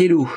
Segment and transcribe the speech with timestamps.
[0.00, 0.28] Hello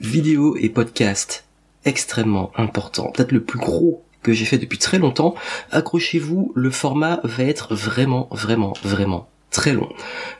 [0.00, 1.46] Vidéo et podcast
[1.86, 5.34] extrêmement important, peut-être le plus gros que j'ai fait depuis très longtemps.
[5.70, 9.88] Accrochez-vous, le format va être vraiment, vraiment, vraiment très long.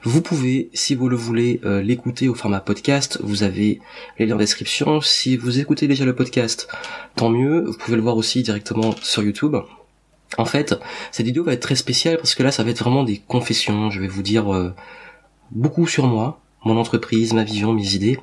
[0.03, 3.19] Vous pouvez, si vous le voulez, euh, l'écouter au format podcast.
[3.23, 3.81] Vous avez
[4.19, 5.01] les liens en description.
[5.01, 6.69] Si vous écoutez déjà le podcast,
[7.17, 7.65] tant mieux.
[7.65, 9.57] Vous pouvez le voir aussi directement sur YouTube.
[10.37, 10.75] En fait,
[11.11, 13.89] cette vidéo va être très spéciale parce que là, ça va être vraiment des confessions.
[13.89, 14.75] Je vais vous dire euh,
[15.53, 18.19] beaucoup sur moi, mon entreprise, ma vision, mes idées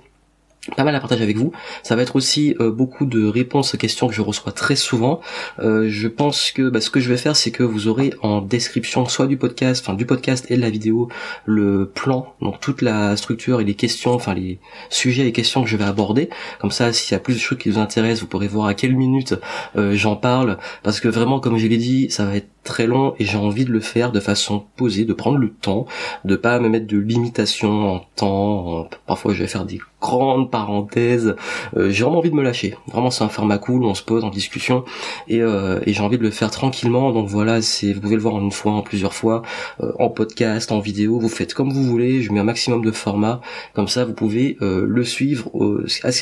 [0.76, 1.52] pas mal à partager avec vous.
[1.84, 5.22] Ça va être aussi euh, beaucoup de réponses aux questions que je reçois très souvent.
[5.60, 8.42] Euh, je pense que bah, ce que je vais faire, c'est que vous aurez en
[8.42, 11.10] description soit du podcast, enfin du podcast et de la vidéo,
[11.46, 15.70] le plan, donc toute la structure et les questions, enfin les sujets et questions que
[15.70, 16.30] je vais aborder.
[16.60, 18.74] Comme ça, s'il y a plus de choses qui vous intéressent, vous pourrez voir à
[18.74, 19.36] quelle minute
[19.76, 20.58] euh, j'en parle.
[20.84, 23.66] Parce que vraiment, comme je l'ai dit, ça va être très long et j'ai envie
[23.66, 25.86] de le faire de façon posée, de prendre le temps,
[26.26, 28.90] de pas me mettre de limitation en temps.
[29.06, 31.36] Parfois, je vais faire des grandes parenthèses.
[31.76, 32.76] Euh, j'ai vraiment envie de me lâcher.
[32.88, 34.86] Vraiment, c'est un format cool, on se pose en discussion
[35.28, 37.12] et, euh, et j'ai envie de le faire tranquillement.
[37.12, 39.42] Donc voilà, c'est vous pouvez le voir en une fois, en plusieurs fois,
[39.82, 41.20] euh, en podcast, en vidéo.
[41.20, 42.22] Vous faites comme vous voulez.
[42.22, 43.42] Je mets un maximum de formats.
[43.74, 45.50] Comme ça, vous pouvez le suivre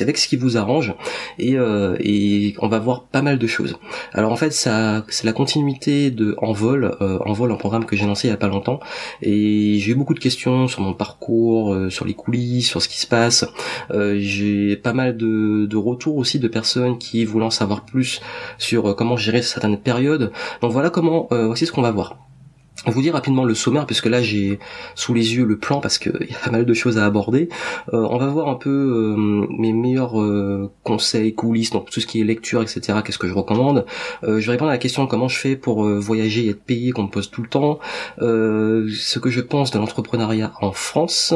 [0.02, 0.94] avec ce qui vous arrange
[1.40, 1.56] et,
[2.00, 3.78] et on va voir pas mal de choses.
[4.14, 8.28] Alors en fait, ça c'est la continuité de Envol, Envol, un programme que j'ai lancé
[8.28, 8.80] il y a pas longtemps
[9.22, 13.00] et j'ai eu beaucoup de questions sur mon parcours, sur les coulisses, sur ce qui
[13.00, 13.46] se passe.
[13.92, 18.22] Euh, j'ai pas mal de, de, retours aussi de personnes qui voulaient en savoir plus
[18.58, 20.32] sur euh, comment gérer certaines périodes.
[20.62, 22.18] Donc voilà comment, euh, voici ce qu'on va voir
[22.92, 24.60] vous dire rapidement le sommaire puisque là j'ai
[24.96, 27.50] sous les yeux le plan parce qu'il y a pas mal de choses à aborder.
[27.94, 32.08] Euh, on va voir un peu euh, mes meilleurs euh, conseils, coulisses, donc tout ce
[32.08, 33.00] qui est lecture, etc.
[33.04, 33.86] Qu'est-ce que je recommande.
[34.24, 37.04] je vais répondre à la question comment je fais pour voyager et être payé qu'on
[37.04, 37.80] me pose tout le temps.
[38.20, 41.34] ce que je pense de l'entrepreneuriat en France.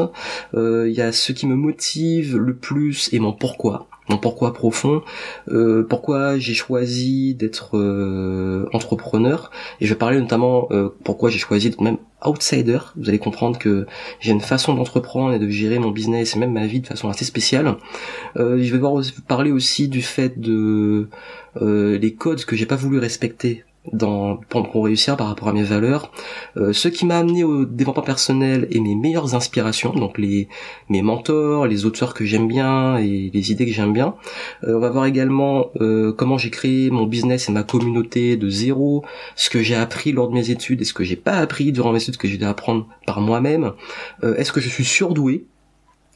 [0.54, 5.02] Il y a ce qui me motive le plus et mon pourquoi mon pourquoi profond,
[5.48, 9.50] euh, pourquoi j'ai choisi d'être euh, entrepreneur,
[9.80, 12.78] et je vais parler notamment euh, pourquoi j'ai choisi d'être même outsider.
[12.96, 13.86] Vous allez comprendre que
[14.20, 17.08] j'ai une façon d'entreprendre et de gérer mon business et même ma vie de façon
[17.08, 17.76] assez spéciale.
[18.36, 18.80] je vais
[19.26, 21.08] parler aussi du fait de
[21.60, 26.12] les codes que j'ai pas voulu respecter dans, pour, réussir par rapport à mes valeurs.
[26.56, 30.48] Euh, ce qui m'a amené au développement personnel et mes meilleures inspirations, donc les
[30.88, 34.14] mes mentors, les auteurs que j'aime bien et les idées que j'aime bien.
[34.64, 38.48] Euh, on va voir également euh, comment j'ai créé mon business et ma communauté de
[38.48, 39.04] zéro,
[39.34, 41.92] ce que j'ai appris lors de mes études et ce que j'ai pas appris durant
[41.92, 43.72] mes études que j'ai dû apprendre par moi-même.
[44.22, 45.46] Est-ce que je suis surdoué?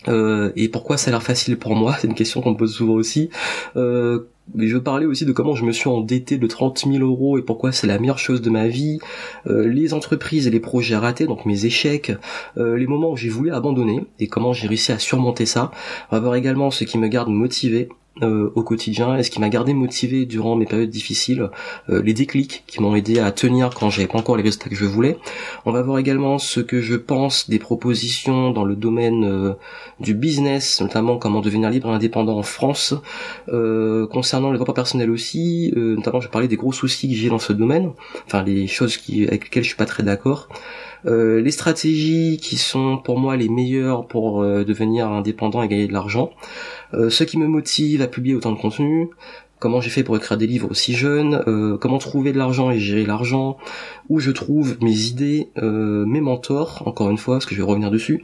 [0.08, 1.96] Euh, et pourquoi ça a l'air facile pour moi?
[2.00, 3.30] C'est une question qu'on me pose souvent aussi.
[3.76, 7.04] Euh, mais je veux parler aussi de comment je me suis endetté de 30 000
[7.04, 8.98] euros et pourquoi c'est la meilleure chose de ma vie,
[9.46, 12.12] euh, les entreprises et les projets ratés, donc mes échecs,
[12.56, 15.70] euh, les moments où j'ai voulu abandonner et comment j'ai réussi à surmonter ça.
[16.10, 17.88] On va voir également ce qui me garde motivé,
[18.22, 21.50] euh, au quotidien et ce qui m'a gardé motivé durant mes périodes difficiles,
[21.90, 24.74] euh, les déclics qui m'ont aidé à tenir quand j'avais pas encore les résultats que
[24.74, 25.18] je voulais.
[25.66, 29.52] On va voir également ce que je pense des propositions dans le domaine euh,
[30.00, 32.94] du business, notamment comment devenir libre et indépendant en France.
[33.46, 37.38] concernant le développement personnel aussi, notamment je vais parler des gros soucis que j'ai dans
[37.38, 37.92] ce domaine,
[38.26, 40.48] enfin les choses avec lesquelles je suis pas très d'accord.
[41.04, 45.86] Euh, les stratégies qui sont pour moi les meilleures pour euh, devenir indépendant et gagner
[45.86, 46.30] de l'argent,
[46.94, 49.10] euh, ce qui me motive à publier autant de contenu,
[49.58, 51.42] comment j'ai fait pour écrire des livres aussi jeunes,
[51.80, 53.56] comment trouver de l'argent et gérer l'argent,
[54.10, 57.90] où je trouve mes idées, mes mentors, encore une fois, parce que je vais revenir
[57.90, 58.22] dessus,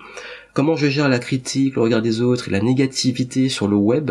[0.52, 4.10] comment je gère la critique, le regard des autres et la négativité sur le web.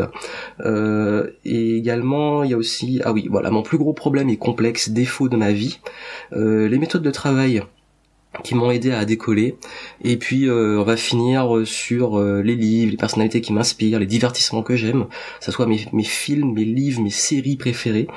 [1.46, 4.90] et également, il y a aussi, ah oui, voilà, mon plus gros problème et complexe
[4.90, 5.80] défaut de ma vie,
[6.36, 7.62] les méthodes de travail
[8.44, 9.56] qui m'ont aidé à décoller.
[10.04, 14.00] Et puis euh, on va finir euh, sur euh, les livres, les personnalités qui m'inspirent,
[14.00, 15.06] les divertissements que j'aime,
[15.40, 18.08] que ce soit mes, films, mes livres, mes séries préférées,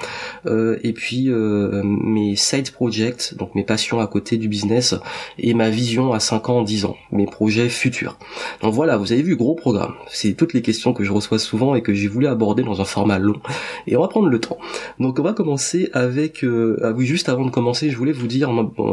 [0.46, 4.94] et puis mes side projects, donc mes passions à côté du business,
[5.38, 8.18] et ma vision à 5 ans, 10 ans, mes projets futurs.
[8.62, 9.94] Donc voilà, vous avez vu, gros programme.
[10.08, 12.84] C'est toutes les questions que je reçois souvent et que j'ai voulu aborder dans un
[12.84, 13.40] format long.
[13.86, 14.58] Et on va prendre le temps.
[14.98, 16.44] Donc on va commencer avec...
[16.82, 18.50] ah oui, juste avant de commencer, je voulais vous dire,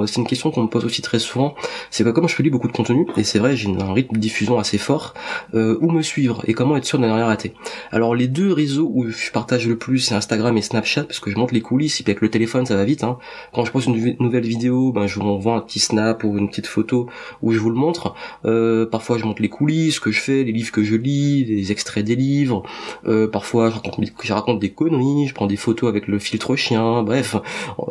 [0.08, 1.56] c'est une question qu'on me pose aussi très souvent,
[1.90, 4.20] c'est que comme je publie beaucoup de contenu, et c'est vrai, j'ai un rythme de
[4.20, 5.14] diffusion assez fort,
[5.54, 7.54] euh, où me suivre et comment être sûr de ne rien rater.
[7.92, 11.32] Alors les deux réseaux où je partage le plus, c'est Instagram et Snapchat, parce que
[11.32, 13.04] je montre les coulisses, et puis avec le téléphone ça va vite.
[13.04, 13.18] Hein.
[13.54, 16.50] Quand je pose une nouvelle vidéo, ben je vous envoie un petit snap ou une
[16.50, 17.08] petite photo
[17.42, 18.16] où je vous le montre.
[18.46, 21.46] Euh, parfois je montre les coulisses, ce que je fais, les livres que je lis,
[21.46, 22.64] les extraits des livres.
[23.08, 26.56] Euh, parfois je raconte, je raconte des conneries, je prends des photos avec le filtre
[26.56, 27.36] chien, bref,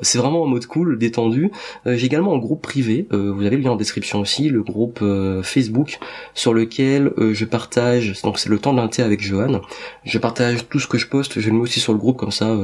[0.03, 1.51] c'est vraiment en mode cool, détendu.
[1.87, 5.05] j'ai également un groupe privé vous avez le lien en description aussi, le groupe
[5.43, 5.99] Facebook
[6.35, 9.61] sur lequel je partage, donc c'est le temps d'un thé avec Johan,
[10.05, 12.31] je partage tout ce que je poste, je le mets aussi sur le groupe comme
[12.31, 12.57] ça,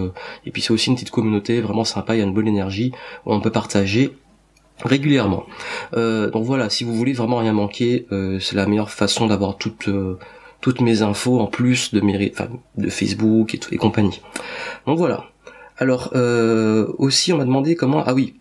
[0.45, 2.93] et puis c'est aussi une petite communauté vraiment sympa, il y a une bonne énergie,
[3.25, 4.13] on peut partager
[4.85, 5.47] régulièrement.
[5.93, 8.07] donc voilà, si vous voulez vraiment rien manquer,
[8.41, 9.89] c'est la meilleure façon d'avoir toute
[10.61, 14.21] toutes mes infos en plus de de Facebook et, tout, et compagnie.
[14.87, 15.27] Donc voilà.
[15.79, 18.35] Alors euh, aussi on m'a demandé comment ah oui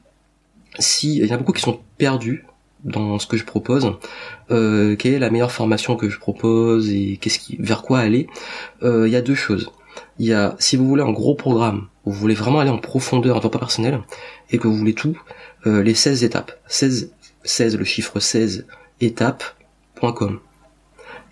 [0.80, 2.46] si il y a beaucoup qui sont perdus
[2.84, 3.94] dans ce que je propose,
[4.52, 8.28] euh, quelle est la meilleure formation que je propose et qu'est-ce qui vers quoi aller?
[8.84, 9.72] Euh, il y a deux choses.
[10.20, 13.38] Il y a si vous voulez un gros programme, vous voulez vraiment aller en profondeur
[13.38, 14.02] en que personnel
[14.52, 15.18] et que vous voulez tout,
[15.66, 16.52] euh, les 16 étapes.
[16.68, 17.12] 16
[17.44, 18.66] 16 le chiffre 16
[19.02, 20.40] étapes.com.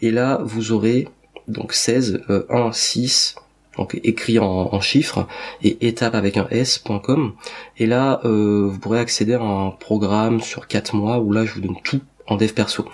[0.01, 1.07] Et là, vous aurez
[1.47, 3.35] donc 16, 1, 6,
[3.77, 5.27] donc écrit en, chiffres,
[5.63, 7.33] et étape avec un s.com.
[7.77, 11.53] Et là, euh, vous pourrez accéder à un programme sur 4 mois où là, je
[11.53, 12.85] vous donne tout en dev perso.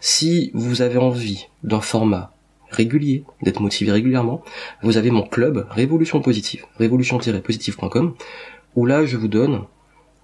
[0.00, 2.32] Si vous avez envie d'un format
[2.70, 4.42] régulier, d'être motivé régulièrement,
[4.82, 8.14] vous avez mon club Révolution Positive, révolution-positive.com,
[8.74, 9.62] où là, je vous donne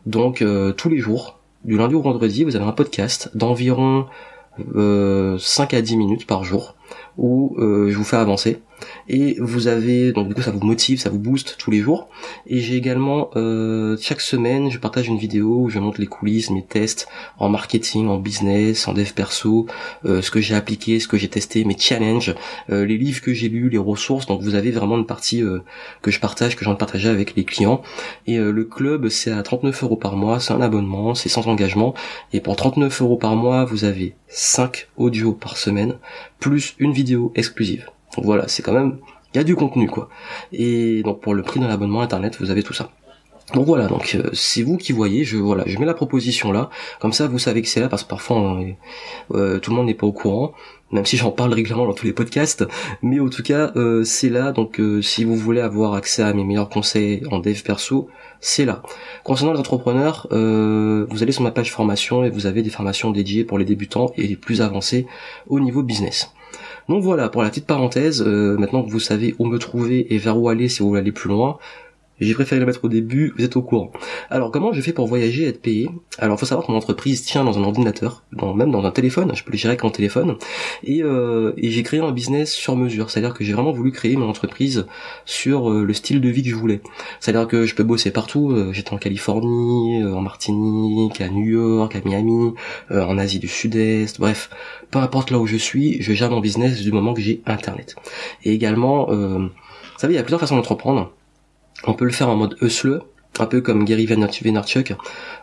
[0.06, 4.06] donc euh, tous les jours, du lundi au vendredi, vous avez un podcast d'environ
[4.74, 6.76] euh, 5 à 10 minutes par jour
[7.16, 8.60] où euh, je vous fais avancer
[9.08, 12.08] et vous avez donc du coup ça vous motive, ça vous booste tous les jours.
[12.46, 16.50] Et j'ai également euh, chaque semaine je partage une vidéo où je montre les coulisses,
[16.50, 17.08] mes tests
[17.38, 19.66] en marketing, en business, en dev perso,
[20.04, 22.34] euh, ce que j'ai appliqué, ce que j'ai testé, mes challenges,
[22.70, 24.26] euh, les livres que j'ai lus, les ressources.
[24.26, 25.42] Donc vous avez vraiment une partie
[26.02, 27.82] que je partage, que j'en partager avec les clients.
[28.26, 31.94] Et le club c'est à 39 euros par mois, c'est un abonnement, c'est sans engagement.
[32.32, 35.98] Et pour 39 euros par mois vous avez 5 audios par semaine
[36.38, 37.86] plus une vidéo exclusive.
[38.18, 38.98] Voilà, c'est quand même,
[39.34, 40.08] il y a du contenu quoi.
[40.52, 42.90] Et donc pour le prix d'un abonnement internet, vous avez tout ça.
[43.54, 46.70] Donc voilà, donc euh, c'est vous qui voyez, je voilà, je mets la proposition là,
[47.00, 48.58] comme ça vous savez que c'est là parce que parfois
[49.34, 50.54] euh, tout le monde n'est pas au courant,
[50.90, 52.64] même si j'en parle régulièrement dans tous les podcasts,
[53.02, 56.44] mais en tout cas euh, c'est là, donc si vous voulez avoir accès à mes
[56.44, 58.08] meilleurs conseils en dev perso,
[58.40, 58.82] c'est là.
[59.22, 63.44] Concernant les entrepreneurs, vous allez sur ma page formation et vous avez des formations dédiées
[63.44, 65.06] pour les débutants et les plus avancés
[65.48, 66.32] au niveau business.
[66.92, 70.18] Donc voilà, pour la petite parenthèse, euh, maintenant que vous savez où me trouver et
[70.18, 71.56] vers où aller si vous voulez aller plus loin,
[72.24, 73.92] j'ai préféré le mettre au début, vous êtes au courant.
[74.30, 75.90] Alors comment je fais pour voyager et être payé?
[76.18, 79.32] Alors faut savoir que mon entreprise tient dans un ordinateur, dans, même dans un téléphone,
[79.34, 80.36] je peux le gérer avec mon téléphone,
[80.84, 84.16] et, euh, et j'ai créé un business sur mesure, c'est-à-dire que j'ai vraiment voulu créer
[84.16, 84.86] mon entreprise
[85.24, 86.80] sur euh, le style de vie que je voulais.
[87.20, 91.96] C'est-à-dire que je peux bosser partout, euh, j'étais en Californie, en Martinique, à New York,
[91.96, 92.54] à Miami,
[92.90, 94.50] en Asie du Sud-Est, bref,
[94.90, 97.96] peu importe là où je suis, je gère mon business du moment que j'ai Internet.
[98.44, 99.48] Et également, vous
[99.98, 101.12] savez, il y a plusieurs façons d'entreprendre.
[101.84, 103.00] On peut le faire en mode hustle,
[103.38, 104.94] un peu comme Gary Vaynerchuk,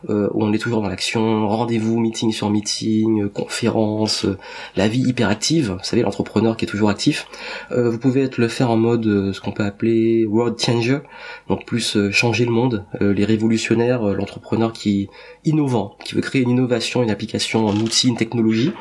[0.10, 4.38] euh, où on est toujours dans l'action, rendez-vous, meeting sur meeting, euh, conférence, euh,
[4.76, 7.28] la vie hyperactive, vous savez l'entrepreneur qui est toujours actif.
[7.72, 11.00] vous pouvez être le faire en mode ce qu'on peut appeler world changer,
[11.48, 15.10] donc plus changer le monde, les révolutionnaires, l'entrepreneur qui
[15.46, 18.72] innovant, qui veut créer une innovation, une application, un outil, une technologie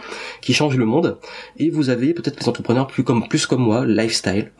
[0.40, 1.19] qui change le monde.
[1.58, 4.52] Et vous avez peut-être les entrepreneurs plus comme plus comme moi, lifestyle,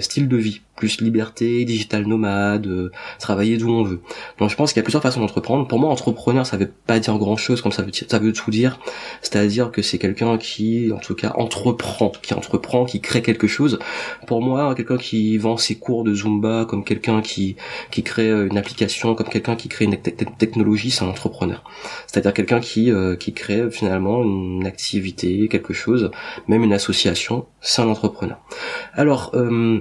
[0.00, 3.89] style de vie, plus liberté, digital nomade, travailler d'où on veut.
[4.38, 5.66] Donc je pense qu'il y a plusieurs façons d'entreprendre.
[5.66, 8.50] Pour moi, entrepreneur, ça veut pas dire grand chose comme ça veut, ça veut tout
[8.50, 8.78] dire.
[9.22, 13.78] C'est-à-dire que c'est quelqu'un qui, en tout cas, entreprend, qui entreprend, qui crée quelque chose.
[14.26, 17.56] Pour moi, quelqu'un qui vend ses cours de Zumba, comme quelqu'un qui,
[17.90, 21.64] qui crée une application, comme quelqu'un qui crée une technologie, c'est un entrepreneur.
[22.06, 26.10] C'est-à-dire quelqu'un qui, euh, qui crée finalement une activité, quelque chose,
[26.48, 28.38] même une association, c'est un entrepreneur.
[28.94, 29.80] Alors, euh,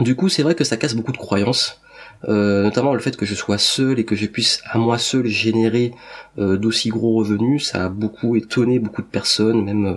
[0.00, 1.80] du coup, c'est vrai que ça casse beaucoup de croyances.
[2.24, 5.26] Euh, notamment le fait que je sois seul et que je puisse à moi seul
[5.26, 5.92] générer
[6.38, 9.94] euh, d'aussi gros revenus, ça a beaucoup étonné beaucoup de personnes, même euh,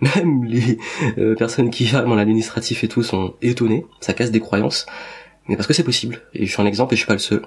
[0.16, 0.78] même les
[1.36, 4.86] personnes qui gèrent mon administratif et tout sont étonnées, ça casse des croyances,
[5.48, 7.18] mais parce que c'est possible, et je suis un exemple et je suis pas le
[7.18, 7.42] seul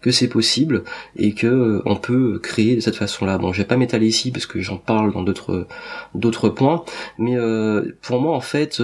[0.00, 0.84] que c'est possible
[1.16, 3.38] et que on peut créer de cette façon-là.
[3.38, 5.66] Bon, je vais pas m'étaler ici parce que j'en parle dans d'autres
[6.14, 6.84] d'autres points,
[7.18, 7.36] mais
[8.02, 8.82] pour moi en fait,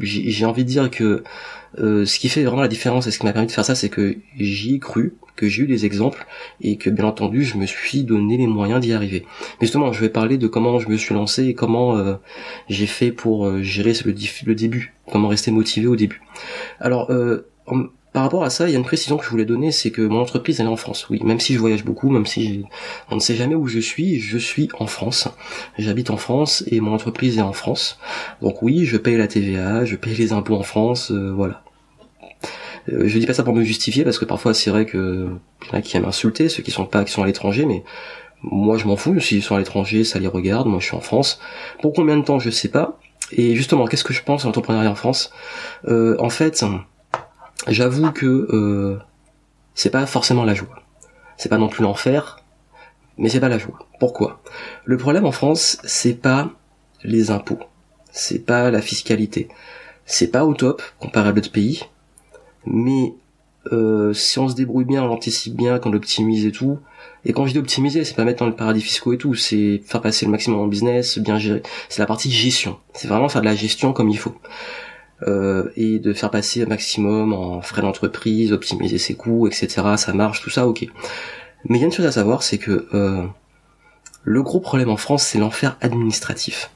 [0.00, 1.22] j'ai envie de dire que
[1.78, 3.74] euh, ce qui fait vraiment la différence et ce qui m'a permis de faire ça,
[3.74, 6.26] c'est que j'y ai cru, que j'ai eu des exemples
[6.60, 9.24] et que bien entendu je me suis donné les moyens d'y arriver.
[9.60, 12.14] Mais justement, je vais parler de comment je me suis lancé et comment euh,
[12.68, 14.14] j'ai fait pour euh, gérer le,
[14.46, 16.22] le, début, comment rester motivé au début.
[16.80, 17.10] Alors,
[18.12, 20.02] par rapport à ça, il y a une précision que je voulais donner, c'est que
[20.02, 21.08] mon entreprise elle est en France.
[21.10, 22.64] Oui, même si je voyage beaucoup, même si
[23.10, 25.28] on ne sait jamais où je suis, je suis en France.
[25.78, 27.98] J'habite en France et mon entreprise est en France.
[28.42, 31.62] Donc oui, je paye la TVA, je paye les impôts en France, euh, voilà.
[32.90, 35.28] Euh, je dis pas ça pour me justifier parce que parfois c'est vrai que
[35.70, 37.84] y en a qui aiment insulter ceux qui sont pas qui sont à l'étranger, mais
[38.42, 39.20] Moi, je m'en fous.
[39.20, 40.66] S'ils sont à l'étranger, ça les regarde.
[40.66, 41.40] Moi, je suis en France.
[41.82, 42.98] Pour combien de temps, je sais pas.
[43.32, 45.30] Et justement, qu'est-ce que je pense de l'entrepreneuriat en France?
[45.88, 46.64] Euh, En fait,
[47.68, 48.98] j'avoue que euh,
[49.74, 50.82] c'est pas forcément la joie.
[51.36, 52.40] C'est pas non plus l'enfer,
[53.18, 53.78] mais c'est pas la joie.
[53.98, 54.40] Pourquoi?
[54.84, 56.50] Le problème en France, c'est pas
[57.02, 57.60] les impôts,
[58.10, 59.48] c'est pas la fiscalité,
[60.04, 61.84] c'est pas au top comparé à d'autres pays,
[62.66, 63.14] mais
[63.72, 66.78] euh, si on se débrouille bien, on l'anticipe bien, qu'on l'optimise et tout,
[67.24, 69.82] et quand je dis optimiser, c'est pas mettre dans le paradis fiscaux et tout, c'est
[69.84, 71.62] faire passer le maximum en business, bien gérer.
[71.88, 72.78] C'est la partie gestion.
[72.94, 74.34] C'est vraiment faire de la gestion comme il faut.
[75.28, 79.82] Euh, et de faire passer un maximum en frais d'entreprise, optimiser ses coûts, etc.
[79.96, 80.86] Ça marche, tout ça, ok.
[81.68, 83.26] Mais il y a une chose à savoir, c'est que euh,
[84.24, 86.70] le gros problème en France, c'est l'enfer administratif.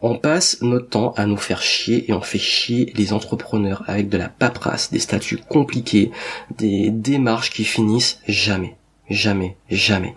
[0.00, 4.08] On passe notre temps à nous faire chier et on fait chier les entrepreneurs avec
[4.08, 6.10] de la paperasse, des statuts compliqués,
[6.56, 8.77] des démarches qui finissent jamais.
[9.10, 10.14] Jamais, jamais.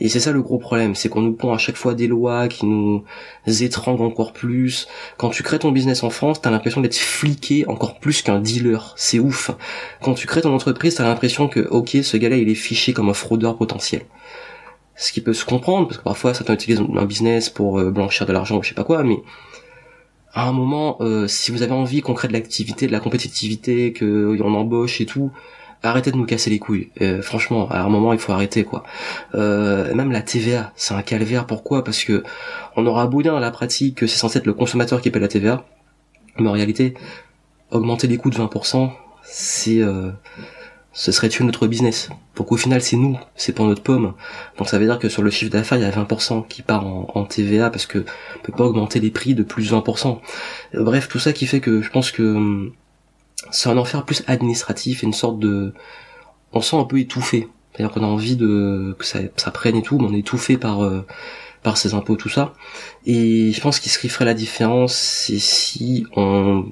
[0.00, 2.48] Et c'est ça le gros problème, c'est qu'on nous pond à chaque fois des lois
[2.48, 3.04] qui nous
[3.46, 4.86] étranglent encore plus.
[5.16, 8.92] Quand tu crées ton business en France, t'as l'impression d'être fliqué encore plus qu'un dealer.
[8.96, 9.50] C'est ouf.
[10.02, 13.08] Quand tu crées ton entreprise, t'as l'impression que, ok, ce gars-là, il est fiché comme
[13.08, 14.02] un fraudeur potentiel.
[14.94, 18.26] Ce qui peut se comprendre, parce que parfois certains utilisent un business pour euh, blanchir
[18.26, 19.22] de l'argent ou je sais pas quoi, mais
[20.34, 23.94] à un moment, euh, si vous avez envie qu'on crée de l'activité, de la compétitivité,
[23.94, 25.30] qu'on embauche et tout,
[25.82, 26.90] arrêtez de nous casser les couilles.
[27.00, 28.84] Euh, franchement, à un moment, il faut arrêter quoi.
[29.34, 31.46] Euh, même la TVA, c'est un calvaire.
[31.46, 31.84] Pourquoi?
[31.84, 32.22] Parce que
[32.76, 35.64] on aura à la pratique que c'est censé être le consommateur qui paie la TVA,
[36.38, 36.94] mais en réalité,
[37.70, 38.90] augmenter les coûts de 20%,
[39.22, 40.10] c'est euh,
[40.92, 42.08] ce serait tuer notre business.
[42.36, 44.14] Donc au final, c'est nous, c'est pour notre pomme.
[44.56, 46.86] Donc ça veut dire que sur le chiffre d'affaires, il y a 20% qui part
[46.86, 48.04] en, TVA parce que
[48.36, 50.18] on peut pas augmenter les prix de plus de 20%.
[50.74, 52.72] Bref, tout ça qui fait que je pense que hum,
[53.50, 55.72] c'est un enfer plus administratif et une sorte de
[56.52, 57.48] on sent un peu étouffé.
[57.72, 60.56] C'est-à-dire qu'on a envie de que ça, ça prenne et tout mais on est étouffé
[60.56, 61.06] par euh,
[61.62, 62.54] par ces impôts tout ça.
[63.06, 66.66] Et je pense qu'il ce qui ferait la différence c'est si on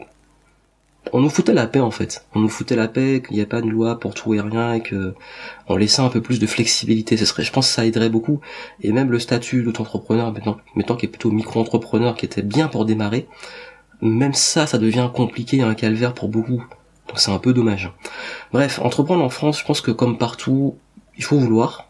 [1.13, 2.27] on nous foutait la paix en fait.
[2.35, 4.75] On nous foutait la paix qu'il n'y a pas de loi pour tout et rien
[4.75, 5.15] et que
[5.69, 7.17] on laissait un peu plus de flexibilité.
[7.17, 8.41] Ce serait je pense que ça aiderait beaucoup.
[8.83, 12.85] Et même le statut d'auto-entrepreneur maintenant maintenant qui est plutôt micro-entrepreneur qui était bien pour
[12.85, 13.29] démarrer
[14.01, 16.65] même ça, ça devient compliqué, un calvaire pour beaucoup.
[17.09, 17.93] Donc c'est un peu dommage.
[18.53, 20.77] Bref, entreprendre en France, je pense que comme partout,
[21.17, 21.89] il faut vouloir.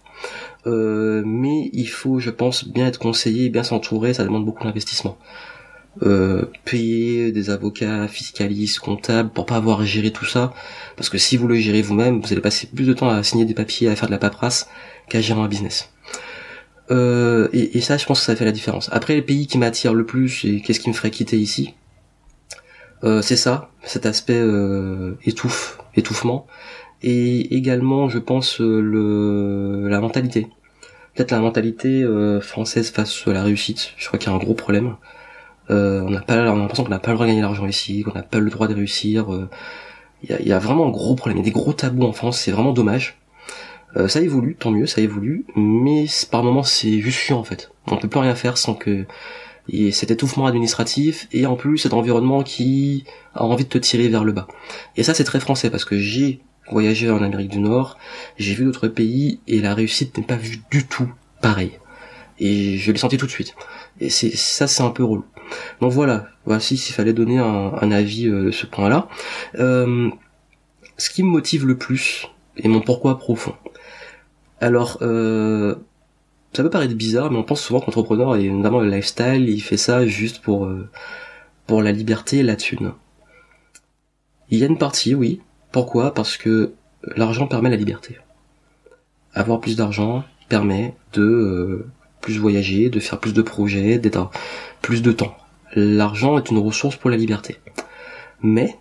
[0.67, 5.17] Euh, mais il faut, je pense, bien être conseillé, bien s'entourer, ça demande beaucoup d'investissement.
[6.03, 10.53] Euh, payer des avocats, fiscalistes, comptables, pour pas avoir à gérer tout ça.
[10.97, 13.45] Parce que si vous le gérez vous-même, vous allez passer plus de temps à signer
[13.45, 14.69] des papiers, à faire de la paperasse,
[15.09, 15.91] qu'à gérer un business.
[16.91, 18.89] Euh, et, et, ça, je pense que ça fait la différence.
[18.93, 21.75] Après, les pays qui m'attirent le plus, et qu'est-ce qui me ferait quitter ici?
[23.05, 26.47] Euh, c'est ça, cet aspect euh, étouffe, étouffement,
[27.03, 30.49] et également, je pense, euh, le la mentalité.
[31.15, 32.05] Peut-être la mentalité
[32.43, 33.93] française face à la réussite.
[33.97, 34.97] Je crois qu'il y a un gros problème.
[35.71, 38.03] on n'a pas, on a l'impression qu'on n'a pas le droit de gagner l'argent ici,
[38.03, 39.27] qu'on n'a pas le droit de réussir.
[40.23, 42.39] Il y, a, vraiment un gros problème, il y a des gros tabous en France,
[42.39, 43.17] c'est vraiment dommage.
[44.09, 47.71] ça évolue, tant mieux, ça évolue, mais par moments c'est juste chiant en fait.
[47.87, 49.07] On peut plus rien faire sans que
[49.69, 53.05] et cet étouffement administratif et en plus cet environnement qui
[53.35, 54.47] a envie de te tirer vers le bas.
[54.97, 57.97] Et ça c'est très français parce que j'ai voyagé en Amérique du Nord,
[58.39, 61.73] j'ai vu d'autres pays et la réussite n'est pas vue du tout pareil.
[62.39, 63.55] Et je l'ai senti tout de suite.
[64.01, 65.25] Et c'est ça c'est un peu relou.
[65.81, 69.09] Donc voilà, voici s'il fallait donner un, avis euh, de ce point-là.
[69.59, 70.11] Euh,
[70.99, 73.55] ce qui me motive le plus et mon pourquoi profond.
[74.61, 75.77] Alors euh,
[76.57, 79.77] ça peut paraître bizarre, mais on pense souvent qu'entrepreneur, et notamment le lifestyle, il fait
[79.77, 80.89] ça juste pour, euh,
[81.67, 82.93] pour la liberté et la thune.
[84.49, 85.43] Il y a une partie, oui.
[85.71, 86.15] Pourquoi?
[86.15, 86.73] Parce que
[87.15, 88.17] l'argent permet la liberté.
[89.35, 91.87] Avoir plus d'argent permet de euh,
[92.23, 94.31] plus voyager, de faire plus de projets, d'être
[94.81, 95.37] plus de temps.
[95.75, 97.57] L'argent est une ressource pour la liberté.
[98.41, 98.79] Mais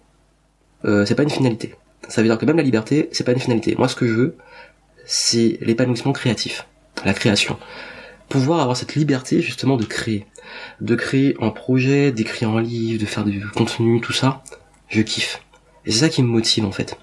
[0.85, 1.75] euh, c'est pas une finalité.
[2.07, 3.75] Ça veut dire que même la liberté, c'est pas une finalité.
[3.77, 4.37] Moi, ce que je veux,
[5.05, 6.65] c'est l'épanouissement créatif
[7.03, 7.57] la création.
[8.29, 10.25] Pouvoir avoir cette liberté justement de créer.
[10.81, 14.43] De créer un projet, d'écrire un livre, de faire du contenu, tout ça,
[14.87, 15.41] je kiffe.
[15.85, 16.97] Et c'est ça qui me motive en fait.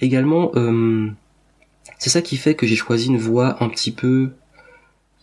[0.00, 1.10] Également, euh,
[1.98, 4.30] c'est ça qui fait que j'ai choisi une voie un petit peu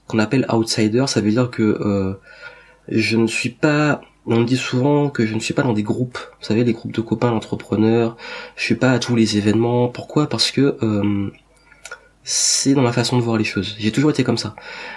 [0.08, 1.06] qu'on appelle outsider.
[1.08, 2.14] Ça veut dire que euh,
[2.90, 5.84] je ne suis pas on me dit souvent que je ne suis pas dans des
[5.84, 8.18] groupes, vous savez, les groupes de copains d'entrepreneurs,
[8.58, 9.88] je suis pas à tous les événements.
[9.88, 10.28] Pourquoi?
[10.28, 11.32] Parce que euh,
[12.30, 13.78] c'est dans ma façon de voir les choses.
[13.80, 14.54] J'ai toujours été comme ça.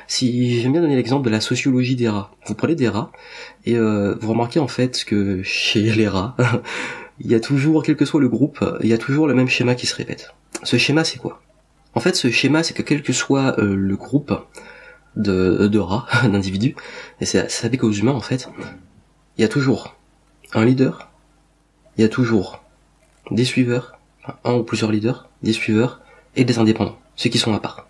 [0.09, 2.33] Si j'aime bien donner l'exemple de la sociologie des rats.
[2.47, 3.13] Vous prenez des rats
[3.65, 6.37] et euh, vous remarquez en fait que chez les rats,
[7.21, 9.49] il y a toujours, quel que soit le groupe, il y a toujours le même
[9.49, 10.35] schéma qui se répète.
[10.65, 11.41] Ce schéma, c'est quoi?
[11.95, 14.33] En fait, ce schéma, c'est que quel que soit euh, le groupe,
[15.15, 16.75] de, de rats, d'individus,
[17.21, 18.49] et c'est avec aux humains en fait,
[19.39, 19.97] il y a toujours
[20.53, 21.11] un leader,
[21.97, 22.65] il y a toujours
[23.31, 23.99] des suiveurs,
[24.45, 26.01] un ou plusieurs leaders, des suiveurs
[26.35, 27.87] et des indépendants, ceux qui sont à part.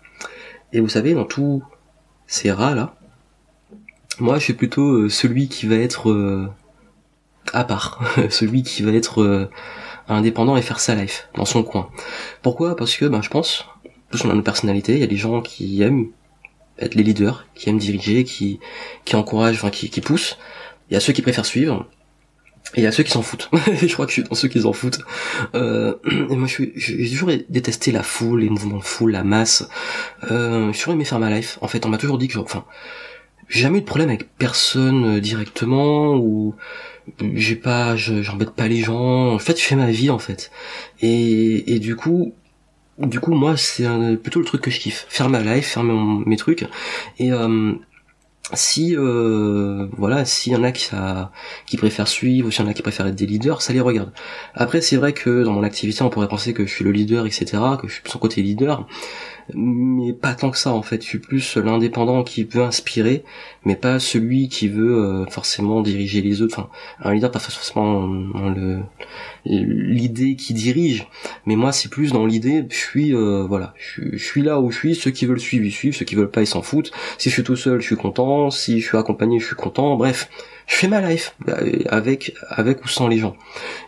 [0.73, 1.63] Et vous savez, dans tous
[2.27, 2.95] ces rats là,
[4.19, 6.49] moi je suis plutôt euh, celui qui va être euh,
[7.53, 9.49] à part, celui qui va être euh,
[10.09, 11.89] indépendant et faire sa life dans son coin.
[12.41, 12.75] Pourquoi?
[12.75, 13.65] Parce que ben je pense,
[14.09, 16.09] plus on a nos personnalités, il y a des gens qui aiment
[16.77, 18.59] être les leaders, qui aiment diriger, qui
[19.05, 20.37] qui encouragent, enfin qui, qui poussent.
[20.89, 21.87] Il y a ceux qui préfèrent suivre,
[22.75, 23.49] et il y a ceux qui s'en foutent.
[23.81, 25.01] je crois que je suis dans ceux qui s'en foutent.
[25.55, 25.95] Euh,
[26.29, 29.67] et moi, j'ai toujours détesté la foule, les mouvements de foule, la masse.
[30.31, 31.57] Euh, j'ai toujours aimé faire ma life.
[31.61, 32.63] En fait, on m'a toujours dit que, enfin,
[33.49, 36.55] j'ai jamais eu de problème avec personne euh, directement ou
[37.33, 39.33] j'ai pas, j'embête pas les gens.
[39.33, 40.49] En fait, je fais ma vie en fait.
[41.01, 42.33] Et, et du coup,
[42.99, 43.87] du coup, moi, c'est
[44.21, 45.05] plutôt le truc que je kiffe.
[45.09, 46.65] Faire ma life, faire mes trucs.
[47.17, 47.73] Et euh,
[48.53, 52.73] si euh, voilà s'il y en a qui, préfèrent suivre ou s'il y en a
[52.73, 54.11] qui préfèrent être des leaders ça les regarde.
[54.55, 57.25] Après c'est vrai que dans mon activité on pourrait penser que je suis le leader
[57.25, 57.45] etc
[57.81, 58.87] que je suis en côté leader
[59.55, 61.01] mais pas tant que ça en fait.
[61.01, 63.23] Je suis plus l'indépendant qui veut inspirer,
[63.65, 66.59] mais pas celui qui veut euh, forcément diriger les autres.
[66.59, 66.69] Enfin,
[67.01, 68.07] un leader pas forcément
[69.45, 71.07] l'idée qui dirige,
[71.45, 72.65] mais moi c'est plus dans l'idée.
[72.69, 74.95] Je suis euh, voilà, je, suis là où je suis.
[74.95, 76.91] Ceux qui veulent suivre ils suivent, ceux qui veulent pas ils s'en foutent.
[77.17, 78.49] Si je suis tout seul, je suis content.
[78.51, 79.95] Si je suis accompagné, je suis content.
[79.95, 80.29] Bref,
[80.67, 83.35] je fais ma life euh, avec avec ou sans les gens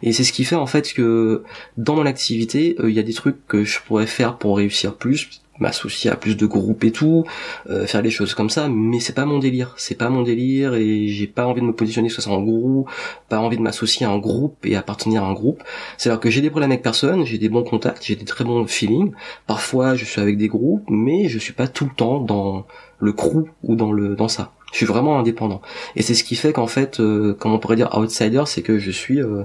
[0.01, 1.43] et c'est ce qui fait en fait que
[1.77, 5.42] dans mon activité il y a des trucs que je pourrais faire pour réussir plus
[5.59, 7.25] m'associer à plus de groupes et tout,
[7.69, 10.73] euh, faire des choses comme ça, mais c'est pas mon délire, c'est pas mon délire
[10.73, 12.89] et j'ai pas envie de me positionner soit en groupe,
[13.29, 15.63] pas envie de m'associer à un groupe et appartenir à un groupe.
[15.97, 18.43] C'est alors que j'ai des problèmes avec personne, j'ai des bons contacts, j'ai des très
[18.43, 19.11] bons feelings.
[19.47, 22.65] Parfois je suis avec des groupes, mais je suis pas tout le temps dans
[22.99, 24.53] le crew ou dans le dans ça.
[24.73, 25.61] Je suis vraiment indépendant.
[25.95, 28.79] Et c'est ce qui fait qu'en fait, euh, comme on pourrait dire outsider, c'est que
[28.79, 29.43] je suis, euh,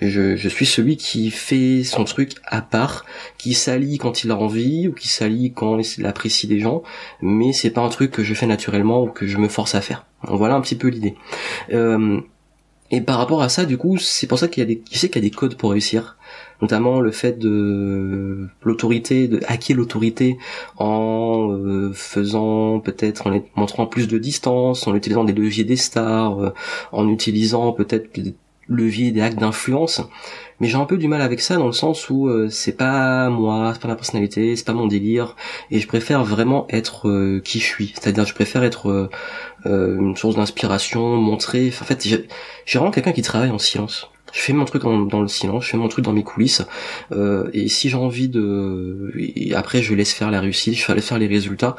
[0.00, 3.04] je, suis celui qui fait son truc à part,
[3.36, 6.82] qui s'allie quand il a envie ou qui s'allie quand il apprécie des gens,
[7.20, 9.82] mais c'est pas un truc que je fais naturellement ou que je me force à
[9.82, 10.06] faire.
[10.22, 11.14] Voilà un petit peu l'idée.
[11.74, 12.22] Euh,
[12.94, 15.08] et par rapport à ça, du coup, c'est pour ça qu'il y a des, sais
[15.08, 16.16] qu'il y a des codes pour réussir.
[16.62, 20.38] Notamment le fait de l'autorité, de hacker l'autorité
[20.76, 26.38] en euh, faisant peut-être en montrant plus de distance, en utilisant des leviers des stars,
[26.38, 26.50] euh,
[26.92, 28.16] en utilisant peut-être
[28.68, 30.02] des leviers des hacks d'influence.
[30.60, 33.28] Mais j'ai un peu du mal avec ça dans le sens où euh, c'est pas
[33.28, 35.34] moi, c'est pas ma personnalité, c'est pas mon délire,
[35.70, 37.92] et je préfère vraiment être qui je suis.
[37.94, 39.10] C'est-à-dire, je préfère être
[39.66, 41.72] une source d'inspiration, montrer.
[41.80, 45.28] En fait, j'ai vraiment quelqu'un qui travaille en silence je fais mon truc dans le
[45.28, 46.62] silence, je fais mon truc dans mes coulisses,
[47.12, 51.06] euh, et si j'ai envie de, et après je laisse faire la réussite, je laisse
[51.08, 51.76] faire les résultats,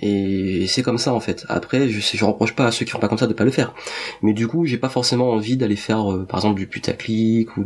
[0.00, 1.44] et c'est comme ça en fait.
[1.48, 3.50] Après, je je reproche pas à ceux qui font pas comme ça de pas le
[3.50, 3.74] faire,
[4.22, 7.64] mais du coup, j'ai pas forcément envie d'aller faire, euh, par exemple, du putaclic ou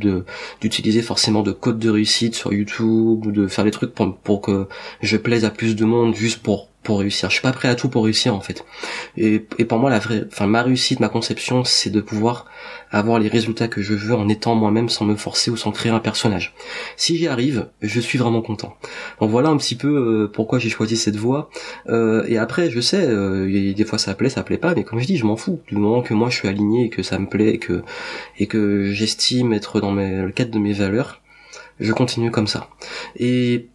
[0.60, 4.40] d'utiliser forcément de codes de réussite sur YouTube ou de faire des trucs pour pour
[4.40, 4.66] que
[5.02, 7.28] je plaise à plus de monde juste pour pour réussir.
[7.30, 8.64] Je suis pas prêt à tout pour réussir en fait.
[9.16, 12.46] Et, et pour moi, la vraie, enfin ma réussite, ma conception, c'est de pouvoir
[12.90, 15.90] avoir les résultats que je veux en étant moi-même sans me forcer ou sans créer
[15.90, 16.54] un personnage.
[16.96, 18.76] Si j'y arrive, je suis vraiment content.
[19.20, 21.50] Donc voilà un petit peu euh, pourquoi j'ai choisi cette voie.
[21.88, 25.00] Euh, et après, je sais, euh, des fois ça plaît, ça plaît pas, mais comme
[25.00, 25.60] je dis, je m'en fous.
[25.68, 27.82] Du moment que moi je suis aligné et que ça me plaît et que
[28.38, 31.22] et que j'estime être dans mes, le cadre de mes valeurs,
[31.80, 32.68] je continue comme ça.
[33.16, 33.68] Et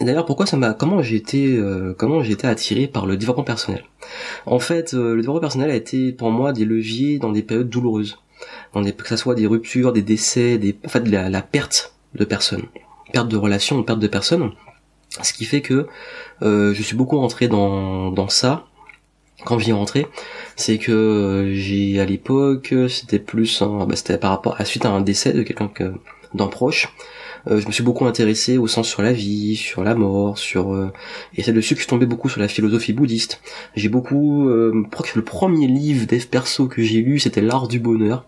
[0.00, 1.56] D'ailleurs, pourquoi ça m'a, comment j'ai été,
[1.96, 3.84] comment j'ai été attiré par le développement personnel?
[4.44, 8.18] En fait, le développement personnel a été pour moi des leviers dans des périodes douloureuses
[8.82, 12.64] que ça soit des ruptures, des décès, des, en fait, la, perte de personnes,
[13.12, 14.52] perte de relations, perte de personnes.
[15.22, 15.86] Ce qui fait que
[16.42, 18.66] euh, je suis beaucoup rentré dans, dans ça.
[19.44, 20.06] Quand j'y ai rentré,
[20.56, 24.90] c'est que euh, j'ai à l'époque, c'était plus, bah, c'était par rapport à suite à
[24.90, 25.70] un décès de quelqu'un
[26.34, 26.94] d'un proche.
[27.46, 30.74] Euh, je me suis beaucoup intéressé au sens sur la vie, sur la mort, sur
[30.74, 30.92] euh,
[31.36, 33.40] et c'est dessus que je suis tombé beaucoup sur la philosophie bouddhiste.
[33.76, 38.26] J'ai beaucoup, euh, le premier livre dev perso que j'ai lu, c'était l'art du bonheur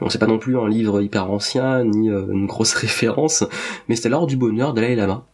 [0.00, 3.44] donc c'est pas non plus un livre hyper ancien ni euh, une grosse référence,
[3.88, 5.24] mais c'était l'art du bonheur d'Alain Lama.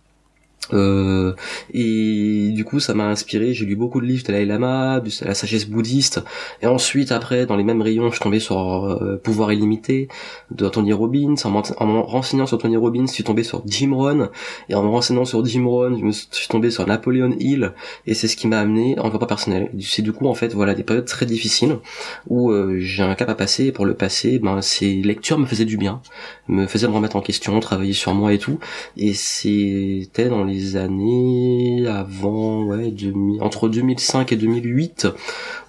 [0.73, 1.35] Euh,
[1.75, 3.53] et du coup, ça m'a inspiré.
[3.53, 6.23] J'ai lu beaucoup de livres de Dalai Lama, de la sagesse bouddhiste.
[6.63, 10.09] Et ensuite, après, dans les mêmes rayons, je suis tombé sur euh, Pouvoir illimité
[10.51, 11.35] de Tony Robbins.
[11.45, 14.31] En, me renseignant sur Tony Robbins, je suis tombé sur Jim Rohn.
[14.69, 17.73] Et en me renseignant sur Jim Rohn, je me suis tombé sur Napoleon Hill.
[18.07, 19.71] Et c'est ce qui m'a amené en pas personnel.
[19.81, 21.79] C'est du coup, en fait, voilà, des périodes très difficiles
[22.29, 23.67] où euh, j'ai un cap à passer.
[23.67, 26.01] Et pour le passer, ben, ces lectures me faisaient du bien,
[26.49, 28.59] me faisaient me remettre en question, travailler sur moi et tout.
[28.97, 32.93] Et c'était dans les les années avant, ouais,
[33.41, 35.09] entre 2005 et 2008,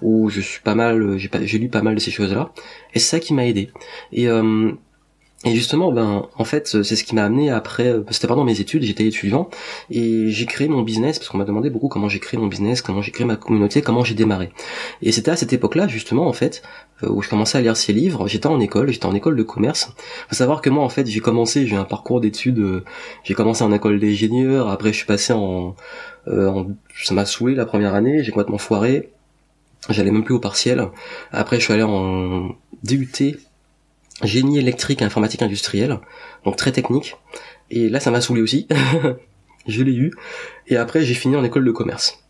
[0.02, 2.52] où je suis pas mal, j'ai j'ai lu pas mal de ces choses-là,
[2.94, 3.70] et c'est ça qui m'a aidé.
[4.12, 4.72] Et euh,
[5.44, 8.60] et justement, ben, en fait, c'est ce qui m'a amené après, euh, c'était pendant mes
[8.60, 9.50] études, j'étais étudiant,
[9.90, 12.80] et j'ai créé mon business, parce qu'on m'a demandé beaucoup comment j'ai créé mon business,
[12.80, 14.50] comment j'ai créé ma communauté, comment j'ai démarré.
[15.02, 16.62] Et c'était à cette époque-là, justement, en fait,
[17.02, 19.42] euh, où je commençais à lire ces livres, j'étais en école, j'étais en école de
[19.42, 19.92] commerce.
[20.28, 22.84] Faut savoir que moi, en fait, j'ai commencé, j'ai un parcours d'études, euh,
[23.22, 25.74] j'ai commencé en école d'ingénieur, après je suis passé en,
[26.26, 26.66] en
[27.02, 29.10] ça m'a saoulé la première année, j'ai complètement foiré,
[29.90, 30.88] j'allais même plus au partiel.
[31.32, 33.36] Après, je suis allé en DUT
[34.22, 35.98] génie électrique et informatique industrielle,
[36.44, 37.16] donc très technique.
[37.70, 38.68] Et là, ça m'a saoulé aussi.
[39.66, 40.12] je l'ai eu.
[40.68, 42.23] Et après, j'ai fini en école de commerce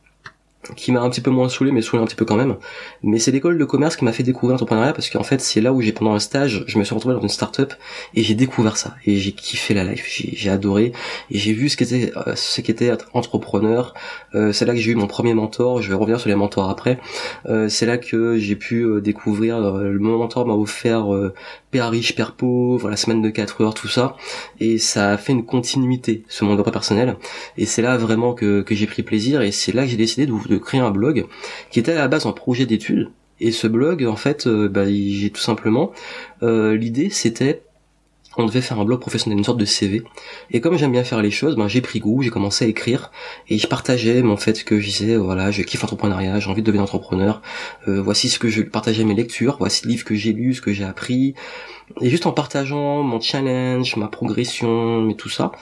[0.76, 2.56] qui m'a un petit peu moins saoulé, mais saoulé un petit peu quand même.
[3.02, 5.72] Mais c'est l'école de commerce qui m'a fait découvrir l'entrepreneuriat parce qu'en fait, c'est là
[5.72, 7.74] où j'ai pendant un stage, je me suis retrouvé dans une start-up
[8.14, 10.92] et j'ai découvert ça et j'ai kiffé la life, j'ai adoré
[11.30, 13.94] et j'ai vu ce qu'était euh, ce qu'était être entrepreneur.
[14.34, 15.82] Euh, c'est là que j'ai eu mon premier mentor.
[15.82, 16.98] Je vais revenir sur les mentors après.
[17.46, 19.60] Euh, c'est là que j'ai pu découvrir.
[19.60, 21.06] le mon mentor m'a offert
[21.70, 24.16] père riche, père pauvre, la semaine de 4 heures, tout ça.
[24.60, 27.16] Et ça a fait une continuité, ce monde personnel.
[27.56, 30.26] Et c'est là vraiment que, que j'ai pris plaisir et c'est là que j'ai décidé
[30.26, 31.26] de de créer un blog
[31.70, 33.10] qui était à la base un projet d'étude.
[33.40, 35.92] Et ce blog, en fait, euh, bah, j'ai tout simplement
[36.42, 37.62] euh, l'idée, c'était
[38.36, 40.02] on devait faire un blog professionnel, une sorte de CV.
[40.50, 43.10] Et comme j'aime bien faire les choses, ben j'ai pris goût, j'ai commencé à écrire
[43.48, 46.66] et je partageais mon fait que je disais voilà, je kiffe l'entrepreneuriat, j'ai envie de
[46.66, 47.42] devenir entrepreneur.
[47.88, 50.60] Euh, voici ce que je partageais mes lectures, voici le livre que j'ai lu, ce
[50.60, 51.34] que j'ai appris.
[52.00, 55.52] Et juste en partageant mon challenge, ma progression, mais tout ça,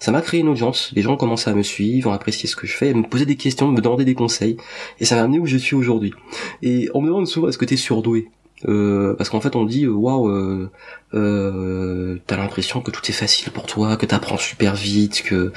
[0.00, 0.90] ça m'a créé une audience.
[0.94, 3.26] Les gens ont commencé à me suivre, ont apprécié ce que je fais, me poser
[3.26, 4.56] des questions, me demander des conseils.
[4.98, 6.12] Et ça m'a amené où je suis aujourd'hui.
[6.62, 8.28] Et on me demande souvent est-ce que t'es surdoué?
[8.68, 10.70] Euh, parce qu'en fait on dit waouh euh,
[11.14, 15.50] euh, t'as l'impression que tout est facile pour toi que t'apprends super vite que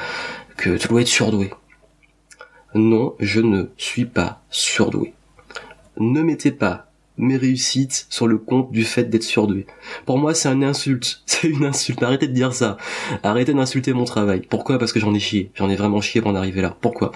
[0.56, 1.52] que tu dois être surdoué
[2.76, 5.14] non je ne suis pas surdoué
[5.98, 9.66] ne mettez pas mes réussites sur le compte du fait d'être surdoué.
[10.06, 11.22] Pour moi, c'est une insulte.
[11.26, 12.02] C'est une insulte.
[12.02, 12.78] Arrêtez de dire ça.
[13.22, 14.42] Arrêtez d'insulter mon travail.
[14.50, 14.80] Pourquoi?
[14.80, 15.52] Parce que j'en ai chié.
[15.56, 16.78] J'en ai vraiment chié pour en arriver là.
[16.80, 17.12] Pourquoi?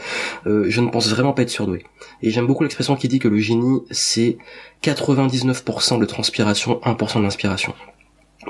[0.45, 1.85] Euh, Je ne pense vraiment pas être surdoué.
[2.21, 4.37] Et j'aime beaucoup l'expression qui dit que le génie, c'est
[4.83, 7.73] 99% de transpiration, 1% d'inspiration.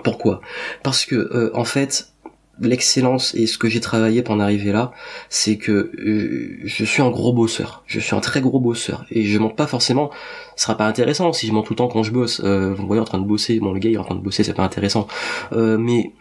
[0.03, 0.41] Pourquoi?
[0.83, 2.13] Parce que, euh, en fait,
[2.61, 4.91] l'excellence et ce que j'ai travaillé pour en arriver là,
[5.29, 7.83] c'est que euh, je suis un gros bosseur.
[7.85, 10.11] Je suis un très gros bosseur et je monte pas forcément.
[10.55, 12.41] Ce sera pas intéressant si je monte tout le temps quand je bosse.
[12.43, 13.59] Euh, vous me voyez en train de bosser.
[13.59, 15.07] Bon, le gars il est en train de bosser, c'est pas intéressant.
[15.53, 16.11] Euh, mais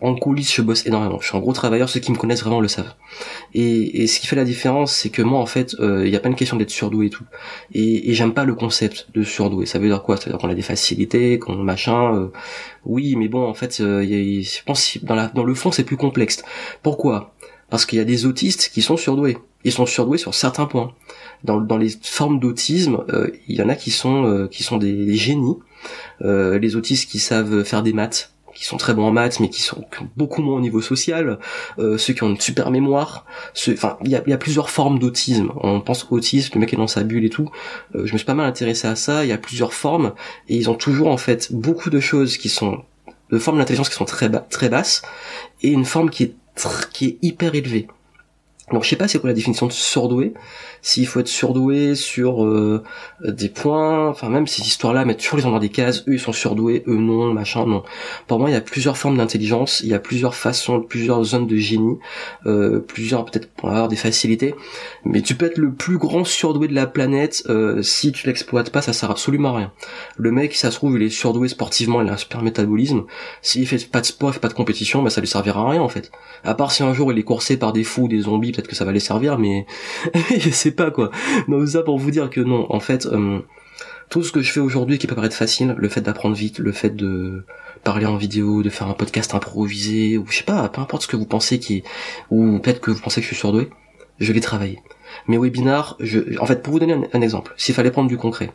[0.00, 1.18] en coulisses, je bosse énormément.
[1.20, 1.88] Je suis un gros travailleur.
[1.88, 2.94] Ceux qui me connaissent vraiment le savent.
[3.54, 6.20] Et, et ce qui fait la différence, c'est que moi, en fait, il n'y a
[6.20, 7.24] pas une question d'être surdoué et tout.
[7.72, 9.66] Et, et j'aime pas le concept de surdoué.
[9.66, 10.16] Ça veut dire quoi?
[10.16, 12.14] Ça veut dire qu'on a des facilités, qu'on machin.
[12.14, 12.28] Euh,
[12.84, 15.96] oui, mais bon, en fait, euh, je pense dans, la, dans le fond, c'est plus
[15.96, 16.42] complexe.
[16.82, 17.34] Pourquoi?
[17.70, 19.38] Parce qu'il y a des autistes qui sont surdoués.
[19.64, 20.92] Ils sont surdoués sur certains points.
[21.44, 23.04] Dans, dans les formes d'autisme,
[23.48, 25.56] il y en a qui sont qui sont des, des génies.
[26.20, 29.62] les autistes qui savent faire des maths qui sont très bons en maths mais qui
[29.62, 29.84] sont
[30.16, 31.38] beaucoup moins au niveau social,
[31.78, 33.24] euh, ceux qui ont une super mémoire,
[33.70, 35.52] enfin il y a, plusieurs formes d'autisme.
[35.60, 37.50] On pense autisme, le mec est dans sa bulle et tout.
[37.94, 39.24] Euh, je me suis pas mal intéressé à ça.
[39.24, 40.12] Il y a plusieurs formes
[40.48, 42.82] et ils ont toujours en fait beaucoup de choses qui sont
[43.30, 45.02] de formes d'intelligence qui sont très très basses
[45.62, 46.34] et une forme qui est
[46.92, 47.86] qui est hyper élevée.
[48.72, 50.34] Donc je sais pas c'est quoi la définition de surdoué,
[50.82, 52.82] s'il faut être surdoué sur euh,
[53.24, 56.20] des points, enfin même ces histoires-là mettent toujours les gens dans des cases, eux ils
[56.20, 57.82] sont surdoués, eux non, machin, non.
[58.26, 61.46] Pour moi il y a plusieurs formes d'intelligence, il y a plusieurs façons, plusieurs zones
[61.46, 61.98] de génie,
[62.46, 64.54] euh, plusieurs peut-être pour avoir des facilités,
[65.04, 68.70] mais tu peux être le plus grand surdoué de la planète, euh, si tu l'exploites
[68.70, 69.72] pas ça sert absolument à rien.
[70.18, 73.04] Le mec ça se trouve il est surdoué sportivement, il a un super métabolisme,
[73.40, 75.70] s'il fait pas de sport, il fait pas de compétition, bah ça lui servira à
[75.70, 76.10] rien en fait.
[76.44, 78.74] À part si un jour il est coursé par des fous, des zombies, peut-être que
[78.74, 79.66] ça va les servir, mais
[80.36, 81.10] je sais pas quoi.
[81.46, 83.38] Donc ça pour vous dire que non, en fait, euh,
[84.10, 86.72] tout ce que je fais aujourd'hui qui peut paraître facile, le fait d'apprendre vite, le
[86.72, 87.44] fait de
[87.84, 91.08] parler en vidéo, de faire un podcast improvisé, ou je sais pas, peu importe ce
[91.08, 91.84] que vous pensez qui,
[92.30, 93.70] ou peut-être que vous pensez que je suis surdoué,
[94.18, 94.82] je l'ai travaillé.
[95.28, 98.50] Mes webinars, je, en fait, pour vous donner un exemple, s'il fallait prendre du concret,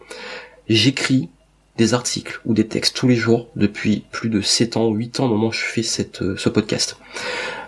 [0.67, 1.29] j'écris
[1.77, 5.25] des articles ou des textes tous les jours depuis plus de 7 ans, 8 ans
[5.25, 6.97] au moment où je fais cette, euh, ce podcast.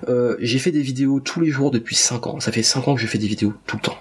[0.07, 2.39] Euh, j'ai fait des vidéos tous les jours depuis 5 ans.
[2.39, 3.97] Ça fait 5 ans que je fais des vidéos tout le temps.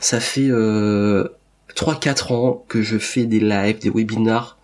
[0.00, 1.28] Ça fait euh,
[1.74, 4.58] 3-4 ans que je fais des lives, des webinars,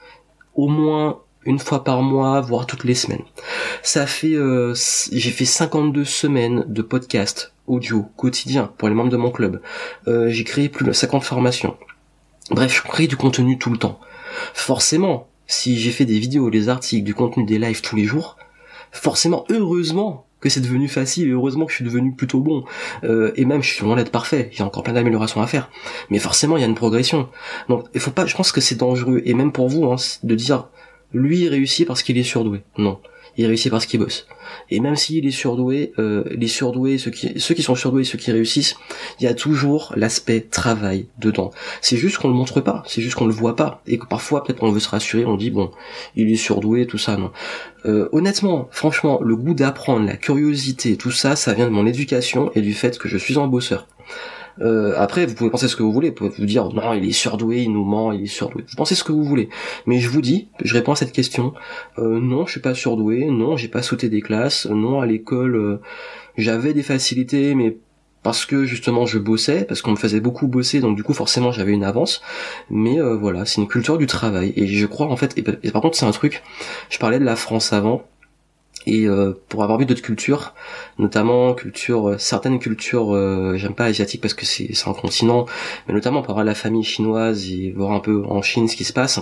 [0.54, 3.22] au moins une fois par mois, voire toutes les semaines.
[3.82, 4.74] Ça fait, euh,
[5.12, 9.60] j'ai fait 52 semaines de podcast audio quotidien pour les membres de mon club.
[10.08, 11.76] Euh, j'ai créé plus de 50 formations.
[12.50, 14.00] Bref, je crée du contenu tout le temps.
[14.55, 18.37] Forcément, si j'ai fait des vidéos, des articles, du contenu, des lives tous les jours,
[18.92, 22.64] forcément, heureusement, que c'est devenu facile heureusement que je suis devenu plutôt bon.
[23.05, 24.51] Euh, et même je suis loin d'être parfait.
[24.53, 25.70] J'ai encore plein d'améliorations à faire.
[26.11, 27.29] Mais forcément il y a une progression.
[27.68, 29.22] Donc il faut pas je pense que c'est dangereux.
[29.24, 30.68] Et même pour vous hein, de dire
[31.12, 32.62] lui il réussit parce qu'il est surdoué.
[32.77, 33.01] Non
[33.38, 34.27] il réussit parce qu'il bosse.
[34.68, 38.18] Et même s'il est surdoué, euh, les surdoués, ceux qui, ceux qui sont surdoués, ceux
[38.18, 38.77] qui réussissent,
[39.20, 41.53] il y a toujours l'aspect travail dedans.
[41.81, 44.42] C'est juste qu'on le montre pas, c'est juste qu'on le voit pas, et que parfois
[44.42, 45.70] peut-être on veut se rassurer, on dit bon,
[46.16, 47.31] il est surdoué, tout ça, non.
[47.87, 52.51] Euh, honnêtement, franchement, le goût d'apprendre, la curiosité, tout ça, ça vient de mon éducation
[52.57, 53.87] et du fait que je suis un bosseur.
[54.60, 57.04] Euh, après, vous pouvez penser ce que vous voulez, vous pouvez vous dire non, il
[57.08, 58.64] est surdoué, il nous ment, il est surdoué.
[58.68, 59.48] Vous pensez ce que vous voulez,
[59.86, 61.54] mais je vous dis, je réponds à cette question.
[61.98, 65.56] Euh, non, je suis pas surdoué, non, j'ai pas sauté des classes, non, à l'école,
[65.56, 65.80] euh,
[66.36, 67.76] j'avais des facilités, mais
[68.22, 71.52] parce que justement je bossais, parce qu'on me faisait beaucoup bosser, donc du coup forcément
[71.52, 72.20] j'avais une avance.
[72.68, 75.96] Mais voilà, c'est une culture du travail, et je crois en fait, et par contre
[75.96, 76.42] c'est un truc,
[76.90, 78.02] je parlais de la France avant
[78.86, 80.54] et euh, pour avoir vu d'autres cultures,
[80.98, 85.46] notamment euh, certaines cultures, euh, j'aime pas asiatiques parce que c'est un continent,
[85.86, 88.84] mais notamment pour avoir la famille chinoise et voir un peu en Chine ce qui
[88.84, 89.20] se passe,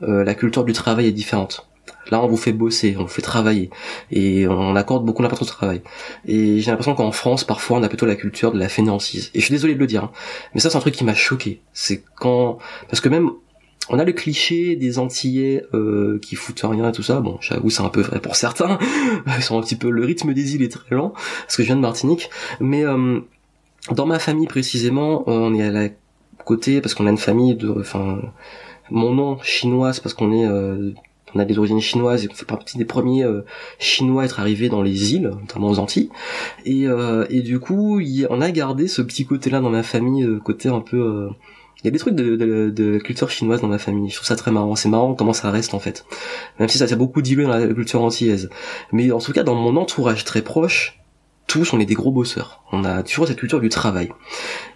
[0.00, 1.66] la culture du travail est différente.
[2.10, 3.70] Là, on vous fait bosser, on vous fait travailler,
[4.10, 5.82] et on accorde beaucoup d'importance au travail.
[6.26, 9.30] Et j'ai l'impression qu'en France, parfois, on a plutôt la culture de la fainéantise.
[9.34, 10.10] Et je suis désolé de le dire, hein,
[10.54, 11.60] mais ça, c'est un truc qui m'a choqué.
[11.74, 13.30] C'est quand, parce que même
[13.90, 17.20] on a le cliché des Antillais euh, qui foutent rien et tout ça.
[17.20, 18.78] Bon, j'avoue, c'est un peu vrai pour certains.
[19.26, 21.12] Ils un petit peu le rythme des îles est très lent
[21.42, 22.28] parce que je viens de Martinique.
[22.60, 23.20] Mais euh,
[23.90, 25.88] dans ma famille précisément, on est à la
[26.44, 28.20] côté parce qu'on a une famille de, enfin,
[28.90, 30.92] mon nom chinois, parce qu'on est euh,
[31.34, 33.26] on a des origines chinoises et on fait partie des premiers
[33.78, 36.08] chinois à être arrivés dans les îles, notamment aux Antilles.
[36.64, 36.86] Et,
[37.28, 41.28] et du coup, on a gardé ce petit côté-là dans ma famille, côté un peu
[41.82, 42.36] il y a des trucs de,
[42.70, 44.10] de, culture chinoise dans ma famille.
[44.10, 44.74] Je trouve ça très marrant.
[44.74, 46.04] C'est marrant comment ça reste en fait.
[46.58, 48.50] Même si ça s'est beaucoup dilué dans la culture antillaise.
[48.90, 50.98] Mais en tout cas, dans mon entourage très proche,
[51.48, 52.62] tous on est des gros bosseurs.
[52.70, 54.12] On a toujours cette culture du travail.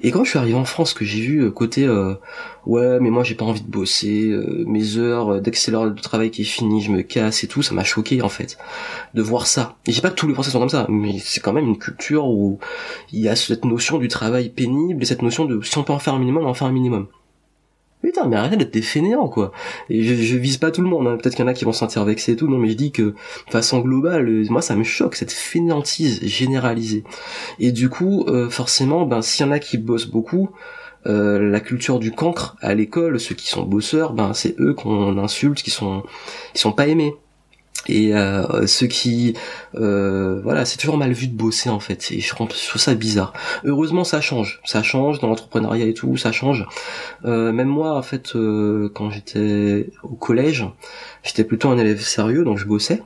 [0.01, 2.15] Et quand je suis arrivé en France, que j'ai vu euh, côté euh,
[2.67, 6.43] ouais mais moi j'ai pas envie de bosser, euh, mes heures, l'heure de travail qui
[6.43, 8.59] est fini, je me casse et tout, ça m'a choqué en fait
[9.15, 9.77] de voir ça.
[9.87, 11.79] Et j'ai pas que tous les Français sont comme ça, mais c'est quand même une
[11.79, 12.59] culture où
[13.13, 15.93] il y a cette notion du travail pénible et cette notion de si on peut
[15.93, 17.07] en faire un minimum, on en fait un minimum.
[18.03, 19.53] Putain, mais arrêtez d'être des fainéants, quoi.
[19.89, 21.17] Et je, je vise pas tout le monde, hein.
[21.17, 22.75] peut-être qu'il y en a qui vont se sentir vexés et tout, non, mais je
[22.75, 23.15] dis que, de
[23.51, 27.05] façon globale, moi, ça me choque, cette fainéantise généralisée.
[27.61, 30.51] Et du coup, euh, forcément, ben, s'il y en a qui bossent beaucoup,
[31.07, 35.19] euh, la culture du cancre à l'école, ceux qui sont bosseurs, ben, c'est eux qu'on
[35.19, 36.03] insulte, qui sont,
[36.55, 37.15] qui sont pas aimés
[37.89, 39.35] et euh, ceux qui
[39.75, 42.11] euh, voilà c'est toujours mal vu de bosser en fait.
[42.13, 43.33] Et je trouve, ça bizarre.
[43.65, 44.61] Heureusement ça change.
[44.65, 46.67] Ça change dans l'entrepreneuriat et tout ça change.
[47.25, 50.67] Euh, même moi en fait euh, quand j'étais au collège
[51.23, 53.03] j'étais plutôt un élève sérieux donc je bossais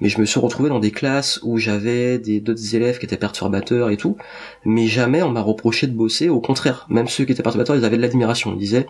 [0.00, 3.16] mais je me suis retrouvé dans des classes où j'avais des d'autres élèves qui étaient
[3.16, 4.16] perturbateurs et tout.
[4.64, 6.28] Mais jamais on m'a reproché de bosser.
[6.28, 8.52] Au contraire même ceux qui étaient perturbateurs ils avaient de l'admiration.
[8.52, 8.86] Ils disaient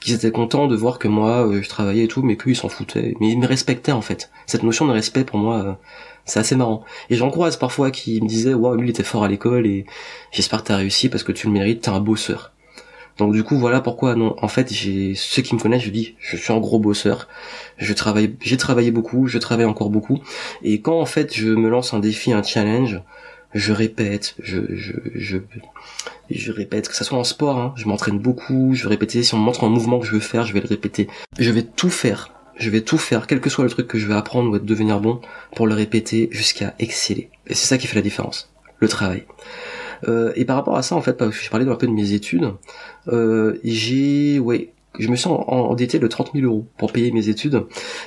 [0.00, 2.56] qu'ils étaient contents de voir que moi euh, je travaillais et tout mais qu'eux ils
[2.56, 3.14] s'en foutaient.
[3.20, 4.30] Mais ils me respectaient en fait.
[4.46, 5.72] Cette notion de respect pour moi euh,
[6.24, 6.84] c'est assez marrant.
[7.10, 9.86] Et j'en croise parfois qui me disaient waouh lui il était fort à l'école et
[10.32, 12.52] j'espère que t'as réussi parce que tu le mérites t'es un bosseur
[13.18, 16.14] donc du coup voilà pourquoi non en fait j'ai ceux qui me connaissent je dis
[16.18, 17.28] je suis un gros bosseur
[17.78, 20.20] je travaille j'ai travaillé beaucoup je travaille encore beaucoup
[20.62, 23.00] et quand en fait je me lance un défi un challenge
[23.56, 24.92] je répète, je, je,
[26.30, 29.34] je, répète, que ça soit en sport, hein, je m'entraîne beaucoup, je vais répéter, si
[29.34, 31.08] on me montre un mouvement que je veux faire, je vais le répéter.
[31.38, 34.06] Je vais tout faire, je vais tout faire, quel que soit le truc que je
[34.06, 35.20] vais apprendre ou devenir bon,
[35.54, 37.30] pour le répéter jusqu'à exceller.
[37.46, 39.24] Et c'est ça qui fait la différence, le travail.
[40.08, 41.92] Euh, et par rapport à ça, en fait, parce que j'ai parlé un peu de
[41.92, 42.52] mes études,
[43.08, 47.64] euh, j'ai, ouais, je me suis endetté de 30 000 euros pour payer mes études.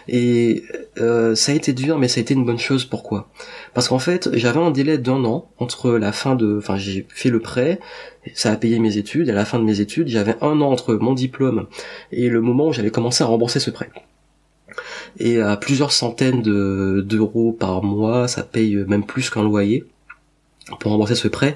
[0.08, 0.64] Et
[1.00, 2.86] euh, ça a été dur mais ça a été une bonne chose.
[2.86, 3.30] Pourquoi?
[3.74, 7.30] Parce qu'en fait j'avais un délai d'un an entre la fin de enfin j'ai fait
[7.30, 7.80] le prêt
[8.34, 10.72] ça a payé mes études et à la fin de mes études j'avais un an
[10.72, 11.68] entre mon diplôme
[12.12, 13.90] et le moment où j'allais commencer à rembourser ce prêt.
[15.20, 19.86] Et à plusieurs centaines d'euros par mois ça paye même plus qu'un loyer
[20.80, 21.56] pour rembourser ce prêt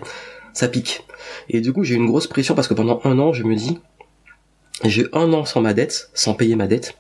[0.54, 1.04] ça pique
[1.50, 3.80] et du coup j'ai une grosse pression parce que pendant un an je me dis
[4.84, 6.98] j'ai un an sans ma dette, sans payer ma dette,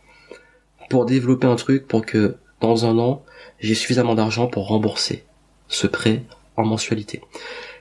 [0.89, 3.25] pour développer un truc pour que dans un an,
[3.59, 5.23] j'ai suffisamment d'argent pour rembourser
[5.67, 6.23] ce prêt
[6.55, 7.21] en mensualité.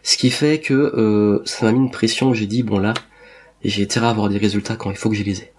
[0.03, 2.95] Ce qui fait que euh, ça m'a mis une pression j'ai dit bon là,
[3.63, 5.53] j'ai intérêt à avoir des résultats quand il faut que je les ai.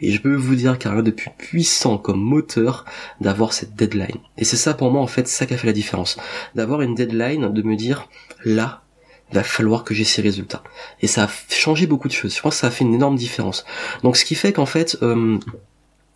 [0.00, 2.84] Et je peux vous dire qu'il n'y a rien de plus puissant comme moteur
[3.20, 4.18] d'avoir cette deadline.
[4.36, 6.16] Et c'est ça pour moi en fait, ça qui a fait la différence.
[6.54, 8.08] D'avoir une deadline, de me dire
[8.44, 8.82] là,
[9.30, 10.62] il va falloir que j'ai ces résultats.
[11.02, 12.34] Et ça a changé beaucoup de choses.
[12.34, 13.64] Je pense que ça a fait une énorme différence.
[14.02, 15.38] Donc ce qui fait qu'en fait, euh,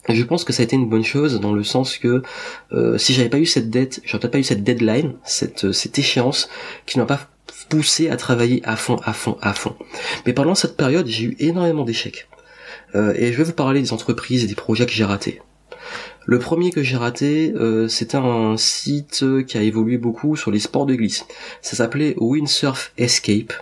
[0.08, 2.22] je pense que ça a été une bonne chose dans le sens que
[2.72, 5.72] euh, si j'avais pas eu cette dette, j'aurais peut-être pas eu cette deadline, cette, euh,
[5.72, 6.48] cette échéance
[6.87, 7.28] qui m'a pas
[7.68, 9.76] poussé à travailler à fond, à fond, à fond.
[10.26, 12.28] Mais pendant cette période, j'ai eu énormément d'échecs.
[12.94, 15.40] Euh, et je vais vous parler des entreprises et des projets que j'ai ratés.
[16.24, 20.61] Le premier que j'ai raté, euh, c'était un site qui a évolué beaucoup sur les
[20.61, 21.26] sports de glisse.
[21.62, 23.52] Ça s'appelait Windsurf Escape.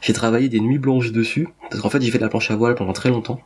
[0.00, 2.56] J'ai travaillé des nuits blanches dessus, parce qu'en fait j'ai fait de la planche à
[2.56, 3.40] voile pendant très longtemps.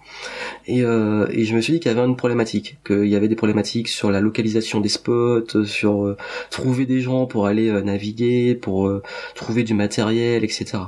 [0.67, 3.29] Et, euh, et je me suis dit qu'il y avait une problématique, qu'il y avait
[3.29, 6.17] des problématiques sur la localisation des spots, sur euh,
[6.51, 9.03] trouver des gens pour aller euh, naviguer, pour euh,
[9.35, 10.79] trouver du matériel, etc.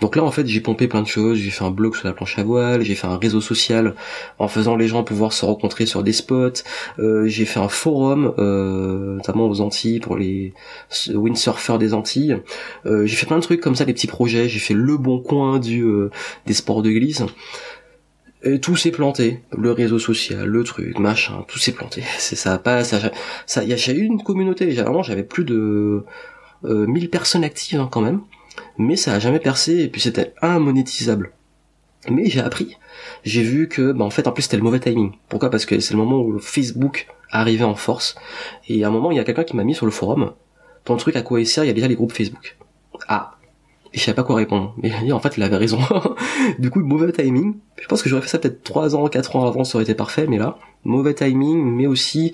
[0.00, 2.14] Donc là en fait j'ai pompé plein de choses, j'ai fait un blog sur la
[2.14, 3.94] planche à voile, j'ai fait un réseau social
[4.38, 6.62] en faisant les gens pouvoir se rencontrer sur des spots,
[6.98, 8.34] j'ai fait un forum,
[9.16, 10.52] notamment aux Antilles pour les
[11.12, 12.38] windsurfers des Antilles,
[12.84, 15.58] j'ai fait plein de trucs comme ça, des petits projets, j'ai fait le bon coin
[15.58, 15.84] du
[16.46, 17.22] des sports de glisse.
[18.46, 22.02] Et tout s'est planté, le réseau social, le truc, machin, tout s'est planté.
[22.18, 23.10] C'est ça, pas ça,
[23.46, 24.70] ça, y a, eu une communauté.
[24.70, 26.04] Vraiment, j'avais plus de
[26.64, 28.20] euh, 1000 personnes actives hein, quand même,
[28.76, 29.80] mais ça a jamais percé.
[29.80, 31.32] Et puis c'était immonétisable.
[32.10, 32.76] Mais j'ai appris.
[33.24, 35.12] J'ai vu que, bah en fait, en plus c'était le mauvais timing.
[35.30, 35.50] Pourquoi?
[35.50, 38.14] Parce que c'est le moment où Facebook arrivait en force.
[38.68, 40.32] Et à un moment, il y a quelqu'un qui m'a mis sur le forum.
[40.84, 41.64] Ton truc à quoi il sert?
[41.64, 42.58] Il y a déjà les groupes Facebook.
[43.08, 43.33] Ah,
[43.94, 44.74] je savais pas quoi répondre.
[44.82, 45.78] Mais en fait, il avait raison.
[46.58, 47.54] du coup, mauvais timing.
[47.80, 49.94] Je pense que j'aurais fait ça peut-être 3 ans, 4 ans avant, ça aurait été
[49.94, 52.32] parfait, mais là, mauvais timing, mais aussi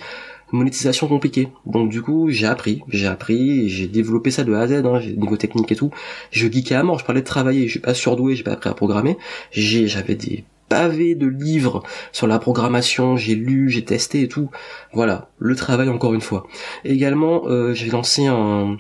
[0.53, 1.49] monétisation compliquée.
[1.67, 5.01] Donc du coup, j'ai appris, j'ai appris, j'ai développé ça de A à Z, hein,
[5.17, 5.91] niveau technique et tout.
[6.31, 8.71] Je geekais à mort, je parlais de travailler, je suis pas surdoué, j'ai pas appris
[8.71, 9.17] à programmer.
[9.53, 14.51] J'avais des pavés de livres sur la programmation, j'ai lu, j'ai testé et tout.
[14.93, 16.47] Voilà, le travail encore une fois.
[16.85, 18.77] également, euh, j'ai lancé un,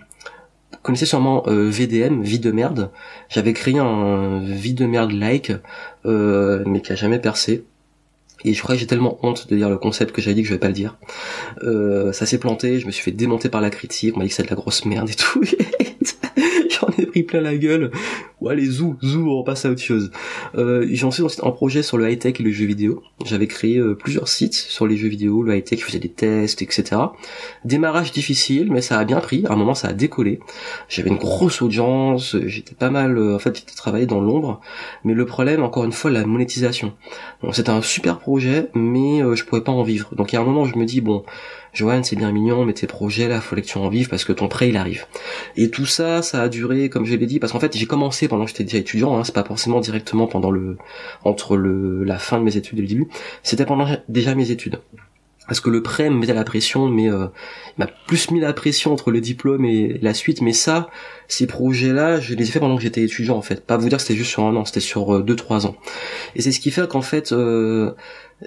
[0.83, 2.91] connaissez sûrement euh, VDM, vie de merde.
[3.29, 5.53] J'avais créé un vie de merde like,
[6.07, 7.65] euh, mais qui a jamais percé.
[8.45, 10.49] Et je crois que j'ai tellement honte de dire le concept que j'avais dit que
[10.49, 10.97] je vais pas le dire.
[11.63, 14.31] Euh, ça s'est planté, je me suis fait démonter par la critique, on m'a dit
[14.31, 15.43] que c'était de la grosse merde et tout.
[17.01, 17.91] Ai pris plein la gueule.
[18.41, 20.11] Ouais, allez, zou, zou, on passe à autre chose.
[20.55, 23.03] Euh, j'en suis en projet sur le high-tech et le jeu vidéo.
[23.25, 26.63] J'avais créé euh, plusieurs sites sur les jeux vidéo, le high-tech, je faisais des tests,
[26.63, 27.03] etc.
[27.67, 29.45] Démarrage difficile, mais ça a bien pris.
[29.47, 30.41] À un moment, ça a décollé.
[30.89, 34.61] J'avais une grosse audience, j'étais pas mal, euh, en fait, j'étais travaillé dans l'ombre.
[35.05, 36.95] Mais le problème, encore une fois, la monétisation.
[37.43, 40.15] Bon, c'était un super projet, mais euh, je pouvais pas en vivre.
[40.15, 41.25] Donc, il y a un moment, je me dis, bon,
[41.73, 44.33] Joanne, c'est bien mignon, mais tes projets là, faut que tu en vives parce que
[44.33, 45.07] ton prêt il arrive.
[45.57, 48.29] Et tout ça, ça a duré, comme je l'ai dit, parce qu'en fait j'ai commencé
[48.29, 50.77] pendant que j'étais déjà étudiant, hein, c'est pas forcément directement pendant le
[51.25, 53.09] entre le la fin de mes études et le début,
[53.43, 54.81] c'était pendant déjà mes études.
[55.51, 57.27] Parce que le prêt me mettait la pression, mais euh,
[57.77, 60.43] il m'a plus mis la pression entre le diplôme et la suite.
[60.43, 60.89] Mais ça,
[61.27, 63.67] ces projets-là, je les ai fait pendant que j'étais étudiant en fait.
[63.67, 65.75] Pas vous dire que c'était juste sur un an, c'était sur euh, deux trois ans.
[66.37, 67.95] Et c'est ce qui fait qu'en fait, euh,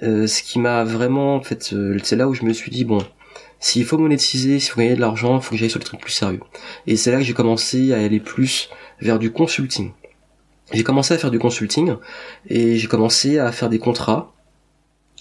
[0.02, 2.84] euh, ce qui m'a vraiment, en fait, euh, c'est là où je me suis dit
[2.84, 3.00] bon,
[3.60, 6.02] s'il faut monétiser, s'il faut gagner de l'argent, il faut que j'aille sur des trucs
[6.02, 6.40] plus sérieux.
[6.88, 9.92] Et c'est là que j'ai commencé à aller plus vers du consulting.
[10.72, 11.96] J'ai commencé à faire du consulting
[12.48, 14.34] et j'ai commencé à faire des contrats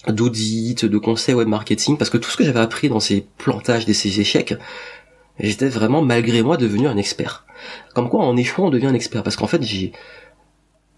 [0.07, 3.85] d'audit, de conseil web marketing, parce que tout ce que j'avais appris dans ces plantages,
[3.85, 4.55] de ces échecs,
[5.39, 7.45] j'étais vraiment malgré moi devenu un expert.
[7.93, 9.93] Comme quoi en échouant on devient un expert, parce qu'en fait j'ai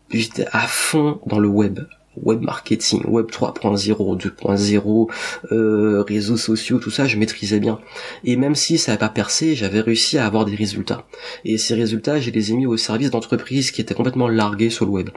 [0.10, 1.80] j'étais à fond dans le web,
[2.22, 5.10] web marketing, web 3.0, 2.0,
[5.52, 7.80] euh, réseaux sociaux, tout ça, je maîtrisais bien.
[8.24, 11.06] Et même si ça n'a pas percé, j'avais réussi à avoir des résultats.
[11.44, 14.86] Et ces résultats, je les ai mis au service d'entreprises qui étaient complètement larguées sur
[14.86, 15.10] le web.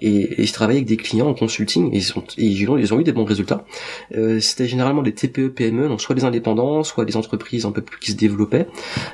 [0.00, 2.94] Et, et je travaillais avec des clients en consulting, et ils, ont, ils, ont, ils
[2.94, 3.64] ont eu des bons résultats.
[4.14, 7.82] Euh, C'était généralement des TPE, PME, donc soit des indépendants, soit des entreprises un peu
[7.82, 8.66] plus qui se développaient.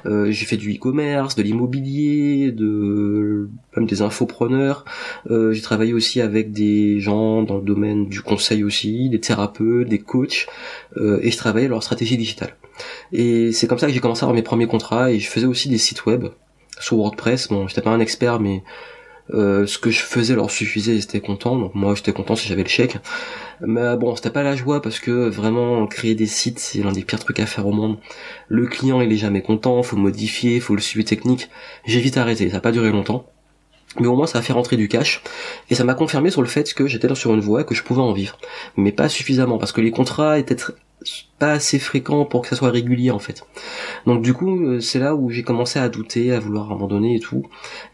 [0.07, 4.85] Euh, J'ai fait du e-commerce, de l'immobilier, de même des infopreneurs.
[5.31, 9.88] Euh, J'ai travaillé aussi avec des gens dans le domaine du conseil aussi, des thérapeutes,
[9.88, 10.46] des coachs,
[10.96, 12.56] euh, et je travaillais leur stratégie digitale.
[13.12, 15.46] Et c'est comme ça que j'ai commencé à avoir mes premiers contrats, et je faisais
[15.46, 16.26] aussi des sites web
[16.78, 17.48] sur WordPress.
[17.48, 18.62] Bon, j'étais pas un expert, mais
[19.30, 21.56] euh, ce que je faisais leur suffisait et j'étais content.
[21.56, 22.98] Donc moi j'étais content si j'avais le chèque.
[23.61, 27.02] Mais bon, c'était pas la joie parce que vraiment créer des sites c'est l'un des
[27.02, 27.98] pires trucs à faire au monde.
[28.48, 31.48] Le client il est jamais content, faut modifier, faut le suivi technique.
[31.85, 33.26] J'ai vite arrêté, ça a pas duré longtemps.
[34.00, 35.22] Mais au moins ça a fait rentrer du cash
[35.70, 38.01] et ça m'a confirmé sur le fait que j'étais sur une voie que je pouvais
[38.01, 38.38] en vivre.
[38.76, 40.57] Mais pas suffisamment parce que les contrats étaient
[41.38, 43.45] pas assez fréquents pour que ça soit régulier en fait.
[44.07, 47.20] Donc du coup euh, c'est là où j'ai commencé à douter, à vouloir abandonner et
[47.20, 47.45] tout,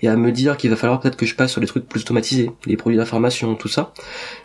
[0.02, 2.02] et à me dire qu'il va falloir peut-être que je passe sur des trucs plus
[2.02, 3.92] automatisés, les produits d'information, tout ça.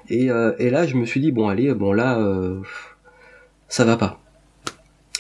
[0.10, 2.62] Et, euh, et, là je me suis dit bon allez, bon là euh,
[3.68, 4.20] ça va pas.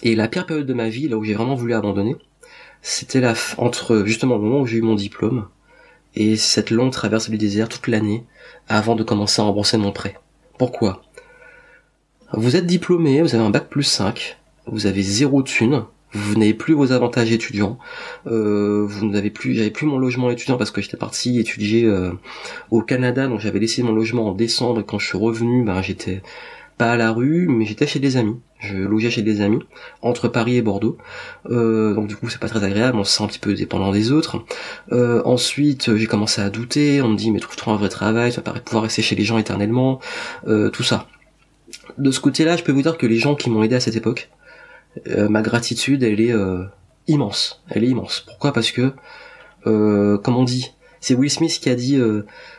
[0.01, 2.15] Et la pire période de ma vie, là où j'ai vraiment voulu abandonner,
[2.81, 5.47] c'était la entre justement le moment où j'ai eu mon diplôme
[6.15, 8.25] et cette longue traversée du désert toute l'année
[8.67, 10.15] avant de commencer à rembourser mon prêt.
[10.57, 11.01] Pourquoi?
[12.33, 15.83] Vous êtes diplômé, vous avez un bac plus 5, vous avez zéro thune,
[16.13, 17.77] vous n'avez plus vos avantages étudiants,
[18.27, 22.11] euh, vous n'avez plus, j'avais plus mon logement étudiant parce que j'étais parti étudier euh,
[22.71, 25.81] au Canada, donc j'avais laissé mon logement en décembre et quand je suis revenu, ben
[25.81, 26.21] j'étais
[26.77, 28.37] pas à la rue, mais j'étais chez des amis.
[28.63, 29.59] Je logeais chez des amis
[30.01, 30.97] entre Paris et Bordeaux,
[31.49, 33.91] euh, donc du coup c'est pas très agréable, on se sent un petit peu dépendant
[33.91, 34.45] des autres.
[34.93, 38.37] Euh, ensuite j'ai commencé à douter, on me dit mais trouve-toi un vrai travail, tu
[38.37, 39.99] vas pas pouvoir rester chez les gens éternellement,
[40.47, 41.07] euh, tout ça.
[41.97, 43.97] De ce côté-là, je peux vous dire que les gens qui m'ont aidé à cette
[43.97, 44.29] époque,
[45.07, 46.33] ma gratitude, elle est
[47.07, 47.63] immense.
[47.69, 48.21] Elle est immense.
[48.21, 48.53] Pourquoi?
[48.53, 48.93] Parce que,
[49.63, 50.71] comme on dit,
[51.01, 51.99] c'est Will Smith qui a dit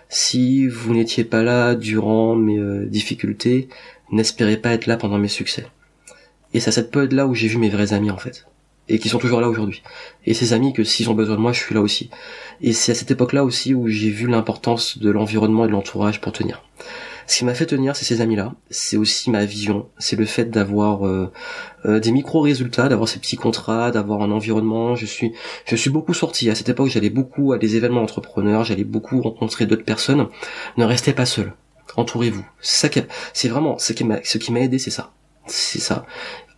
[0.09, 3.69] si vous n'étiez pas là durant mes difficultés,
[4.15, 5.67] n'espérez pas être là pendant mes succès.
[6.53, 8.47] Et c'est à cette période-là où j'ai vu mes vrais amis en fait,
[8.89, 9.83] et qui sont toujours là aujourd'hui.
[10.25, 12.11] Et ces amis que s'ils ont besoin de moi, je suis là aussi.
[12.61, 16.21] Et c'est à cette époque-là aussi où j'ai vu l'importance de l'environnement et de l'entourage
[16.21, 16.62] pour tenir.
[17.27, 18.55] Ce qui m'a fait tenir, c'est ces amis-là.
[18.71, 19.89] C'est aussi ma vision.
[19.99, 21.33] C'est le fait d'avoir euh,
[21.87, 24.95] euh, des micro-résultats, d'avoir ces petits contrats, d'avoir un environnement.
[24.95, 25.33] Je suis,
[25.67, 26.51] je suis beaucoup sorti.
[26.51, 28.65] À cette époque, j'allais beaucoup à des événements entrepreneurs.
[28.65, 30.29] J'allais beaucoup rencontrer d'autres personnes.
[30.77, 31.55] Ne restez pas seul.
[31.97, 32.45] Entourez-vous.
[32.61, 35.12] C'est vraiment ce qui m'a, aidé, c'est ça.
[35.47, 36.07] C'est ça.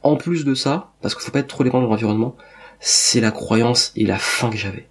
[0.02, 2.36] En plus de ça, parce qu'il faut pas être trop dépendant de l'environnement,
[2.80, 4.86] c'est la croyance et la faim que j'avais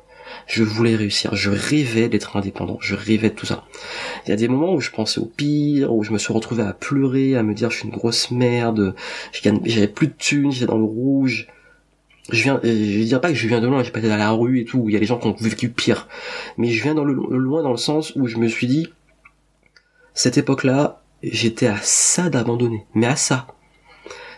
[0.48, 3.66] je voulais réussir, je rêvais d'être indépendant, je rêvais de tout ça.
[4.26, 6.64] Il y a des moments où je pensais au pire, où je me suis retrouvé
[6.64, 8.96] à pleurer, à me dire je suis une grosse merde,
[9.34, 11.48] j'avais plus de thunes, j'étais dans le rouge.
[12.32, 14.18] Je viens, je vais dire pas que je viens de loin, j'ai pas été dans
[14.18, 16.08] la rue et tout, où il y a des gens qui ont vécu pire.
[16.58, 18.88] Mais je viens dans le loin dans le sens où je me suis dit,
[20.16, 23.48] cette époque-là, j'étais à ça d'abandonner, mais à ça.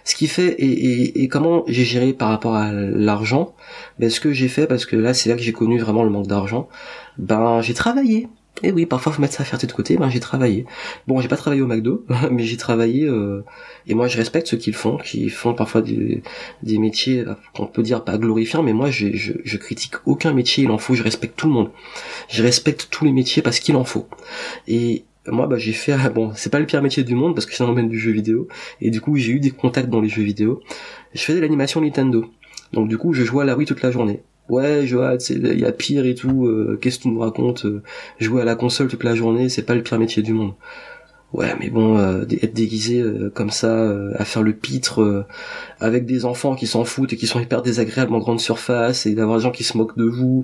[0.04, 3.54] Ce qui fait et, comment j'ai géré par rapport à l'argent,
[4.00, 6.10] ben ce que j'ai fait parce que là c'est là que j'ai connu vraiment le
[6.10, 6.70] manque d'argent,
[7.18, 8.28] ben j'ai travaillé.
[8.64, 10.66] Et oui, parfois faut mettre sa fierté de côté, ben j'ai travaillé.
[11.08, 13.44] Bon, j'ai pas travaillé au McDo, mais j'ai travaillé euh,
[13.86, 16.24] et moi je respecte ceux qui le font, qui font parfois des,
[16.64, 20.72] métiers qu'on peut dire pas glorifiants, mais moi je, je, je critique aucun métier, il
[20.72, 21.70] en faut, je respecte tout le monde.
[22.30, 24.08] Je respecte tous les métiers parce qu'il en faut.
[24.70, 27.54] Et moi bah j'ai fait bon c'est pas le pire métier du monde parce que
[27.54, 28.48] c'est dans le domaine du jeu vidéo.
[28.82, 30.62] Et du coup j'ai eu des contacts dans les jeux vidéo.
[31.14, 32.26] Je faisais de l'animation Nintendo.
[32.74, 34.22] Donc du coup je jouais à la Wii toute la journée.
[34.50, 37.84] Ouais vois il y a pire et tout euh, qu'est-ce que tu nous racontes euh,
[38.20, 40.54] jouer à la console toute la journée c'est pas le pire métier du monde
[41.34, 43.04] ouais mais bon euh, être déguisé
[43.34, 45.26] comme ça à faire le pitre
[45.80, 49.14] avec des enfants qui s'en foutent et qui sont hyper désagréables en grande surface et
[49.14, 50.44] d'avoir des gens qui se moquent de vous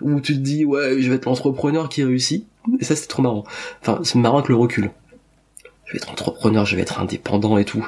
[0.00, 2.46] ou tu te dis ouais je vais être l'entrepreneur qui réussit
[2.80, 3.44] et ça, c'est trop marrant.
[3.82, 4.90] Enfin, c'est marrant avec le recul.
[5.84, 7.86] Je vais être entrepreneur, je vais être indépendant et tout.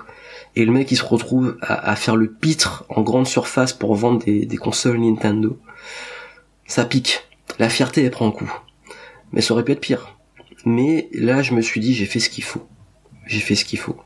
[0.54, 4.24] Et le mec, il se retrouve à, faire le pitre en grande surface pour vendre
[4.24, 5.58] des, consoles Nintendo.
[6.66, 7.24] Ça pique.
[7.58, 8.52] La fierté, elle prend un coup.
[9.32, 10.15] Mais ça aurait pu être pire.
[10.66, 12.66] Mais là, je me suis dit, j'ai fait ce qu'il faut.
[13.24, 13.96] J'ai fait ce qu'il faut.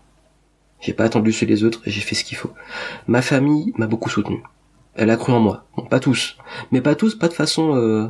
[0.81, 2.53] J'ai pas attendu sur les autres, j'ai fait ce qu'il faut.
[3.07, 4.43] Ma famille m'a beaucoup soutenu.
[4.95, 5.67] Elle a cru en moi.
[5.77, 6.37] Bon, pas tous.
[6.71, 8.09] Mais pas tous, pas de façon euh,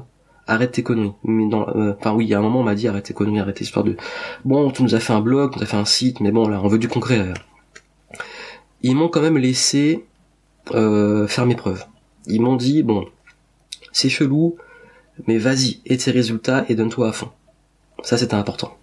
[0.49, 1.13] arrête tes conneries.
[1.23, 3.15] Mais dans, euh, enfin oui, il y a un moment on m'a dit arrête tes
[3.15, 3.97] conneries, arrête tes histoires de.
[4.45, 6.49] Bon, tu nous as fait un blog, tu nous as fait un site, mais bon
[6.49, 7.33] là, on veut du concret.
[8.83, 10.05] Ils m'ont quand même laissé
[10.73, 11.85] euh, faire mes preuves.
[12.27, 13.07] Ils m'ont dit bon,
[13.93, 14.57] c'est chelou,
[15.27, 17.31] mais vas-y, et tes résultats et donne-toi à fond.
[18.03, 18.77] Ça c'était important.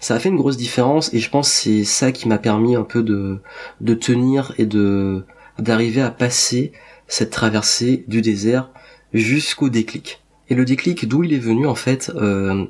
[0.00, 2.84] Ça a fait une grosse différence et je pense c'est ça qui m'a permis un
[2.84, 3.40] peu de
[3.80, 5.24] de tenir et de
[5.58, 6.72] d'arriver à passer
[7.06, 8.70] cette traversée du désert
[9.12, 10.22] jusqu'au déclic.
[10.48, 12.66] Et le déclic, d'où il est venu en fait, euh,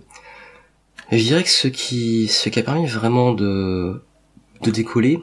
[1.10, 4.02] je dirais que ce qui, ce qui a permis vraiment de,
[4.62, 5.22] de décoller,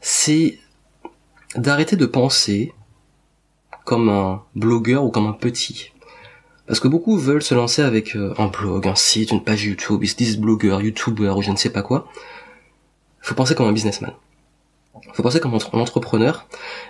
[0.00, 0.58] c'est
[1.54, 2.72] d'arrêter de penser
[3.84, 5.92] comme un blogueur ou comme un petit.
[6.68, 10.04] Parce que beaucoup veulent se lancer avec euh, un blog, un site, une page YouTube,
[10.04, 12.06] ils se disent blogueur, youtubeur ou je ne sais pas quoi.
[13.22, 14.12] Faut penser comme un businessman.
[15.14, 16.46] Faut penser comme un entrepreneur.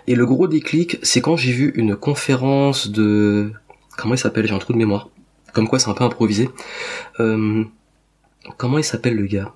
[0.09, 3.53] Et le gros déclic, c'est quand j'ai vu une conférence de
[3.97, 5.11] comment il s'appelle J'ai un trou de mémoire.
[5.53, 6.51] Comme quoi c'est un peu improvisé.
[7.21, 7.65] Euh,
[8.57, 9.55] comment il s'appelle le gars?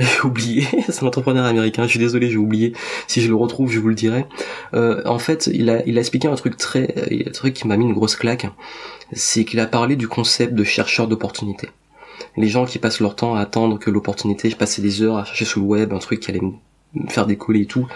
[0.00, 2.72] J'ai oublié, c'est un entrepreneur américain, je suis désolé, j'ai oublié.
[3.06, 4.26] Si je le retrouve, je vous le dirai.
[4.74, 6.94] Euh, en fait, il a, il a expliqué un truc très,
[7.26, 8.46] un truc qui m'a mis une grosse claque.
[9.12, 11.68] C'est qu'il a parlé du concept de chercheur d'opportunité.
[12.36, 15.24] Les gens qui passent leur temps à attendre que l'opportunité, je passais des heures à
[15.24, 16.40] chercher sur le web un truc qui allait
[17.08, 17.86] faire décoller et tout,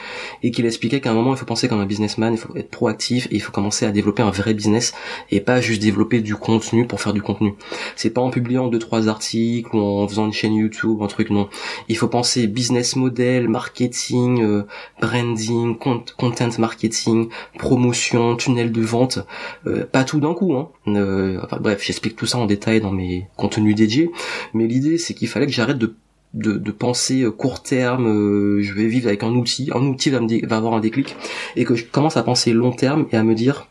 [0.42, 2.70] et qu'il expliquait qu'à un moment il faut penser comme un businessman, il faut être
[2.70, 4.95] proactif et il faut commencer à développer un vrai business
[5.30, 7.55] et pas juste développer du contenu pour faire du contenu.
[7.97, 11.30] C'est pas en publiant deux trois articles ou en faisant une chaîne YouTube, un truc
[11.30, 11.49] non.
[11.88, 14.62] Il faut penser business model, marketing, euh,
[15.01, 17.28] branding, content marketing,
[17.59, 19.18] promotion, tunnel de vente,
[19.66, 20.55] euh, pas tout d'un coup.
[20.55, 20.68] Hein.
[20.86, 24.11] Euh, enfin bref, j'explique tout ça en détail dans mes contenus dédiés,
[24.53, 25.97] mais l'idée c'est qu'il fallait que j'arrête de
[26.35, 30.47] de, de pensée court terme, je vais vivre avec un outil, un outil va, me
[30.47, 31.16] va avoir un déclic,
[31.57, 33.68] et que je commence à penser long terme et à me dire,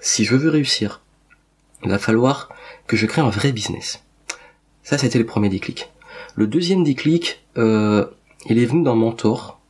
[0.00, 1.02] si je veux réussir,
[1.84, 2.48] il va falloir
[2.86, 4.02] que je crée un vrai business.
[4.82, 5.90] Ça, c'était le premier déclic.
[6.36, 8.06] Le deuxième déclic, euh,
[8.48, 9.60] il est venu d'un mentor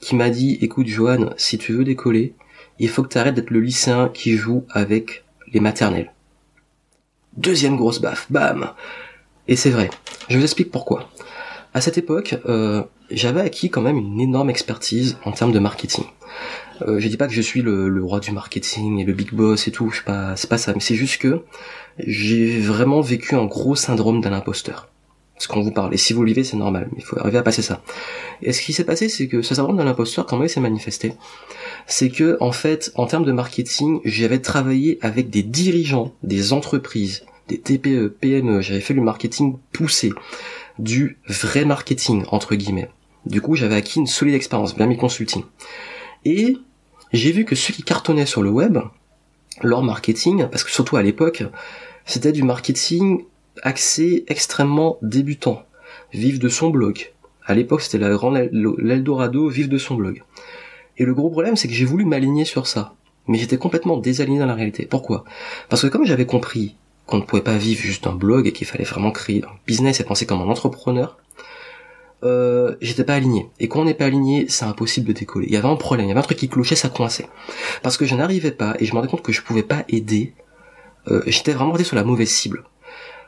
[0.00, 2.34] qui m'a dit, écoute Johan, si tu veux décoller,
[2.78, 6.12] il faut que tu arrêtes d'être le lycéen qui joue avec les maternelles.
[7.36, 8.72] Deuxième grosse baffe, bam
[9.48, 9.90] Et c'est vrai.
[10.28, 11.10] Je vous explique pourquoi.
[11.74, 16.04] À cette époque, euh, j'avais acquis quand même une énorme expertise en termes de marketing.
[16.82, 19.66] Euh, je dis pas que je suis le, roi du marketing et le big boss
[19.66, 21.42] et tout, pas, c'est pas ça, mais c'est juste que
[21.98, 24.88] j'ai vraiment vécu un gros syndrome d'un imposteur.
[25.36, 25.92] Ce qu'on vous parle.
[25.92, 27.82] Et si vous le vivez, c'est normal, mais il faut arriver à passer ça.
[28.40, 31.14] Et ce qui s'est passé, c'est que ce syndrome d'un imposteur, comment il s'est manifesté
[31.88, 37.26] C'est que, en fait, en termes de marketing, j'avais travaillé avec des dirigeants, des entreprises,
[37.48, 40.12] des TPE, PME, j'avais fait le marketing poussé,
[40.78, 42.90] du vrai marketing, entre guillemets.
[43.26, 45.44] Du coup, j'avais acquis une solide expérience, bien mes consulting.
[46.24, 46.58] Et
[47.12, 48.78] j'ai vu que ceux qui cartonnaient sur le web,
[49.62, 51.44] leur marketing, parce que surtout à l'époque,
[52.04, 53.24] c'était du marketing
[53.62, 55.62] axé extrêmement débutant,
[56.12, 57.12] vive de son blog.
[57.46, 60.22] À l'époque, c'était la grande l'Eldorado, vive de son blog.
[60.96, 62.94] Et le gros problème, c'est que j'ai voulu m'aligner sur ça.
[63.26, 64.86] Mais j'étais complètement désaligné dans la réalité.
[64.86, 65.24] Pourquoi?
[65.68, 66.76] Parce que comme j'avais compris
[67.06, 70.00] qu'on ne pouvait pas vivre juste d'un blog et qu'il fallait vraiment créer un business
[70.00, 71.18] et penser comme un entrepreneur,
[72.24, 73.50] euh, j'étais pas aligné.
[73.60, 75.46] Et quand on n'est pas aligné, c'est impossible de décoller.
[75.46, 77.28] Il y avait un problème, il y avait un truc qui clochait, ça coinçait.
[77.82, 80.34] Parce que je n'arrivais pas et je me rendais compte que je pouvais pas aider.
[81.08, 82.64] Euh, j'étais vraiment sur la mauvaise cible.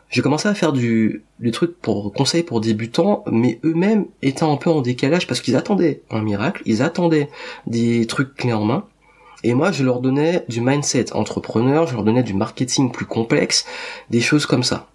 [0.08, 4.56] J'ai commencé à faire du, du truc pour conseils pour débutants, mais eux-mêmes étaient un
[4.56, 7.28] peu en décalage parce qu'ils attendaient un miracle, ils attendaient
[7.66, 8.86] des trucs clés en main.
[9.44, 13.66] Et moi, je leur donnais du mindset entrepreneur, je leur donnais du marketing plus complexe,
[14.10, 14.88] des choses comme ça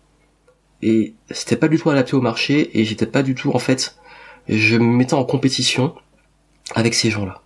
[0.82, 3.96] et c'était pas du tout adapté au marché et j'étais pas du tout en fait
[4.50, 5.94] je me mettais en compétition
[6.74, 7.42] avec ces gens-là.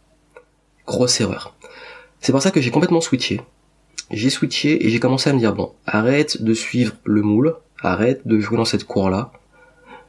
[0.88, 1.56] Grosse erreur.
[2.22, 3.42] C'est pour ça que j'ai complètement switché.
[4.12, 8.26] J'ai switché et j'ai commencé à me dire bon, arrête de suivre le moule, arrête
[8.26, 9.32] de jouer dans cette cour-là.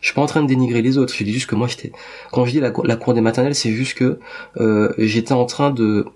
[0.01, 1.91] Je suis pas en train de dénigrer les autres, je dis juste que moi j'étais
[2.31, 4.21] quand je dis la, la cour des maternelles, c'est juste que
[4.59, 6.07] euh, j'étais en train de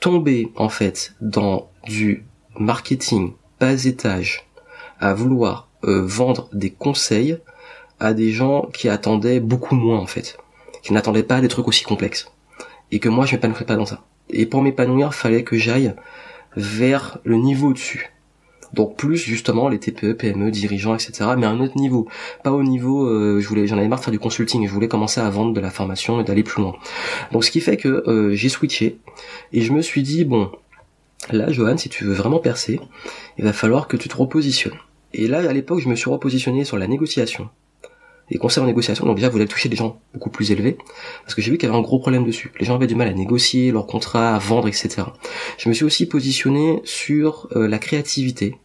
[0.00, 2.24] tomber en fait dans du
[2.58, 4.46] marketing bas étage
[5.00, 7.38] à vouloir euh, vendre des conseils
[8.00, 10.38] à des gens qui attendaient beaucoup moins en fait,
[10.82, 12.30] qui n'attendaient pas des trucs aussi complexes.
[12.90, 14.02] Et que moi je m'épanouirais pas dans ça.
[14.30, 15.94] Et pour m'épanouir, fallait que j'aille
[16.56, 18.12] vers le niveau dessus.
[18.76, 21.30] Donc plus justement les TPE, PME, dirigeants, etc.
[21.36, 22.06] Mais à un autre niveau,
[22.44, 23.06] pas au niveau.
[23.06, 24.66] Euh, je voulais, j'en avais marre de faire du consulting.
[24.66, 26.76] Je voulais commencer à vendre de la formation et d'aller plus loin.
[27.32, 28.98] Donc ce qui fait que euh, j'ai switché
[29.52, 30.50] et je me suis dit bon,
[31.32, 32.80] là, Johan, si tu veux vraiment percer,
[33.38, 34.78] il va falloir que tu te repositionnes.
[35.14, 37.48] Et là, à l'époque, je me suis repositionné sur la négociation.
[38.28, 40.76] Les conseils en négociation, donc déjà, voulais toucher des gens beaucoup plus élevés,
[41.22, 42.52] parce que j'ai vu qu'il y avait un gros problème dessus.
[42.58, 45.04] Les gens avaient du mal à négocier leurs contrats, à vendre, etc.
[45.58, 48.56] Je me suis aussi positionné sur euh, la créativité,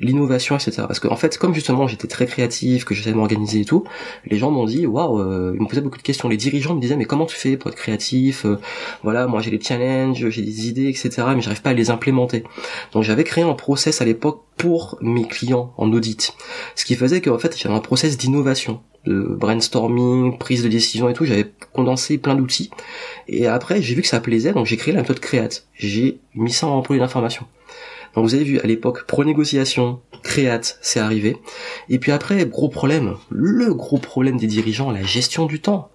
[0.00, 0.82] l'innovation, etc.
[0.86, 3.84] Parce que en fait, comme justement j'étais très créatif, que j'essayais de m'organiser et tout,
[4.26, 6.28] les gens m'ont dit waouh, euh, ils me posaient beaucoup de questions.
[6.28, 8.58] Les dirigeants me disaient mais comment tu fais pour être créatif euh,
[9.02, 11.10] Voilà, moi j'ai des challenges, j'ai des idées, etc.
[11.34, 12.44] Mais j'arrive pas à les implémenter.
[12.92, 16.34] Donc j'avais créé un process à l'époque pour mes clients en audit,
[16.74, 21.12] ce qui faisait qu'en fait j'avais un process d'innovation de brainstorming, prise de décision et
[21.12, 22.70] tout, j'avais condensé plein d'outils.
[23.28, 25.66] Et après, j'ai vu que ça plaisait, donc j'ai créé la méthode Créate.
[25.74, 27.46] J'ai mis ça en produit d'information.
[28.14, 31.36] Donc vous avez vu à l'époque pro-négociation, créate, c'est arrivé.
[31.88, 35.90] Et puis après, gros problème, le gros problème des dirigeants, la gestion du temps.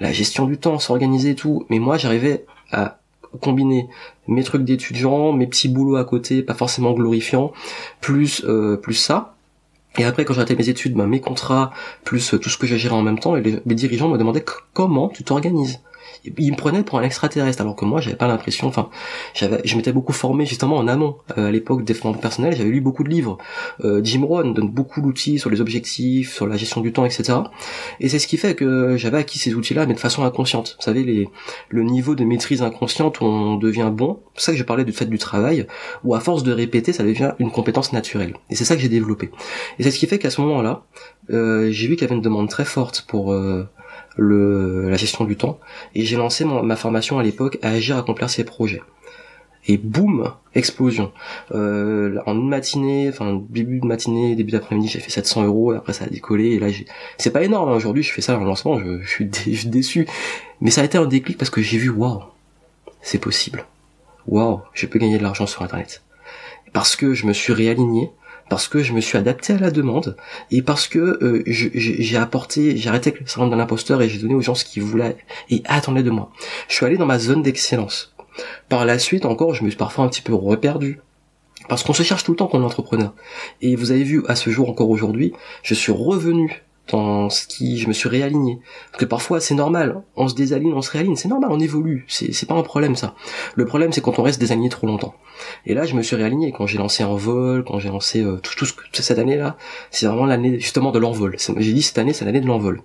[0.00, 1.66] La gestion du temps, s'organiser et tout.
[1.70, 3.00] Mais moi, j'arrivais à
[3.40, 3.88] combiner
[4.26, 7.52] mes trucs d'étudiant, mes petits boulots à côté, pas forcément glorifiants,
[8.00, 9.34] plus euh, plus ça.
[9.96, 11.72] Et après, quand j'arrêtais mes études, ben, mes contrats,
[12.04, 15.24] plus tout ce que j'ai géré en même temps, les dirigeants me demandaient comment tu
[15.24, 15.80] t'organises?
[16.24, 18.88] Il me prenait pour un extraterrestre alors que moi j'avais pas l'impression enfin
[19.34, 22.70] j'avais je m'étais beaucoup formé justement en amont euh, à l'époque des développement personnel j'avais
[22.70, 23.38] lu beaucoup de livres
[23.84, 27.38] euh, Jim Rohn donne beaucoup d'outils sur les objectifs sur la gestion du temps etc
[28.00, 30.76] et c'est ce qui fait que j'avais acquis ces outils là mais de façon inconsciente.
[30.78, 31.28] Vous savez les
[31.68, 34.92] le niveau de maîtrise inconsciente où on devient bon c'est ça que je parlais du
[34.92, 35.66] fait du travail
[36.04, 38.34] où à force de répéter ça devient une compétence naturelle.
[38.50, 39.30] Et c'est ça que j'ai développé.
[39.78, 40.84] Et c'est ce qui fait qu'à ce moment là
[41.30, 43.32] euh, j'ai vu qu'il y avait une demande très forte pour
[44.18, 45.58] le, la gestion du temps,
[45.94, 48.82] et j'ai lancé ma formation à l'époque à agir, accomplir ses projets.
[49.66, 51.12] Et boum, explosion.
[51.52, 55.72] Euh, en une matinée, enfin début de matinée, début d'après-midi, j'ai fait 700 euros.
[55.72, 56.52] Après ça a décollé.
[56.52, 56.68] Et là,
[57.18, 57.68] c'est pas énorme.
[57.68, 57.74] Hein.
[57.74, 60.06] Aujourd'hui, je fais ça en lancement, je, je, suis déçu.
[60.62, 62.22] Mais ça a été un déclic parce que j'ai vu, waouh,
[63.02, 63.66] c'est possible.
[64.26, 66.02] Waouh, je peux gagner de l'argent sur Internet.
[66.72, 68.10] Parce que je me suis réaligné
[68.48, 70.16] parce que je me suis adapté à la demande
[70.50, 74.18] et parce que euh, j'ai apporté, j'ai arrêté avec le syndrome de l'imposteur et j'ai
[74.18, 75.16] donné aux gens ce qu'ils voulaient
[75.50, 76.30] et attendaient de moi.
[76.68, 78.14] Je suis allé dans ma zone d'excellence.
[78.68, 81.00] Par la suite encore, je me suis parfois un petit peu reperdu.
[81.68, 83.12] Parce qu'on se cherche tout le temps comme entrepreneur.
[83.60, 87.78] Et vous avez vu, à ce jour encore aujourd'hui, je suis revenu dans ce qui
[87.78, 88.58] je me suis réaligné.
[88.90, 92.04] Parce que parfois c'est normal, on se désaligne, on se réaligne, c'est normal, on évolue,
[92.08, 93.14] c'est, pas un problème ça.
[93.54, 95.14] Le problème c'est quand on reste désaligné trop longtemps.
[95.66, 98.36] Et là je me suis réaligné quand j'ai lancé un vol, quand j'ai lancé euh,
[98.36, 99.56] tout, tout ce que cette année là,
[99.90, 101.36] c'est vraiment l'année justement de l'envol.
[101.38, 102.82] J'ai dit cette année c'est l'année de l'envol.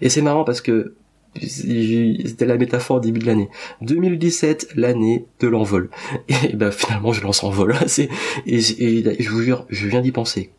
[0.00, 0.94] Et c'est marrant parce que
[1.40, 3.48] c'était la métaphore au début de l'année.
[3.80, 5.90] 2017, l'année de l'envol.
[6.28, 7.74] Et ben finalement je lance en vol.
[7.98, 8.08] et,
[8.46, 10.52] et, je vous jure, je viens d'y penser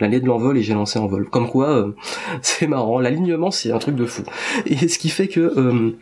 [0.00, 1.28] l'année de l'envol et j'ai lancé en vol.
[1.28, 1.92] Comme quoi, euh,
[2.42, 2.98] c'est marrant.
[2.98, 4.22] L'alignement, c'est un truc de fou.
[4.66, 5.96] Et ce qui fait que, euh,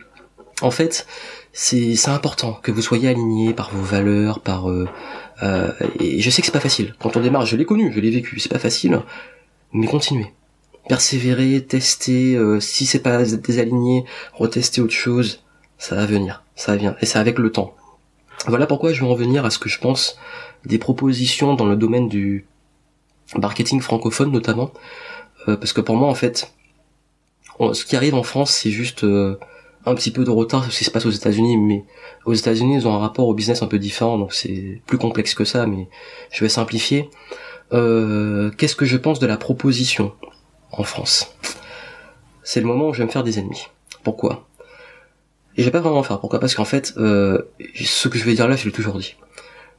[0.61, 1.07] en fait,
[1.53, 4.87] c'est important que vous soyez aligné par vos valeurs, par euh,
[5.99, 6.95] et je sais que c'est pas facile.
[6.99, 8.99] Quand on démarre, je l'ai connu, je l'ai vécu, c'est pas facile,
[9.71, 10.33] mais continuez.
[10.89, 15.43] Persévérer, tester, si c'est pas désaligné, retester autre chose,
[15.77, 17.73] ça va venir, ça venir, et c'est avec le temps.
[18.47, 20.17] Voilà pourquoi je vais en venir à ce que je pense
[20.65, 22.45] des propositions dans le domaine du
[23.37, 24.71] marketing francophone notamment,
[25.47, 26.51] euh, parce que pour moi en fait,
[27.73, 29.37] ce qui arrive en France c'est juste euh,
[29.85, 31.85] un petit peu de retard sur ce qui se passe aux États-Unis, mais
[32.25, 35.33] aux États-Unis ils ont un rapport au business un peu différent, donc c'est plus complexe
[35.33, 35.87] que ça, mais
[36.31, 37.09] je vais simplifier.
[37.71, 40.13] Euh, Qu'est-ce que je pense de la proposition
[40.71, 41.35] en France?
[42.43, 43.67] C'est le moment où je vais me faire des ennemis.
[44.03, 44.47] Pourquoi?
[45.55, 46.19] Et je vais pas vraiment en faire.
[46.19, 46.39] Pourquoi?
[46.39, 47.43] Parce qu'en fait, euh,
[47.75, 49.15] ce que je vais dire là, je l'ai toujours dit.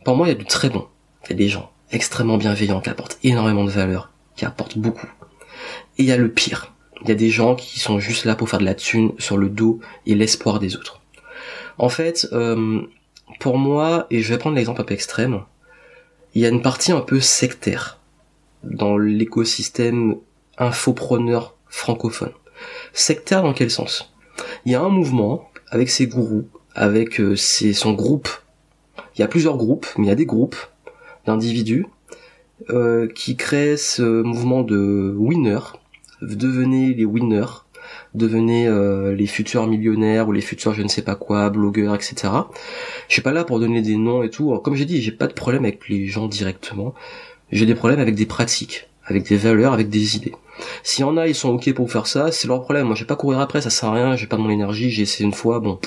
[0.05, 0.87] Pour moi, il y a du très bon.
[1.25, 5.09] Il y a des gens extrêmement bienveillant, qui apporte énormément de valeur, qui apporte beaucoup.
[5.99, 6.73] Et il y a le pire.
[7.03, 9.37] Il y a des gens qui sont juste là pour faire de la thune sur
[9.37, 11.01] le dos et l'espoir des autres.
[11.79, 12.83] En fait, euh,
[13.39, 15.43] pour moi, et je vais prendre l'exemple un peu extrême,
[16.35, 17.99] il y a une partie un peu sectaire
[18.63, 20.17] dans l'écosystème
[20.59, 22.33] infopreneur francophone.
[22.93, 24.13] Sectaire dans quel sens?
[24.65, 28.29] Il y a un mouvement avec ses gourous, avec euh, ses, son groupe.
[29.17, 30.57] Il y a plusieurs groupes, mais il y a des groupes
[31.31, 31.87] d'individus
[32.71, 35.79] euh, qui créent ce mouvement de winners.
[36.21, 37.65] Devenez les winners,
[38.15, 42.15] devenez euh, les futurs millionnaires ou les futurs je ne sais pas quoi, blogueurs, etc.
[43.09, 44.57] Je suis pas là pour donner des noms et tout.
[44.59, 46.95] comme j'ai dit, j'ai pas de problème avec les gens directement.
[47.51, 50.35] J'ai des problèmes avec des pratiques, avec des valeurs, avec des idées.
[50.83, 52.87] S'il y en a, ils sont ok pour faire ça, c'est leur problème.
[52.87, 54.17] Moi, je vais pas courir après, ça sert à rien.
[54.17, 54.91] J'ai pas de mon énergie.
[54.91, 55.79] J'ai essayé une fois, bon.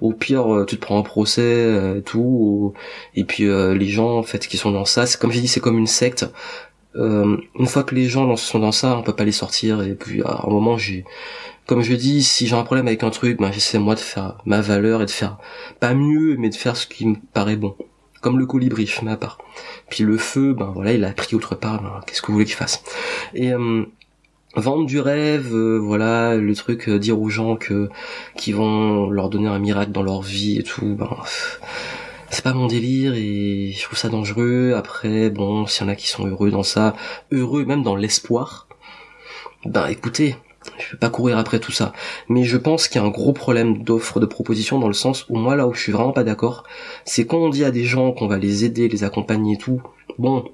[0.00, 2.74] Au pire, euh, tu te prends un procès, euh, tout.
[3.14, 5.48] Et puis euh, les gens, en fait, qui sont dans ça, c'est comme j'ai dit,
[5.48, 6.26] c'est comme une secte.
[6.94, 9.82] une fois que les gens sont dans ça, on peut pas les sortir.
[9.82, 11.04] Et puis à un moment, j'ai,
[11.66, 14.38] comme je dis, si j'ai un problème avec un truc, ben j'essaie moi de faire
[14.44, 15.38] ma valeur et de faire
[15.80, 17.74] pas mieux, mais de faire ce qui me paraît bon
[18.20, 19.38] comme le colibri, ma part.
[19.88, 22.44] Puis le feu, ben voilà, il a pris autre part, ben, qu'est-ce que vous voulez
[22.44, 22.82] qu'il fasse?
[23.34, 23.52] Et
[24.56, 27.88] vendre du rêve, euh, voilà, le truc euh, dire aux gens que
[28.36, 31.16] qui vont leur donner un miracle dans leur vie et tout, ben
[32.30, 34.74] c'est pas mon délire et je trouve ça dangereux.
[34.76, 36.94] Après, bon, s'il y en a qui sont heureux dans ça,
[37.32, 38.68] heureux même dans l'espoir,
[39.64, 40.36] ben écoutez,
[40.80, 41.92] je vais pas courir après tout ça.
[42.28, 45.26] Mais je pense qu'il y a un gros problème d'offre de proposition dans le sens
[45.28, 46.64] où moi là où je suis vraiment pas d'accord,
[47.04, 49.82] c'est quand on dit à des gens qu'on va les aider, les accompagner et tout,
[50.18, 50.44] bon,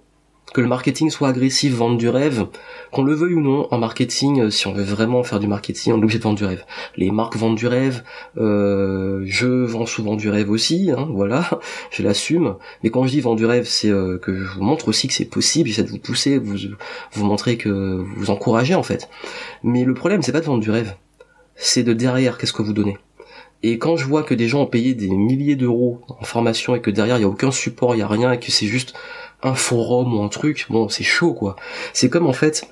[0.52, 2.46] que le marketing soit agressif, vendre du rêve,
[2.92, 5.92] qu'on le veuille ou non, en marketing, euh, si on veut vraiment faire du marketing,
[5.92, 6.64] on est obligé de vendre du rêve.
[6.96, 8.02] Les marques vendent du rêve,
[8.38, 12.56] euh, je vends souvent du rêve aussi, hein, voilà, je l'assume.
[12.82, 15.14] Mais quand je dis vendre du rêve, c'est euh, que je vous montre aussi que
[15.14, 16.56] c'est possible, j'essaie de vous pousser, vous
[17.12, 19.08] vous montrer que vous encouragez en fait.
[19.62, 20.94] Mais le problème, c'est pas de vendre du rêve,
[21.56, 22.96] c'est de derrière, qu'est-ce que vous donnez.
[23.62, 26.80] Et quand je vois que des gens ont payé des milliers d'euros en formation et
[26.80, 28.94] que derrière il y a aucun support, il y a rien et que c'est juste
[29.46, 31.56] un forum ou un truc, bon, c'est chaud, quoi.
[31.92, 32.66] C'est comme, en fait,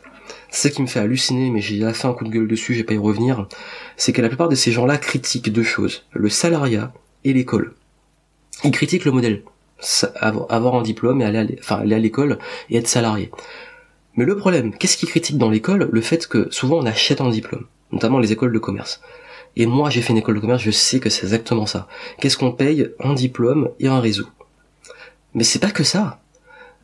[0.51, 2.95] ce qui me fait halluciner, mais j'ai fait un coup de gueule dessus, j'ai pas
[2.95, 3.47] y revenir,
[3.97, 6.93] c'est que la plupart de ces gens-là critiquent deux choses, le salariat
[7.25, 7.75] et l'école.
[8.63, 9.43] Ils critiquent le modèle,
[10.19, 12.39] avoir un diplôme et aller à, enfin, aller à l'école
[12.71, 13.31] et être salarié.
[14.17, 15.89] Mais le problème, qu'est-ce qu'ils critiquent dans l'école?
[15.91, 19.01] Le fait que souvent on achète un diplôme, notamment les écoles de commerce.
[19.57, 21.89] Et moi j'ai fait une école de commerce, je sais que c'est exactement ça.
[22.21, 22.91] Qu'est-ce qu'on paye?
[23.01, 24.27] Un diplôme et un réseau.
[25.35, 26.21] Mais c'est pas que ça.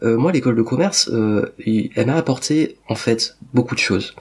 [0.02, 4.14] Euh, moi l'école de commerce, euh, elle m'a apporté en fait beaucoup de choses.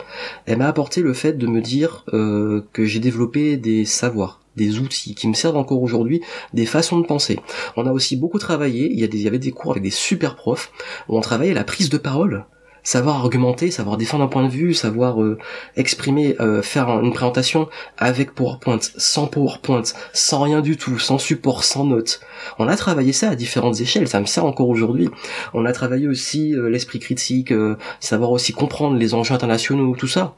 [0.45, 4.79] Elle m'a apporté le fait de me dire euh, que j'ai développé des savoirs, des
[4.79, 6.21] outils qui me servent encore aujourd'hui,
[6.53, 7.39] des façons de penser.
[7.77, 9.83] On a aussi beaucoup travaillé, il y, a des, il y avait des cours avec
[9.83, 10.71] des super profs
[11.07, 12.45] où on travaillait la prise de parole
[12.83, 15.37] savoir argumenter, savoir défendre un point de vue, savoir euh,
[15.75, 21.63] exprimer, euh, faire une présentation avec PowerPoint, sans PowerPoint, sans rien du tout, sans support,
[21.63, 22.21] sans notes.
[22.57, 25.09] On a travaillé ça à différentes échelles, ça me sert encore aujourd'hui.
[25.53, 27.53] On a travaillé aussi euh, l'esprit critique,
[27.99, 30.35] savoir aussi comprendre les enjeux internationaux, tout ça.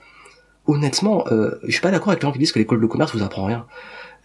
[0.67, 1.25] Honnêtement,
[1.63, 3.45] je suis pas d'accord avec les gens qui disent que l'école de commerce vous apprend
[3.45, 3.65] rien.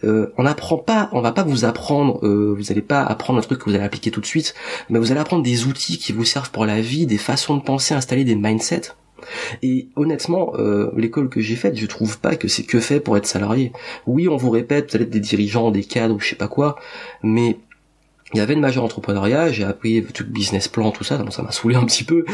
[0.03, 3.41] Euh, on n'apprend pas, on va pas vous apprendre, euh, vous n'allez pas apprendre un
[3.41, 4.53] truc que vous allez appliquer tout de suite,
[4.89, 7.63] mais vous allez apprendre des outils qui vous servent pour la vie, des façons de
[7.63, 8.93] penser, installer des mindsets.
[9.63, 13.17] Et honnêtement, euh, l'école que j'ai faite, je trouve pas que c'est que fait pour
[13.17, 13.71] être salarié.
[14.05, 16.47] Oui, on vous répète, vous allez être des dirigeants, des cadres ou je sais pas
[16.47, 16.77] quoi,
[17.23, 17.57] mais
[18.33, 21.41] il y avait une majeure entrepreneuriat, j'ai appris tout business plan, tout ça, donc ça
[21.41, 22.25] m'a saoulé un petit peu.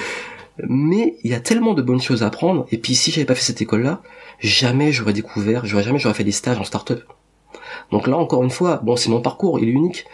[0.67, 3.35] Mais il y a tellement de bonnes choses à apprendre, et puis si j'avais pas
[3.35, 4.01] fait cette école-là,
[4.39, 7.03] jamais j'aurais découvert, j'aurais jamais j'aurais fait des stages en start-up.
[7.91, 10.05] Donc là, encore une fois, bon, c'est mon parcours, il est unique,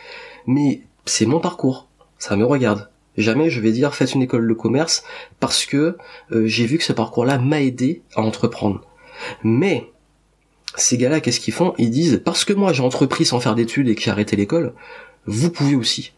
[0.45, 1.87] mais c'est mon parcours,
[2.17, 2.89] ça me regarde.
[3.17, 5.03] Jamais je vais dire faites une école de commerce
[5.39, 5.97] parce que
[6.31, 8.81] euh, j'ai vu que ce parcours-là m'a aidé à entreprendre.
[9.43, 9.91] Mais
[10.75, 11.73] ces gars-là, qu'est-ce qu'ils font?
[11.77, 14.73] Ils disent parce que moi j'ai entrepris sans faire d'études et que j'ai arrêté l'école,
[15.25, 16.13] vous pouvez aussi.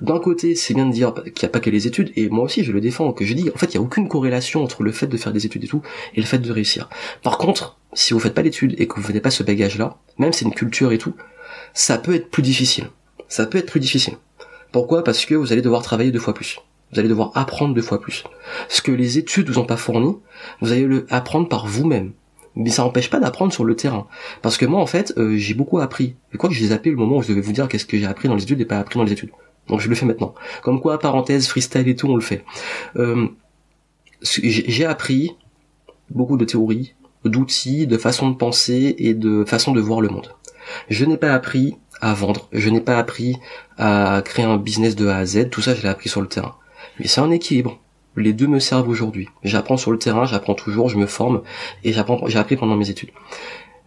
[0.00, 2.44] D'un côté, c'est bien de dire qu'il n'y a pas que les études, et moi
[2.44, 4.82] aussi je le défends, que je dis, en fait, il n'y a aucune corrélation entre
[4.82, 5.82] le fait de faire des études et tout,
[6.14, 6.88] et le fait de réussir.
[7.22, 10.32] Par contre, si vous faites pas d'études et que vous n'avez pas ce bagage-là, même
[10.32, 11.14] si c'est une culture et tout,
[11.74, 12.88] ça peut être plus difficile.
[13.28, 14.14] Ça peut être plus difficile.
[14.72, 15.04] Pourquoi?
[15.04, 16.60] Parce que vous allez devoir travailler deux fois plus.
[16.92, 18.24] Vous allez devoir apprendre deux fois plus.
[18.68, 20.16] Ce que les études vous ont pas fourni,
[20.60, 22.12] vous allez le apprendre par vous-même.
[22.56, 24.08] Mais ça n'empêche pas d'apprendre sur le terrain.
[24.42, 26.16] Parce que moi, en fait, euh, j'ai beaucoup appris.
[26.32, 28.06] Et quoi que j'ai zappé le moment où je devais vous dire qu'est-ce que j'ai
[28.06, 29.30] appris dans les études et pas appris dans les études.
[29.68, 30.34] Donc je le fais maintenant.
[30.62, 32.44] Comme quoi, parenthèse, freestyle et tout, on le fait.
[32.96, 33.28] Euh,
[34.22, 35.36] j'ai appris
[36.10, 36.94] beaucoup de théories,
[37.24, 40.34] d'outils, de façons de penser et de façon de voir le monde.
[40.88, 43.36] Je n'ai pas appris à vendre, je n'ai pas appris
[43.76, 46.28] à créer un business de A à Z, tout ça je l'ai appris sur le
[46.28, 46.56] terrain.
[46.98, 47.78] Mais c'est un équilibre.
[48.16, 49.28] Les deux me servent aujourd'hui.
[49.44, 51.42] J'apprends sur le terrain, j'apprends toujours, je me forme
[51.84, 53.10] et j'apprends, j'ai appris pendant mes études.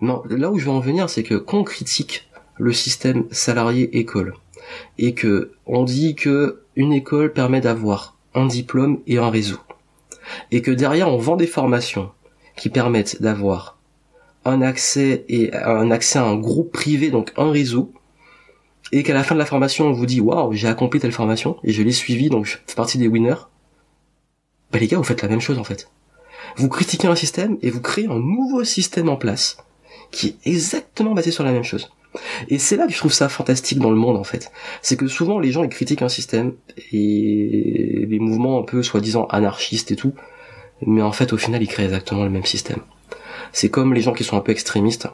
[0.01, 2.27] Non, là où je veux en venir, c'est que quand on critique
[2.57, 4.35] le système salarié école,
[4.97, 9.57] et que on dit que une école permet d'avoir un diplôme et un réseau
[10.51, 12.11] et que derrière on vend des formations
[12.55, 13.77] qui permettent d'avoir
[14.45, 17.93] un accès et un accès à un groupe privé donc un réseau
[18.91, 21.57] et qu'à la fin de la formation on vous dit waouh j'ai accompli telle formation
[21.63, 23.47] et je l'ai suivi donc je fais partie des winners.
[24.71, 25.89] Bah les gars vous faites la même chose en fait.
[26.57, 29.57] Vous critiquez un système et vous créez un nouveau système en place
[30.11, 31.91] qui est exactement basé sur la même chose.
[32.47, 34.51] Et c'est là que je trouve ça fantastique dans le monde en fait.
[34.81, 36.53] C'est que souvent les gens ils critiquent un système
[36.91, 40.13] et les mouvements un peu soi-disant anarchistes et tout,
[40.85, 42.81] mais en fait au final ils créent exactement le même système.
[43.51, 45.07] C'est comme les gens qui sont un peu extrémistes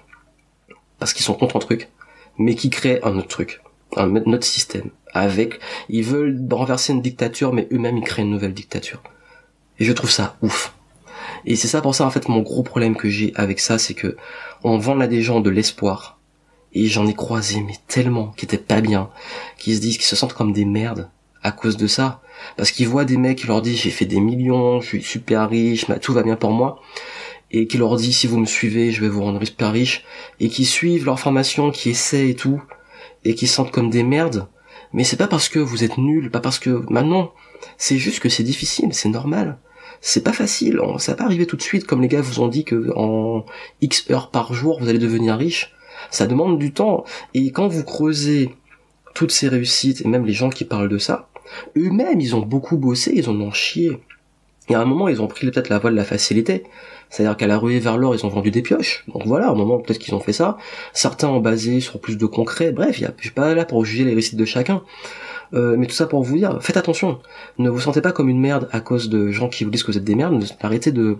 [0.98, 1.90] parce qu'ils sont contre un truc,
[2.38, 3.62] mais qui créent un autre truc,
[3.96, 4.90] un autre système.
[5.14, 9.02] Avec, ils veulent renverser une dictature, mais eux-mêmes ils créent une nouvelle dictature.
[9.80, 10.74] Et je trouve ça ouf.
[11.46, 13.94] Et c'est ça pour ça en fait mon gros problème que j'ai avec ça, c'est
[13.94, 14.18] que
[14.64, 16.20] on vend à des gens de l'espoir
[16.74, 19.10] et j'en ai croisé, mais tellement, qui étaient pas bien,
[19.58, 21.10] qui se disent, qui se sentent comme des merdes
[21.44, 22.22] à cause de ça.
[22.58, 25.50] Parce qu'ils voient des mecs qui leur disent, j'ai fait des millions, je suis super
[25.50, 26.82] riche, tout va bien pour moi.
[27.52, 30.04] Et qui leur dit, si vous me suivez, je vais vous rendre super riche.
[30.40, 32.62] Et qui suivent leur formation, qui essaient et tout.
[33.26, 34.48] Et qui se sentent comme des merdes.
[34.94, 37.34] Mais c'est pas parce que vous êtes nuls, pas parce que, maintenant,
[37.78, 39.58] c'est juste que c'est difficile, c'est normal
[40.02, 42.48] c'est pas facile, ça va pas arriver tout de suite comme les gars vous ont
[42.48, 43.44] dit que en
[43.82, 45.74] X heures par jour vous allez devenir riche
[46.12, 47.04] ça demande du temps.
[47.34, 48.56] Et quand vous creusez
[49.14, 51.30] toutes ces réussites, et même les gens qui parlent de ça,
[51.78, 54.00] eux-mêmes, ils ont beaucoup bossé, ils en ont chié.
[54.70, 56.64] Et à un moment, ils ont pris peut-être la voie de la facilité.
[57.10, 59.04] C'est-à-dire qu'à la ruée vers l'or, ils ont vendu des pioches.
[59.08, 60.58] Donc voilà, un moment, peut-être qu'ils ont fait ça.
[60.94, 62.72] Certains ont basé sur plus de concret.
[62.72, 64.84] Bref, je suis pas là pour juger les réussites de chacun.
[65.56, 67.20] Euh, mais tout ça pour vous dire, faites attention.
[67.58, 69.92] Ne vous sentez pas comme une merde à cause de gens qui vous disent que
[69.92, 70.44] vous êtes des merdes.
[70.62, 71.18] Arrêtez de,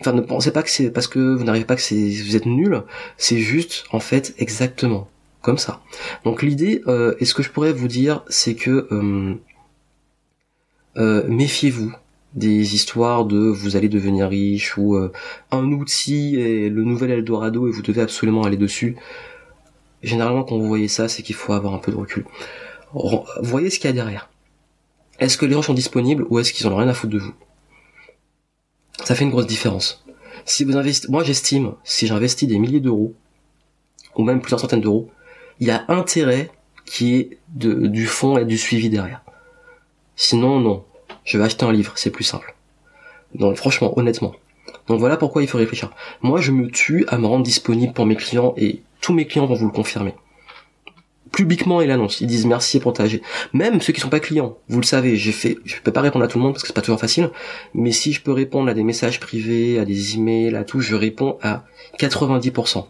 [0.00, 2.82] enfin, ne pensez pas que c'est parce que vous n'arrivez pas que vous êtes nul.
[3.16, 5.08] C'est juste, en fait, exactement
[5.42, 5.80] comme ça.
[6.24, 9.34] Donc l'idée, euh, et ce que je pourrais vous dire, c'est que euh,
[10.96, 11.92] euh méfiez-vous
[12.34, 14.96] des histoires de vous allez devenir riche ou
[15.50, 18.96] un outil est le nouvel Eldorado et vous devez absolument aller dessus.
[20.02, 22.24] Généralement quand vous voyez ça, c'est qu'il faut avoir un peu de recul
[23.42, 24.30] voyez ce qu'il y a derrière.
[25.18, 27.18] Est-ce que les gens sont disponibles ou est-ce qu'ils en ont rien à foutre de
[27.18, 27.34] vous?
[29.04, 30.04] Ça fait une grosse différence.
[30.44, 33.14] Si vous investissez, moi j'estime, si j'investis des milliers d'euros,
[34.16, 35.10] ou même plusieurs centaines d'euros,
[35.62, 36.50] il y a intérêt
[36.84, 39.22] qui est de, du fond et du suivi derrière.
[40.16, 40.84] Sinon, non.
[41.24, 42.56] Je vais acheter un livre, c'est plus simple.
[43.36, 44.34] Donc franchement, honnêtement.
[44.88, 45.92] Donc voilà pourquoi il faut réfléchir.
[46.20, 49.46] Moi, je me tue à me rendre disponible pour mes clients et tous mes clients
[49.46, 50.16] vont vous le confirmer
[51.30, 53.04] publiquement ils l'annoncent, ils disent merci pour ta
[53.54, 56.26] même ceux qui sont pas clients, vous le savez, j'ai fait je peux pas répondre
[56.26, 57.30] à tout le monde parce que c'est pas toujours facile,
[57.72, 60.94] mais si je peux répondre à des messages privés, à des emails, à tout, je
[60.94, 61.64] réponds à
[61.98, 62.84] 90%.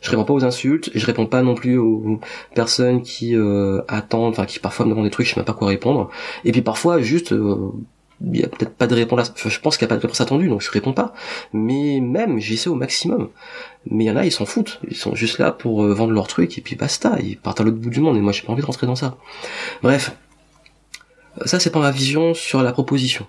[0.00, 2.20] Je réponds pas aux insultes, et je réponds pas non plus aux
[2.54, 5.54] personnes qui euh, attendent, enfin qui parfois me demandent des trucs, je sais même pas
[5.54, 6.08] quoi répondre.
[6.44, 7.72] Et puis parfois juste euh,
[8.24, 10.20] il y a peut-être pas de réponse je pense qu'il n'y a pas de réponse
[10.20, 11.12] attendue donc je réponds pas.
[11.52, 13.28] Mais même j'essaie au maximum.
[13.90, 14.80] Mais il y en a ils s'en foutent.
[14.88, 17.16] Ils sont juste là pour euh, vendre leur truc et puis basta.
[17.20, 18.96] Ils partent à l'autre bout du monde et moi j'ai pas envie de rentrer dans
[18.96, 19.16] ça.
[19.82, 20.16] Bref.
[21.44, 23.26] Ça c'est pas ma vision sur la proposition.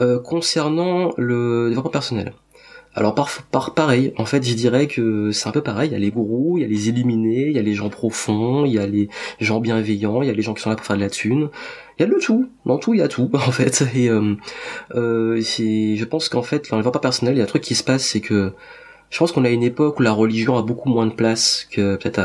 [0.00, 2.34] Euh, concernant le développement personnel
[2.94, 5.90] alors par, par pareil, en fait, je dirais que c'est un peu pareil.
[5.90, 7.88] Il y a les gourous, il y a les illuminés, il y a les gens
[7.88, 9.08] profonds, il y a les
[9.40, 11.48] gens bienveillants, il y a les gens qui sont là pour faire de la thune.
[11.98, 12.48] Il y a le tout.
[12.66, 13.84] Dans tout, il y a tout, en fait.
[13.96, 14.34] Et euh,
[14.94, 17.74] euh, je pense qu'en fait, dans les pas personnel, il y a un truc qui
[17.74, 18.52] se passe, c'est que
[19.10, 21.96] je pense qu'on a une époque où la religion a beaucoup moins de place que
[21.96, 22.20] peut-être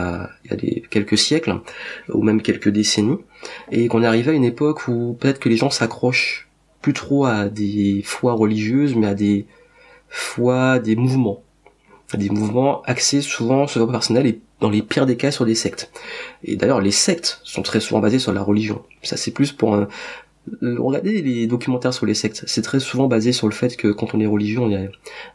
[0.45, 1.59] il y a des, quelques siècles,
[2.13, 3.17] ou même quelques décennies,
[3.71, 6.47] et qu'on est arrivé à une époque où peut-être que les gens s'accrochent
[6.81, 9.45] plus trop à des foi religieuses, mais à des
[10.09, 11.43] fois des mouvements.
[12.13, 15.55] Des mouvements axés souvent sur le personnel et dans les pires des cas sur des
[15.55, 15.91] sectes.
[16.43, 18.83] Et d'ailleurs, les sectes sont très souvent basées sur la religion.
[19.03, 19.87] Ça, c'est plus pour un...
[20.63, 22.43] Euh, regardez les documentaires sur les sectes.
[22.47, 24.87] C'est très souvent basé sur le fait que quand on est religieux, il y a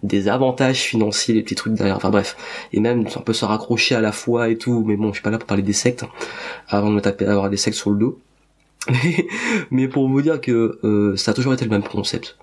[0.03, 1.97] des avantages financiers, les petits trucs derrière.
[1.97, 2.37] Enfin bref.
[2.73, 4.83] Et même, on peut se raccrocher à la foi et tout.
[4.85, 6.05] Mais bon, je suis pas là pour parler des sectes.
[6.69, 8.19] Avant de me taper avoir des sectes sur le dos.
[9.71, 12.37] Mais, pour vous dire que euh, ça a toujours été le même concept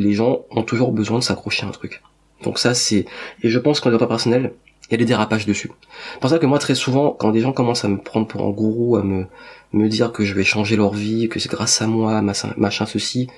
[0.00, 2.02] les gens ont toujours besoin de s'accrocher à un truc.
[2.42, 3.04] Donc ça c'est
[3.42, 4.52] et je pense qu'en développement personnel,
[4.88, 5.70] il y a des dérapages dessus.
[6.14, 8.42] C'est pour ça que moi très souvent quand des gens commencent à me prendre pour
[8.42, 9.26] un gourou, à me
[9.72, 13.28] me dire que je vais changer leur vie, que c'est grâce à moi, machin, ceci,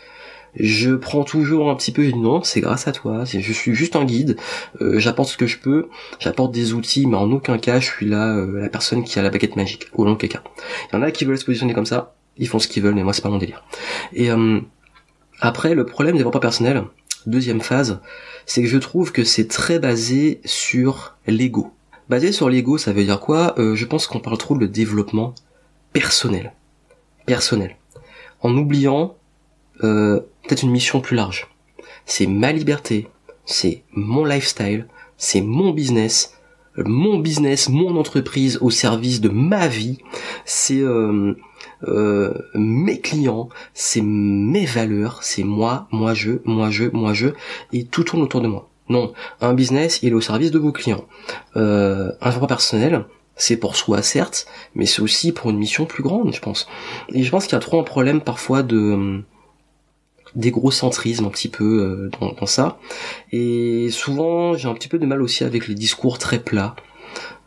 [0.58, 4.04] je prends toujours un petit peu non c'est grâce à toi je suis juste un
[4.04, 4.36] guide
[4.80, 5.88] euh, j'apporte ce que je peux
[6.18, 9.22] j'apporte des outils mais en aucun cas je suis là euh, la personne qui a
[9.22, 11.86] la baguette magique au long cas il y en a qui veulent se positionner comme
[11.86, 13.64] ça ils font ce qu'ils veulent mais moi c'est pas mon délire
[14.12, 14.60] et euh,
[15.42, 16.84] après, le problème des développement personnel,
[17.26, 18.00] deuxième phase,
[18.46, 21.72] c'est que je trouve que c'est très basé sur l'ego.
[22.08, 23.58] Basé sur l'ego, ça veut dire quoi?
[23.58, 25.34] Euh, Je pense qu'on parle trop de développement
[25.92, 26.52] personnel.
[27.26, 27.76] Personnel.
[28.40, 29.16] En oubliant
[29.82, 31.48] euh, peut-être une mission plus large.
[32.06, 33.08] C'est ma liberté,
[33.44, 34.86] c'est mon lifestyle,
[35.16, 36.34] c'est mon business,
[36.76, 39.98] mon business, mon entreprise au service de ma vie,
[40.44, 41.34] c'est euh,
[41.84, 47.28] euh, mes clients, c'est mes valeurs, c'est moi, moi je, moi je, moi je,
[47.72, 48.68] et tout tourne autour de moi.
[48.88, 51.04] Non, un business, il est au service de vos clients.
[51.56, 53.04] Euh, un développement personnel,
[53.36, 56.68] c'est pour soi certes, mais c'est aussi pour une mission plus grande, je pense.
[57.08, 59.22] Et je pense qu'il y a trop un problème parfois de
[60.34, 62.78] d'égocentrisme un petit peu euh, dans, dans, ça.
[63.32, 66.74] Et souvent, j'ai un petit peu de mal aussi avec les discours très plats.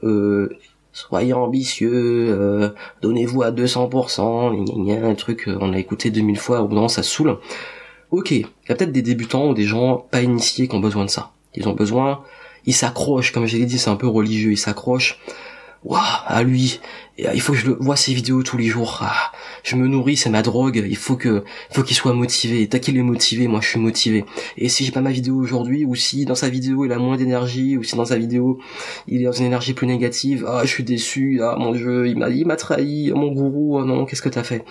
[0.04, 0.56] Euh,
[0.96, 2.70] soyez ambitieux, euh,
[3.02, 7.38] donnez-vous à 200%, un truc euh, on a écouté 2000 fois, au bout ça saoule.
[8.12, 11.04] Ok, il y a peut-être des débutants ou des gens pas initiés qui ont besoin
[11.04, 11.32] de ça.
[11.54, 12.24] Ils ont besoin,
[12.66, 15.20] ils s'accrochent, comme j'ai dit, c'est un peu religieux, ils s'accrochent
[15.86, 16.80] waouh, à lui,
[17.20, 19.00] euh, il faut que je le vois ses vidéos tous les jours.
[19.02, 19.32] Ah,
[19.64, 20.84] je me nourris, c'est ma drogue.
[20.86, 22.68] Il faut que, faut qu'il soit motivé.
[22.68, 24.26] T'as qu'il est motivé, moi je suis motivé.
[24.58, 27.18] Et si j'ai pas ma vidéo aujourd'hui, ou si dans sa vidéo il a moins
[27.18, 28.60] d'énergie, ou si dans sa vidéo
[29.08, 32.18] il est dans une énergie plus négative, ah je suis déçu, ah mon dieu, il
[32.18, 34.66] m'a, il m'a trahi, mon gourou, oh non, qu'est-ce que t'as fait?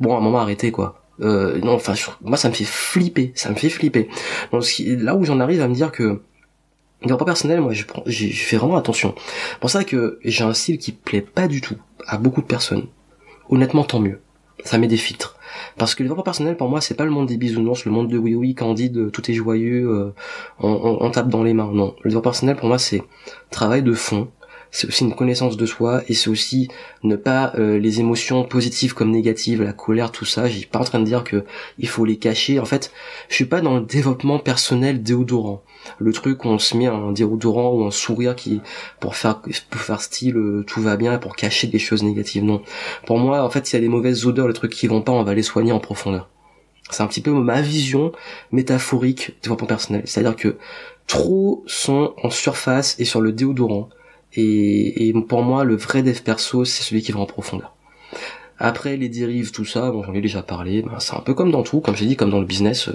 [0.00, 1.02] Bon, à un moment arrêtez quoi.
[1.20, 4.08] Euh, non, enfin, moi ça me fait flipper, ça me fait flipper.
[4.50, 6.22] Donc là où j'en arrive à me dire que
[7.08, 9.14] pas personnel, moi, je, prends, je fais vraiment attention.
[9.50, 11.76] C'est pour ça que j'ai un style qui plaît pas du tout
[12.06, 12.86] à beaucoup de personnes.
[13.48, 14.20] Honnêtement, tant mieux.
[14.64, 15.36] Ça met des filtres.
[15.76, 18.08] Parce que le développement personnel, pour moi, c'est pas le monde des bisounours, le monde
[18.08, 20.14] de oui oui, candide, tout est joyeux, euh,
[20.58, 21.70] on, on, tape dans les mains.
[21.72, 21.94] Non.
[22.02, 23.02] Le développement personnel, pour moi, c'est
[23.50, 24.28] travail de fond,
[24.74, 26.66] c'est aussi une connaissance de soi et c'est aussi
[27.04, 30.48] ne pas euh, les émotions positives comme négatives, la colère, tout ça.
[30.48, 31.44] J'ai pas en train de dire que
[31.78, 32.58] il faut les cacher.
[32.58, 32.90] En fait,
[33.28, 35.62] je suis pas dans le développement personnel déodorant.
[35.98, 38.60] Le truc où on se met un déodorant ou un sourire qui
[39.00, 42.44] pour faire pour faire style euh, tout va bien pour cacher des choses négatives.
[42.44, 42.62] Non.
[43.06, 45.12] Pour moi, en fait, s'il y a des mauvaises odeurs, les trucs qui vont pas,
[45.12, 46.28] on va les soigner en profondeur.
[46.90, 48.12] C'est un petit peu ma vision
[48.52, 50.02] métaphorique du développement personnel.
[50.04, 50.56] C'est-à-dire que
[51.06, 53.88] trop sont en surface et sur le déodorant
[54.36, 57.74] et, pour moi, le vrai dev perso, c'est celui qui va en profondeur.
[58.58, 61.50] Après les dérives, tout ça, bon j'en ai déjà parlé, ben, c'est un peu comme
[61.50, 62.88] dans tout, comme j'ai dit, comme dans le business,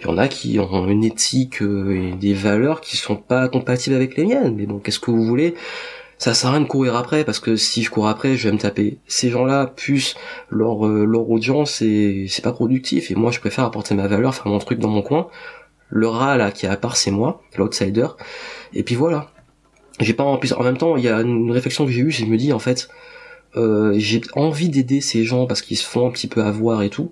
[0.00, 3.48] il y en a qui ont une éthique euh, et des valeurs qui sont pas
[3.48, 5.54] compatibles avec les miennes, mais bon, qu'est-ce que vous voulez?
[6.20, 8.52] Ça sert à rien de courir après parce que si je cours après je vais
[8.52, 8.98] me taper.
[9.06, 10.16] Ces gens-là plus
[10.50, 14.34] leur euh, leur audience c'est c'est pas productif et moi je préfère apporter ma valeur
[14.34, 15.28] faire mon truc dans mon coin.
[15.88, 18.06] Le rat là qui est à part c'est moi l'outsider.
[18.74, 19.30] Et puis voilà.
[19.98, 22.10] J'ai pas en plus en même temps il y a une réflexion que j'ai eue
[22.10, 22.90] je me dis en fait
[23.56, 26.90] euh, j'ai envie d'aider ces gens parce qu'ils se font un petit peu avoir et
[26.90, 27.10] tout.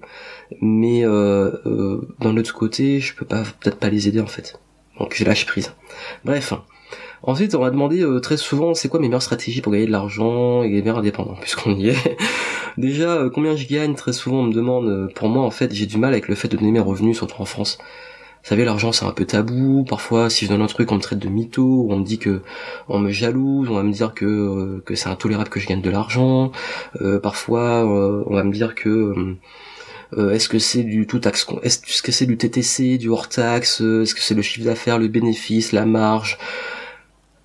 [0.61, 4.59] Mais euh, euh, d'un autre côté je peux pas peut-être pas les aider en fait.
[4.99, 5.73] Donc j'ai lâche prise.
[6.25, 6.53] Bref.
[7.23, 9.93] Ensuite on m'a demandé euh, très souvent c'est quoi mes meilleures stratégies pour gagner de
[9.93, 12.17] l'argent et devenir indépendant puisqu'on y est.
[12.77, 15.87] Déjà euh, combien je gagne très souvent on me demande pour moi en fait j'ai
[15.87, 17.79] du mal avec le fait de donner mes revenus surtout en France
[18.49, 19.85] vous savez, l'argent c'est un peu tabou.
[19.87, 22.41] Parfois, si je donne un truc, on me traite de mytho, on me dit que
[22.89, 25.83] on me jalouse, on va me dire que euh, que c'est intolérable que je gagne
[25.83, 26.51] de l'argent.
[27.03, 29.37] Euh, parfois, euh, on va me dire que
[30.17, 34.15] est-ce que c'est du tout taxe, est-ce que c'est du TTC, du hors taxe, est-ce
[34.15, 36.39] que c'est le chiffre d'affaires, le bénéfice, la marge?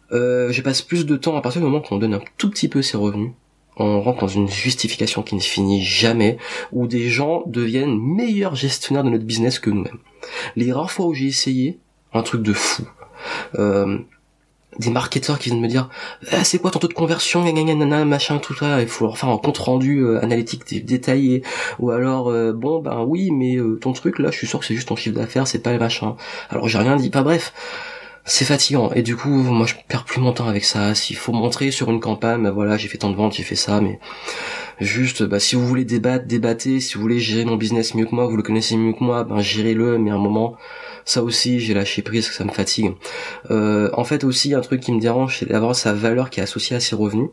[0.09, 2.81] je passe plus de temps à partir du moment qu'on donne un tout petit peu
[2.81, 3.31] ses revenus
[3.77, 6.37] on rentre dans une justification qui ne finit jamais,
[6.71, 9.99] où des gens deviennent meilleurs gestionnaires de notre business que nous-mêmes.
[10.55, 11.79] Les rares fois où j'ai essayé,
[12.13, 12.83] un truc de fou,
[13.57, 13.99] euh,
[14.79, 15.89] des marketeurs qui viennent me dire
[16.31, 17.43] ah, c'est quoi ton taux de conversion
[18.05, 18.81] machin tout ça?
[18.81, 21.43] Il faut leur faire un compte rendu euh, analytique détaillé.
[21.79, 24.73] Ou alors euh, bon ben oui mais ton truc là je suis sûr que c'est
[24.73, 26.15] juste ton chiffre d'affaires c'est pas le machin
[26.49, 27.11] alors j'ai rien dit.
[27.11, 27.53] Pas bref
[28.25, 28.91] c'est fatigant.
[28.93, 30.95] Et du coup moi je perds plus mon temps avec ça.
[30.95, 33.55] S'il faut montrer sur une campagne bah voilà j'ai fait tant de ventes j'ai fait
[33.55, 33.99] ça mais
[34.79, 36.79] juste bah si vous voulez débattre débattez.
[36.79, 39.23] Si vous voulez gérer mon business mieux que moi vous le connaissez mieux que moi
[39.23, 39.97] ben gérez-le.
[39.97, 40.57] Mais à un moment
[41.05, 42.93] ça aussi j'ai lâché prise ça me fatigue.
[43.51, 46.43] Euh, en fait aussi un truc qui me dérange c'est d'avoir sa valeur qui est
[46.43, 47.29] associée à ses revenus.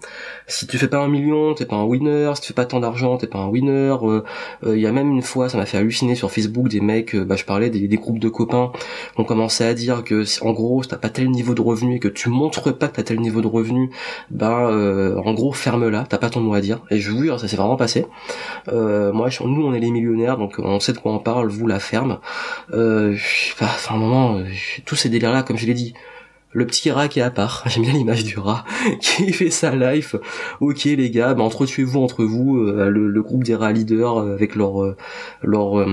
[0.47, 2.33] Si tu fais pas un million t'es pas un winner.
[2.35, 3.97] Si tu fais pas tant d'argent t'es pas un winner.
[4.03, 4.23] Euh,
[4.65, 7.17] euh, il y a même une fois ça m'a fait halluciner sur Facebook des mecs
[7.17, 8.73] bah je parlais des, groupes de copains
[9.17, 11.99] ont commencé à dire que en gros si t'as pas tel niveau de revenu et
[11.99, 13.91] que tu montres pas que t'as tel niveau de revenu
[14.31, 16.81] ben en gros ferme là t'as pas ton mot à dire.
[16.91, 18.07] Et je vous jure ça s'est vraiment passé
[18.67, 21.81] moi nous on est les millionnaires donc on sait de quoi on parle vous la
[21.81, 22.19] ferme
[22.73, 23.17] euh,
[23.61, 24.45] enfin, un moment, euh,
[24.85, 25.95] tous ces délires-là, comme je l'ai dit,
[26.53, 28.65] le petit rat qui est à part, j'aime bien l'image du rat
[29.01, 30.17] qui fait sa life.
[30.61, 34.55] Ok les gars, bah, entretuez-vous entre vous, euh, le, groupe des rats leaders euh, avec
[34.55, 34.95] leur
[35.43, 35.87] leur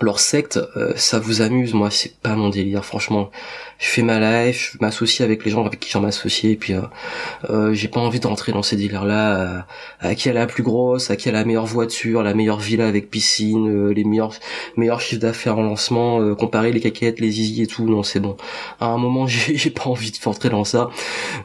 [0.00, 0.60] leur secte,
[0.96, 3.30] ça vous amuse, moi c'est pas mon délire, franchement.
[3.78, 6.72] Je fais ma life, je m'associe avec les gens avec qui j'en m'associe, et puis
[6.72, 6.80] euh,
[7.48, 9.60] euh, j'ai pas envie d'entrer dans ces délires là euh,
[10.00, 12.88] à, qui a la plus grosse, à qui a la meilleure voiture, la meilleure villa
[12.88, 14.34] avec piscine, euh, les meilleurs
[14.76, 18.36] meilleurs chiffres d'affaires en lancement, comparer les caquettes, les zizi et tout, non c'est bon.
[18.80, 20.90] À un moment j'ai pas envie de rentrer dans ça,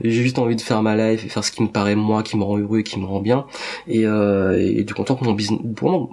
[0.02, 2.36] j'ai juste envie de faire ma life et faire ce qui me paraît moi, qui
[2.36, 3.46] me rend heureux et qui me rend bien,
[3.88, 5.62] et, et du content que mon business,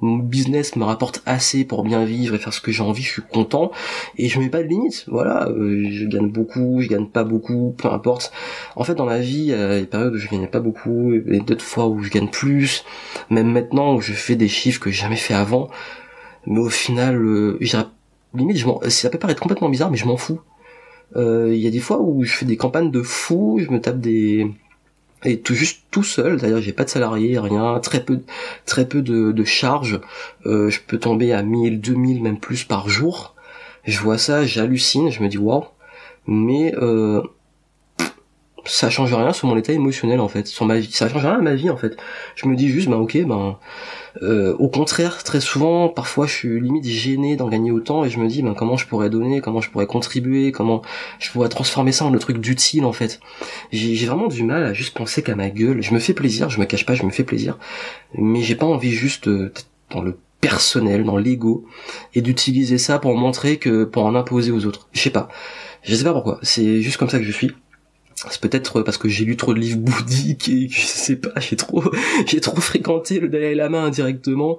[0.03, 3.11] mon business me rapporte assez pour bien vivre et faire ce que j'ai envie, je
[3.11, 3.71] suis content
[4.17, 5.49] et je mets pas de limite, voilà.
[5.49, 8.33] Je, gagne beaucoup, je gagne pas beaucoup, peu importe.
[8.77, 11.13] En fait, dans ma vie, il y a des périodes où je gagnais pas beaucoup,
[11.13, 12.85] et d'autres fois où je gagne plus.
[13.31, 15.69] Même maintenant où je fais des chiffres que j'ai jamais fait avant.
[16.47, 17.59] Mais au final, euh,
[18.35, 20.41] limite, je ça peut paraître complètement bizarre, mais je m'en fous.
[21.17, 23.81] Euh, il y a des fois où je fais des campagnes de fou, je me
[23.81, 24.47] tape des
[25.25, 28.21] et tout juste tout seul d'ailleurs j'ai pas de salarié rien très peu
[28.67, 30.01] très peu de, charges.
[30.47, 33.35] Euh, je peux tomber à 1000 2000 même plus par jour.
[33.85, 35.65] Je vois ça j'hallucine je me dis waouh.
[36.27, 37.23] Mais euh,
[38.65, 40.91] ça change rien sur mon état émotionnel en fait, sur ma vie.
[40.91, 41.97] Ça change rien à ma vie en fait.
[42.35, 43.57] Je me dis juste, ben ok, ben
[44.23, 48.19] euh, au contraire, très souvent, parfois je suis limite gêné d'en gagner autant et je
[48.19, 50.83] me dis, ben comment je pourrais donner, comment je pourrais contribuer, comment
[51.19, 53.21] je pourrais transformer ça en un truc d'utile en fait.
[53.73, 55.83] J'ai vraiment du mal à juste penser qu'à ma gueule.
[55.83, 57.59] Je me fais plaisir, je me cache pas, je me fais plaisir,
[58.15, 59.53] mais j'ai pas envie juste euh,
[59.91, 61.67] dans le personnel, dans l'ego,
[62.15, 64.89] et d'utiliser ça pour montrer que pour en imposer aux autres.
[64.93, 65.29] Je sais pas.
[65.83, 67.53] Je sais pas pourquoi, c'est juste comme ça que je suis.
[68.29, 71.39] C'est peut-être parce que j'ai lu trop de livres bouddhiques et que je sais pas,
[71.41, 71.83] j'ai trop,
[72.27, 74.59] j'ai trop fréquenté le Dalai Lama indirectement.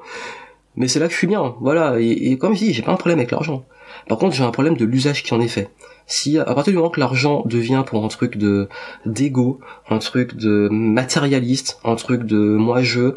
[0.75, 1.99] Mais c'est là que je suis bien, voilà.
[1.99, 3.65] Et, comme je dis, j'ai pas un problème avec l'argent.
[4.07, 5.69] Par contre, j'ai un problème de l'usage qui en est fait.
[6.07, 8.67] Si à partir du moment que l'argent devient pour un truc de
[9.05, 9.59] d'ego,
[9.89, 13.13] un truc de matérialiste, un truc de moi je,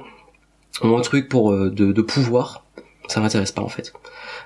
[0.82, 2.64] ou un truc pour euh, de, de pouvoir,
[3.08, 3.92] ça m'intéresse pas en fait.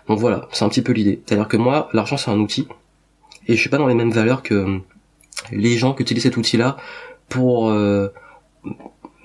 [0.06, 1.20] Donc voilà, c'est un petit peu l'idée.
[1.26, 2.68] C'est-à-dire que moi, l'argent c'est un outil
[3.46, 4.80] et je suis pas dans les mêmes valeurs que
[5.52, 6.76] les gens qui utilisent cet outil-là
[7.28, 8.08] pour euh,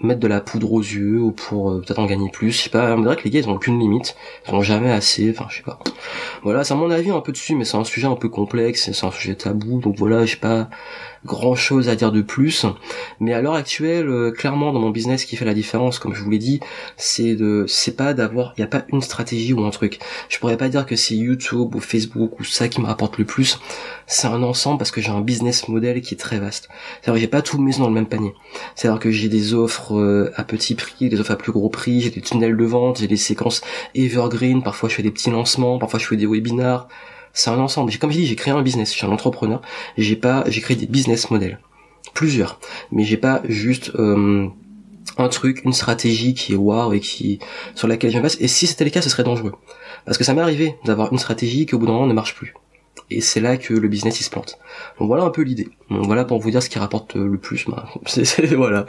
[0.01, 2.51] mettre de la poudre aux yeux ou pour euh, peut-être en gagner plus.
[2.51, 4.15] Je sais pas, on dirait que les gars ils ont aucune limite,
[4.47, 5.79] ils ont jamais assez, enfin je sais pas.
[6.43, 8.91] Voilà, c'est à mon avis un peu dessus, mais c'est un sujet un peu complexe,
[8.91, 10.69] c'est un sujet tabou, donc voilà, j'ai pas
[11.25, 12.65] grand chose à dire de plus.
[13.19, 16.23] Mais à l'heure actuelle, euh, clairement dans mon business, qui fait la différence, comme je
[16.23, 16.59] vous l'ai dit,
[16.97, 19.99] c'est de, c'est pas d'avoir, il y a pas une stratégie ou un truc.
[20.29, 23.25] Je pourrais pas dire que c'est YouTube ou Facebook ou ça qui me rapporte le
[23.25, 23.59] plus.
[24.07, 26.69] C'est un ensemble parce que j'ai un business model qui est très vaste.
[27.01, 28.33] C'est-à-dire que j'ai pas tout mes dans le même panier.
[28.75, 32.01] C'est-à-dire que j'ai des offres euh, à petit prix, des offres à plus gros prix,
[32.01, 33.61] j'ai des tunnels de vente, j'ai des séquences
[33.95, 36.87] evergreen, parfois je fais des petits lancements, parfois je fais des webinars,
[37.33, 37.91] c'est un ensemble.
[37.97, 39.61] Comme je dis, j'ai créé un business, je suis un entrepreneur,
[39.97, 41.59] j'ai pas, j'ai créé des business models.
[42.13, 42.59] Plusieurs,
[42.91, 44.47] mais j'ai pas juste euh,
[45.17, 47.39] un truc, une stratégie qui est wow et qui
[47.75, 48.37] sur laquelle je me base.
[48.39, 49.53] Et si c'était le cas, ce serait dangereux,
[50.05, 52.35] parce que ça m'est arrivé d'avoir une stratégie qui au bout d'un moment ne marche
[52.35, 52.53] plus
[53.09, 54.57] et c'est là que le business il se plante.
[54.99, 55.69] Donc voilà un peu l'idée.
[55.89, 57.65] Donc voilà pour vous dire ce qui rapporte le plus.
[57.73, 57.85] Bah,
[58.55, 58.85] voilà.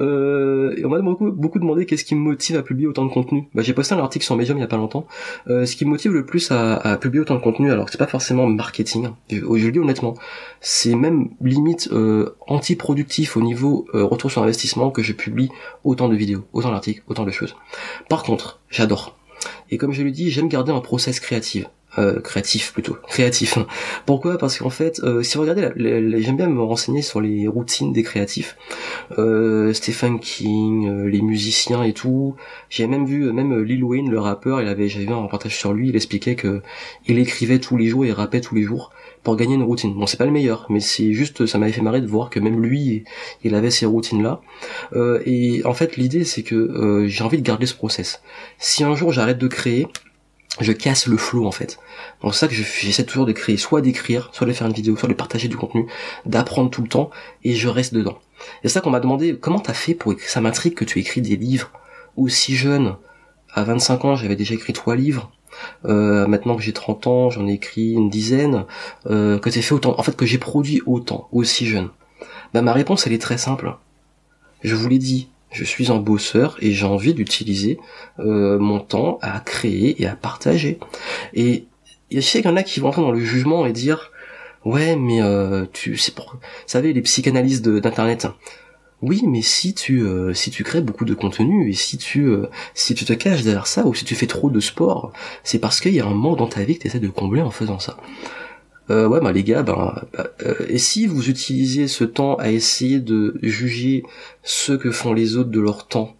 [0.00, 3.10] Euh, et on m'a beaucoup, beaucoup demandé qu'est-ce qui me motive à publier autant de
[3.10, 3.48] contenu.
[3.54, 5.06] Bah, j'ai posté un article sur Medium il y a pas longtemps.
[5.48, 7.98] Euh, ce qui me motive le plus à, à publier autant de contenu, alors c'est
[7.98, 9.08] pas forcément marketing.
[9.30, 10.14] Je, je le dis honnêtement,
[10.60, 15.50] c'est même limite euh, anti-productif au niveau euh, retour sur investissement que je publie
[15.84, 17.54] autant de vidéos, autant d'articles, autant de choses.
[18.08, 19.16] Par contre, j'adore.
[19.70, 21.66] Et comme je le dis, j'aime garder un process créatif.
[22.00, 22.96] Euh, créatif plutôt.
[23.08, 23.58] Créatif
[24.06, 24.38] pourquoi?
[24.38, 25.68] Parce qu'en fait euh, si vous regardez
[26.22, 28.56] j'aime bien me renseigner sur les routines des créatifs.
[29.18, 32.36] Euh, Stephen King euh, les musiciens et tout.
[32.70, 35.74] J'ai même vu même Lil Wayne le rappeur il avait j'avais vu un reportage sur
[35.74, 36.62] lui il expliquait que
[37.06, 38.92] il écrivait tous les jours et rappait tous les jours
[39.22, 39.92] pour gagner une routine.
[39.92, 42.40] Bon c'est pas le meilleur mais c'est juste ça m'avait fait marrer de voir que
[42.40, 43.04] même lui
[43.44, 44.40] il avait ces routines là
[45.26, 48.22] et en fait l'idée c'est que j'ai envie de garder ce process.
[48.58, 49.86] Si un jour j'arrête de créer
[50.60, 51.78] je casse le flow en fait.
[52.22, 55.08] Donc ça que j'essaie toujours de créer, soit d'écrire, soit de faire une vidéo, soit
[55.08, 55.86] de partager du contenu,
[56.26, 57.10] d'apprendre tout le temps,
[57.44, 58.18] et je reste dedans.
[58.62, 60.98] Et c'est ça qu'on m'a demandé, comment t'as fait pour écrire, ça m'intrigue que tu
[60.98, 61.70] écris des livres
[62.16, 62.96] aussi jeunes.
[63.52, 65.32] À 25 ans, j'avais déjà écrit trois livres.
[65.84, 68.64] Euh, maintenant que j'ai 30 ans, j'en ai écrit une dizaine.
[69.06, 71.90] Euh, que fait autant, en fait que j'ai produit autant, aussi jeune.
[72.52, 73.74] Bah ma réponse elle est très simple.
[74.62, 77.78] Je vous l'ai dit, je suis un bosseur et j'ai envie d'utiliser
[78.18, 80.78] euh, mon temps à créer et à partager.
[81.34, 81.66] Et
[82.10, 84.10] je sais qu'il y en a qui vont entrer dans le jugement et dire
[84.64, 88.28] ouais mais euh, tu c'est pour vous savez les psychanalystes d'internet
[89.00, 92.30] oui mais si tu euh, si tu crées beaucoup de contenu et si tu
[92.74, 95.12] si tu te caches derrière ça ou si tu fais trop de sport
[95.44, 97.40] c'est parce qu'il y a un manque dans ta vie que tu essaies de combler
[97.40, 97.96] en faisant ça
[98.90, 103.00] euh, ouais bah les gars ben euh, et si vous utilisez ce temps à essayer
[103.00, 104.04] de juger
[104.42, 106.16] ce que font les autres de leur temps?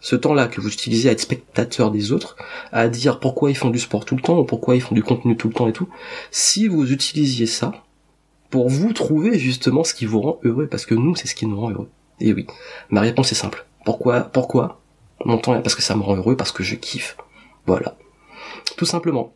[0.00, 2.36] Ce temps-là que vous utilisez à être spectateur des autres,
[2.72, 5.02] à dire pourquoi ils font du sport tout le temps ou pourquoi ils font du
[5.02, 5.88] contenu tout le temps et tout,
[6.30, 7.72] si vous utilisiez ça
[8.50, 11.46] pour vous trouver justement ce qui vous rend heureux, parce que nous c'est ce qui
[11.46, 11.88] nous rend heureux.
[12.20, 12.46] Et oui,
[12.90, 13.66] ma réponse est simple.
[13.84, 14.82] Pourquoi Pourquoi
[15.24, 17.16] Mon temps parce que ça me rend heureux, parce que je kiffe.
[17.66, 17.96] Voilà.
[18.76, 19.32] Tout simplement.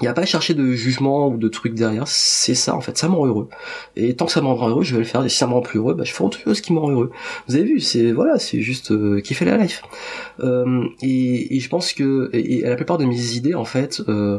[0.00, 2.80] Il n'y a pas à chercher de jugement ou de trucs derrière, c'est ça en
[2.80, 3.48] fait, ça me rend heureux.
[3.96, 5.52] Et tant que ça me rend heureux, je vais le faire, et si ça me
[5.52, 7.10] rend plus heureux, bah, je ferai autre chose qui me rend heureux.
[7.48, 9.82] Vous avez vu, c'est voilà, c'est juste euh, kiffer la life.
[10.40, 14.38] Euh, et, et, je pense que et, la plupart de mes idées en fait, euh,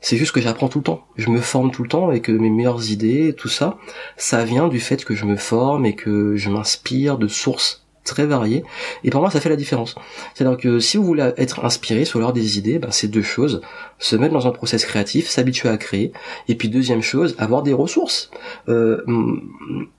[0.00, 1.06] c'est juste que j'apprends tout le temps.
[1.16, 3.78] Je me forme tout le temps et que mes meilleures idées, tout ça,
[4.16, 8.26] ça vient du fait que je me forme et que je m'inspire de sources très
[8.26, 8.64] variés.
[9.04, 9.94] Et pour moi, ça fait la différence.
[10.34, 13.60] C'est-à-dire que si vous voulez être inspiré sur l'heure des idées, ben, c'est deux choses.
[13.98, 16.12] Se mettre dans un process créatif, s'habituer à créer.
[16.48, 18.30] Et puis deuxième chose, avoir des ressources.
[18.68, 19.02] Euh,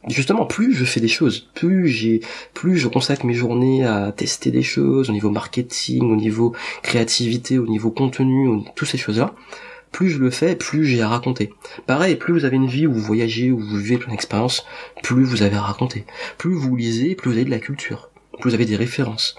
[0.08, 2.22] justement, plus je fais des choses, plus j'ai,
[2.54, 7.60] plus je consacre mes journées à tester des choses au niveau marketing, au niveau créativité,
[7.60, 9.34] au niveau contenu, toutes ces choses-là
[9.92, 11.54] plus je le fais, plus j'ai à raconter.
[11.86, 14.66] Pareil, plus vous avez une vie où vous voyagez, où vous vivez plein d'expériences,
[15.04, 16.06] plus vous avez à raconter.
[16.38, 19.36] Plus vous lisez, plus vous avez de la culture, plus vous avez des références.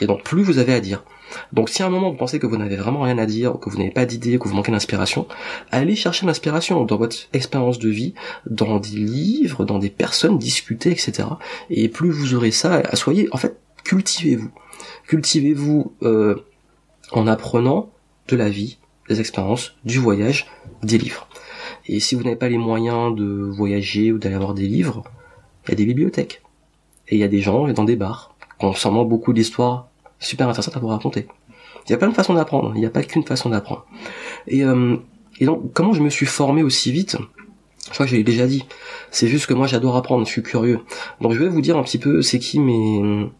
[0.00, 1.04] Et donc plus vous avez à dire.
[1.52, 3.70] Donc si à un moment vous pensez que vous n'avez vraiment rien à dire, que
[3.70, 5.26] vous n'avez pas d'idée, que vous manquez d'inspiration,
[5.70, 8.14] allez chercher l'inspiration dans votre expérience de vie,
[8.46, 11.28] dans des livres, dans des personnes, discuter, etc.
[11.70, 14.50] Et plus vous aurez ça, soyez, en fait, cultivez-vous.
[15.08, 16.36] Cultivez-vous euh,
[17.12, 17.90] en apprenant
[18.28, 18.78] de la vie,
[19.08, 20.46] des expériences, du voyage,
[20.82, 21.28] des livres.
[21.86, 25.04] Et si vous n'avez pas les moyens de voyager ou d'aller avoir des livres,
[25.66, 26.42] il y a des bibliothèques.
[27.08, 29.88] Et il y a des gens dans des bars qui ont sûrement beaucoup d'histoires
[30.18, 31.26] super intéressantes à vous raconter.
[31.86, 33.86] Il y a plein de façons d'apprendre, il n'y a pas qu'une façon d'apprendre.
[34.48, 34.96] Et, euh,
[35.38, 37.16] et donc, comment je me suis formé aussi vite
[37.86, 38.64] je crois que je l'ai déjà dit.
[39.12, 40.80] C'est juste que moi j'adore apprendre, je suis curieux.
[41.20, 43.30] Donc je vais vous dire un petit peu c'est qui mes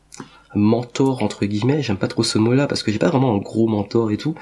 [0.56, 3.66] mentor entre guillemets, j'aime pas trop ce mot-là parce que j'ai pas vraiment un gros
[3.68, 4.34] mentor et tout.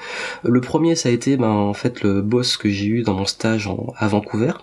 [0.43, 3.25] Le premier ça a été ben en fait le boss que j'ai eu dans mon
[3.25, 4.53] stage à Vancouver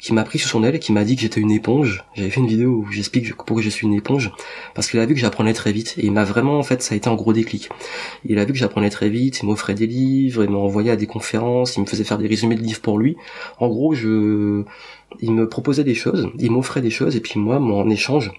[0.00, 2.04] qui m'a pris sur son aile et qui m'a dit que j'étais une éponge.
[2.14, 4.32] J'avais fait une vidéo où j'explique pourquoi je suis une éponge
[4.74, 6.94] parce qu'il a vu que j'apprenais très vite et il m'a vraiment en fait ça
[6.94, 7.68] a été un gros déclic.
[8.24, 10.96] Il a vu que j'apprenais très vite, il m'offrait des livres, il m'a envoyé à
[10.96, 13.16] des conférences, il me faisait faire des résumés de livres pour lui.
[13.58, 14.64] En gros, je
[15.20, 18.32] il me proposait des choses, il m'offrait des choses et puis moi en échange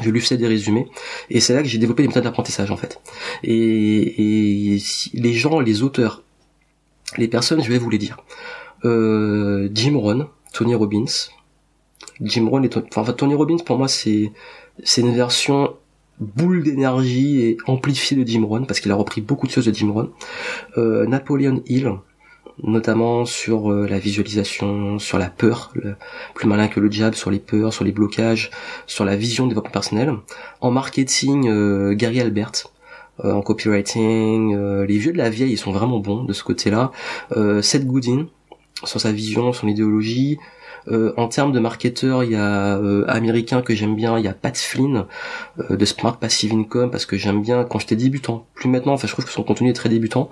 [0.00, 0.88] je lui faisais des résumés.
[1.30, 3.00] Et c'est là que j'ai développé des méthodes d'apprentissage en fait.
[3.42, 4.78] Et,
[5.14, 6.22] les gens les auteurs
[7.18, 8.16] les personnes je vais vous les dire.
[8.84, 11.04] Euh, Jim Rohn Tony Robbins.
[12.20, 14.32] Jim Rohn et enfin Tony Robbins pour moi c'est
[14.82, 15.74] c'est une version
[16.20, 19.74] boule d'énergie et amplifiée de Jim Rohn parce qu'il a repris beaucoup de choses de
[19.74, 20.10] Jim Rohn.
[20.78, 21.98] Euh, Napoleon Hill
[22.62, 25.72] notamment sur euh, la visualisation, sur la peur,
[26.34, 28.50] plus malin que le jab, sur les peurs, sur les blocages,
[28.86, 30.14] sur la vision de développement personnel.
[30.60, 32.52] En marketing, euh, Gary Albert.
[33.24, 34.56] Euh, en copywriting,
[34.86, 36.92] les vieux de la vieille, ils sont vraiment bons de ce côté-là.
[37.60, 38.26] Seth Godin,
[38.84, 40.38] sur sa vision, son idéologie,
[40.88, 44.28] euh, en termes de marketeur, il y a euh, américain que j'aime bien, il y
[44.28, 45.04] a Pat Flynn
[45.58, 48.46] euh, de Smart Passive Income parce que j'aime bien quand j'étais débutant.
[48.54, 50.30] Plus maintenant, enfin je trouve que son contenu est très débutant,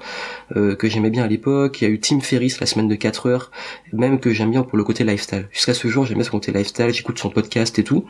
[0.54, 1.80] que j'aimais bien à l'époque.
[1.80, 3.50] Il y a eu Tim Ferriss la semaine de 4 heures,
[3.92, 5.48] même que j'aime bien pour le côté lifestyle.
[5.52, 8.04] Jusqu'à ce jour, j'aime bien ce côté lifestyle, j'écoute son podcast et tout.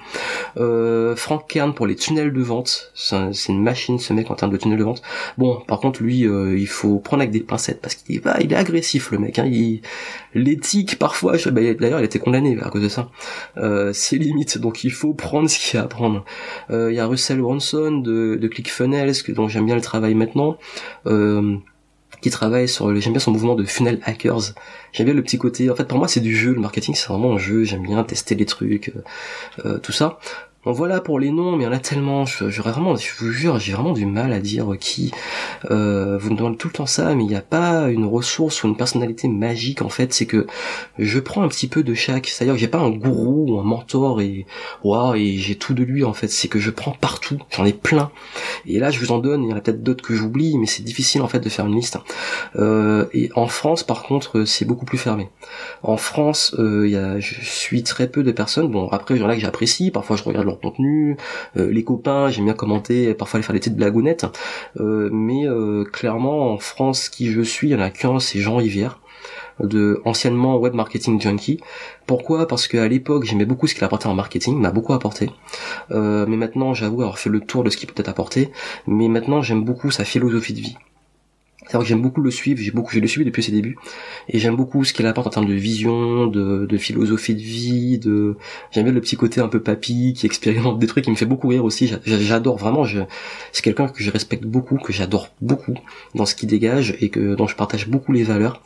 [1.16, 4.56] Frank Kern pour les tunnels de vente, c'est une machine ce mec en termes de
[4.56, 5.02] tunnels de vente.
[5.38, 8.56] Bon, par contre lui, il faut prendre avec des pincettes parce qu'il est, il est
[8.56, 9.38] agressif le mec.
[9.38, 9.50] Hein.
[10.34, 13.10] l'éthique parfois, bah, d'ailleurs il était condamné à cause de ça.
[13.56, 16.24] Euh, c'est limite, donc il faut prendre ce qu'il y a à prendre.
[16.70, 20.56] Euh, il y a Russell Ronson de, de ClickFunnels, dont j'aime bien le travail maintenant.
[21.06, 21.56] Euh,
[22.22, 24.52] qui travaille sur j'aime bien son mouvement de funnel hackers
[24.92, 27.06] j'aime bien le petit côté en fait pour moi c'est du jeu le marketing c'est
[27.06, 28.92] vraiment un jeu j'aime bien tester les trucs
[29.82, 30.18] tout ça
[30.62, 32.26] Bon voilà pour les noms, mais il y en a tellement.
[32.26, 35.10] Je, vraiment, je vous jure, j'ai vraiment du mal à dire qui.
[35.70, 38.62] Euh, vous me demandez tout le temps ça, mais il n'y a pas une ressource
[38.62, 40.12] ou une personnalité magique en fait.
[40.12, 40.46] C'est que
[40.98, 42.26] je prends un petit peu de chaque.
[42.26, 44.44] C'est-à-dire que j'ai pas un gourou ou un mentor et
[44.84, 46.28] waouh et j'ai tout de lui en fait.
[46.28, 47.38] C'est que je prends partout.
[47.48, 48.10] J'en ai plein.
[48.66, 49.44] Et là, je vous en donne.
[49.44, 51.64] Il y en a peut-être d'autres que j'oublie, mais c'est difficile en fait de faire
[51.64, 51.96] une liste.
[52.56, 55.30] Euh, et en France, par contre, c'est beaucoup plus fermé.
[55.82, 58.68] En France, euh, il y a, je suis très peu de personnes.
[58.68, 59.90] Bon, après, il y en a que j'apprécie.
[59.90, 61.16] Parfois, je regarde contenu,
[61.56, 64.26] euh, les copains, j'aime bien commenter, parfois aller faire des petites blagounettes,
[64.78, 68.40] euh, mais euh, clairement en France, qui je suis, il y en a qu'un, c'est
[68.40, 69.00] Jean Rivière
[69.58, 71.60] de anciennement web marketing junkie.
[72.06, 72.48] Pourquoi?
[72.48, 75.30] Parce qu'à l'époque j'aimais beaucoup ce qu'il apportait en marketing, m'a beaucoup apporté.
[75.90, 78.52] mais maintenant j'avoue avoir fait le tour de ce qu'il peut être apporté.
[78.86, 80.78] Mais maintenant j'aime beaucoup sa philosophie de vie
[81.70, 83.76] cest que j'aime beaucoup le suivre, j'ai beaucoup, je le suivi depuis ses débuts,
[84.28, 87.98] et j'aime beaucoup ce qu'il apporte en termes de vision, de, de philosophie de vie,
[87.98, 88.36] de,
[88.70, 91.26] j'aime bien le petit côté un peu papy qui expérimente des trucs, qui me fait
[91.26, 91.92] beaucoup rire aussi.
[92.04, 92.84] J'adore vraiment,
[93.52, 95.74] c'est quelqu'un que je respecte beaucoup, que j'adore beaucoup
[96.14, 98.62] dans ce qu'il dégage et que dont je partage beaucoup les valeurs.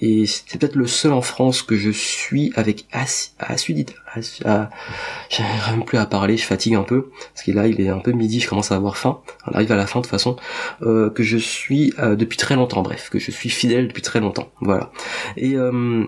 [0.00, 3.94] Et c'est peut-être le seul en France que je suis avec assiduité.
[4.16, 7.98] J'arrive même plus à parler, je fatigue un peu parce que là il est un
[7.98, 9.18] peu midi, je commence à avoir faim.
[9.46, 10.36] On arrive à la fin de toute façon
[10.82, 14.20] euh, que je suis euh, depuis très longtemps, bref, que je suis fidèle depuis très
[14.20, 14.50] longtemps.
[14.60, 14.90] Voilà.
[15.36, 16.04] Et euh,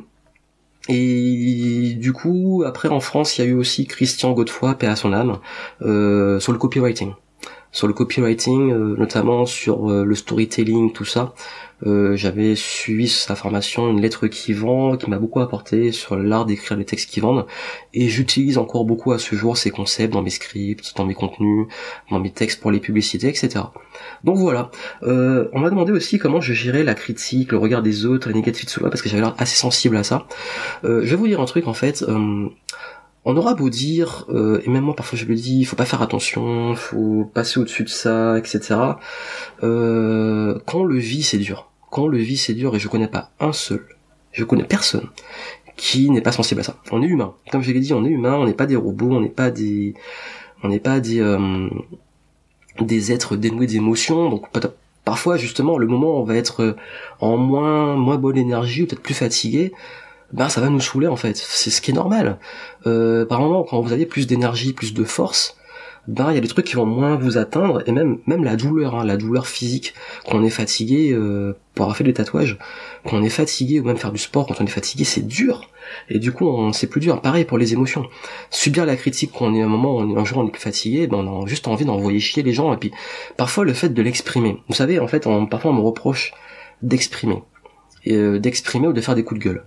[0.88, 4.96] et du coup, après en France, il y a eu aussi Christian Godefroy, paix à
[4.96, 5.38] son âme,
[5.82, 7.12] euh, sur le copywriting.
[7.72, 11.34] Sur le copywriting, euh, notamment sur le storytelling, tout ça.
[11.86, 16.44] Euh, j'avais suivi sa formation une lettre qui vend qui m'a beaucoup apporté sur l'art
[16.44, 17.46] d'écrire les textes qui vendent
[17.94, 21.68] et j'utilise encore beaucoup à ce jour ces concepts dans mes scripts, dans mes contenus,
[22.10, 23.64] dans mes textes pour les publicités, etc.
[24.24, 24.70] Donc voilà.
[25.04, 28.34] Euh, on m'a demandé aussi comment je gérais la critique, le regard des autres, la
[28.34, 30.26] négativité de soi parce que j'avais l'air assez sensible à ça.
[30.84, 32.04] Euh, je vais vous dire un truc en fait.
[33.24, 35.84] On aura beau dire, euh, et même moi parfois je le dis, il faut pas
[35.84, 38.76] faire attention, faut passer au-dessus de ça, etc.
[39.62, 43.30] Euh, quand le vit, c'est dur quand le vit c'est dur et je connais pas
[43.40, 43.84] un seul,
[44.32, 45.08] je connais personne
[45.76, 46.76] qui n'est pas sensible à ça.
[46.92, 47.34] On est humain.
[47.50, 49.50] Comme je l'ai dit, on est humain, on n'est pas des robots, on n'est pas
[49.50, 49.94] des,
[50.62, 51.68] on n'est pas des, euh,
[52.80, 54.28] des êtres dénoués d'émotions.
[54.30, 54.46] Donc
[55.04, 56.76] parfois justement le moment où on va être
[57.18, 59.72] en moins, moins bonne énergie ou peut-être plus fatigué,
[60.32, 61.36] ben ça va nous saouler en fait.
[61.36, 62.38] C'est ce qui est normal.
[62.86, 65.56] Euh, par moment quand vous avez plus d'énergie, plus de force,
[66.08, 68.56] ben il y a des trucs qui vont moins vous atteindre et même même la
[68.56, 69.94] douleur, hein, la douleur physique
[70.26, 72.58] quand on est fatigué euh, pour avoir fait des tatouages,
[73.04, 75.68] quand on est fatigué ou même faire du sport quand on est fatigué, c'est dur.
[76.08, 77.20] Et du coup, on c'est plus dur.
[77.20, 78.06] Pareil pour les émotions.
[78.50, 81.18] Subir la critique quand on est un moment, on, un jour on est fatigué, ben
[81.18, 82.72] on a juste envie d'envoyer chier les gens.
[82.72, 82.92] Et puis
[83.36, 84.58] parfois le fait de l'exprimer.
[84.68, 86.32] Vous savez, en fait, parfois on me reproche
[86.82, 87.42] d'exprimer,
[88.08, 89.64] euh, d'exprimer ou de faire des coups de gueule.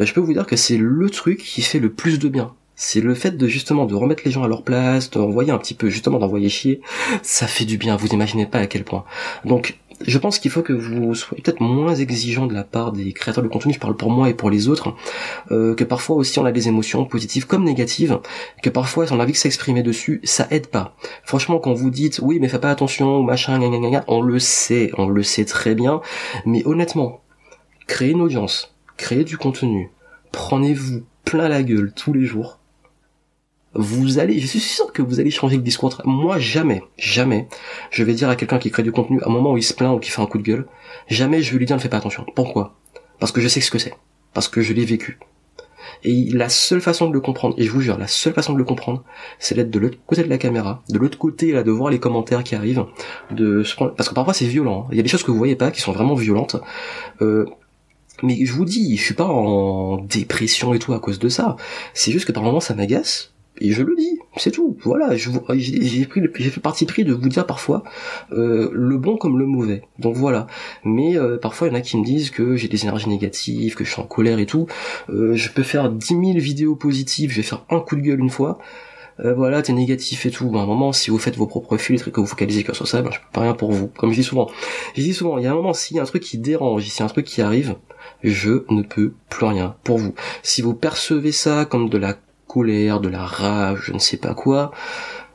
[0.00, 2.54] Ben, je peux vous dire que c'est le truc qui fait le plus de bien
[2.74, 5.74] c'est le fait de justement de remettre les gens à leur place, d'envoyer un petit
[5.74, 6.80] peu justement d'envoyer chier,
[7.22, 9.04] ça fait du bien, vous imaginez pas à quel point.
[9.44, 13.12] Donc je pense qu'il faut que vous soyez peut-être moins exigeant de la part des
[13.12, 14.94] créateurs de contenu, je parle pour moi et pour les autres,
[15.50, 18.18] euh, que parfois aussi on a des émotions positives comme négatives,
[18.62, 20.96] que parfois si on a envie de s'exprimer dessus, ça aide pas.
[21.22, 23.60] Franchement quand vous dites oui mais fais pas attention, machin,
[24.08, 26.00] on le sait, on le sait très bien,
[26.46, 27.20] mais honnêtement,
[27.86, 29.90] créez une audience, créez du contenu,
[30.30, 32.58] prenez-vous plein la gueule tous les jours,
[33.72, 36.02] vous allez, je suis sûr que vous allez changer de discours.
[36.04, 37.48] Moi, jamais, jamais,
[37.90, 39.74] je vais dire à quelqu'un qui crée du contenu à un moment où il se
[39.74, 40.66] plaint ou qui fait un coup de gueule,
[41.08, 42.26] jamais je vais lui dire ne fais pas attention.
[42.34, 42.76] Pourquoi?
[43.20, 43.94] Parce que je sais ce que c'est.
[44.34, 45.18] Parce que je l'ai vécu.
[46.04, 48.58] Et la seule façon de le comprendre, et je vous jure, la seule façon de
[48.58, 49.02] le comprendre,
[49.38, 51.98] c'est d'être de l'autre côté de la caméra, de l'autre côté, là, de voir les
[51.98, 52.84] commentaires qui arrivent,
[53.30, 53.62] de
[53.96, 54.84] parce que parfois c'est violent.
[54.84, 54.88] Hein.
[54.92, 56.56] Il y a des choses que vous voyez pas qui sont vraiment violentes.
[57.22, 57.46] Euh,
[58.22, 61.56] Mais je vous dis, je suis pas en dépression et tout à cause de ça.
[61.94, 63.32] C'est juste que par moments ça m'agace.
[63.62, 64.78] Et je le dis, c'est tout.
[64.84, 65.30] Voilà, j'ai
[66.06, 67.84] pris, j'ai fait parti pris de vous dire parfois
[68.32, 69.82] euh, le bon comme le mauvais.
[69.98, 70.46] Donc voilà.
[70.82, 73.74] Mais euh, parfois il y en a qui me disent que j'ai des énergies négatives,
[73.74, 74.66] que je suis en colère et tout.
[75.10, 78.20] Euh, je peux faire 10 000 vidéos positives, je vais faire un coup de gueule
[78.20, 78.58] une fois.
[79.24, 80.48] Euh, voilà, t'es négatif et tout.
[80.50, 82.72] Ben, à un moment, si vous faites vos propres filtres et que vous focalisez que
[82.74, 83.88] sur ça, ben, je peux pas rien pour vous.
[83.88, 84.48] Comme je dis souvent.
[84.96, 86.84] Je dis souvent, il y a un moment, s'il y a un truc qui dérange,
[86.84, 87.76] s'il y a un truc qui arrive,
[88.22, 90.14] je ne peux plus rien pour vous.
[90.42, 92.16] Si vous percevez ça comme de la
[92.46, 94.72] colère, de la rage, je ne sais pas quoi,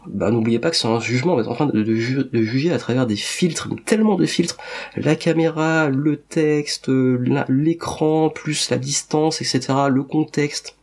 [0.07, 2.77] bah n'oubliez pas que c'est un jugement, vous êtes en train de, de, juger à
[2.77, 4.57] travers des filtres, tellement de filtres,
[4.95, 10.75] la caméra, le texte, l'écran, plus la distance, etc., le contexte.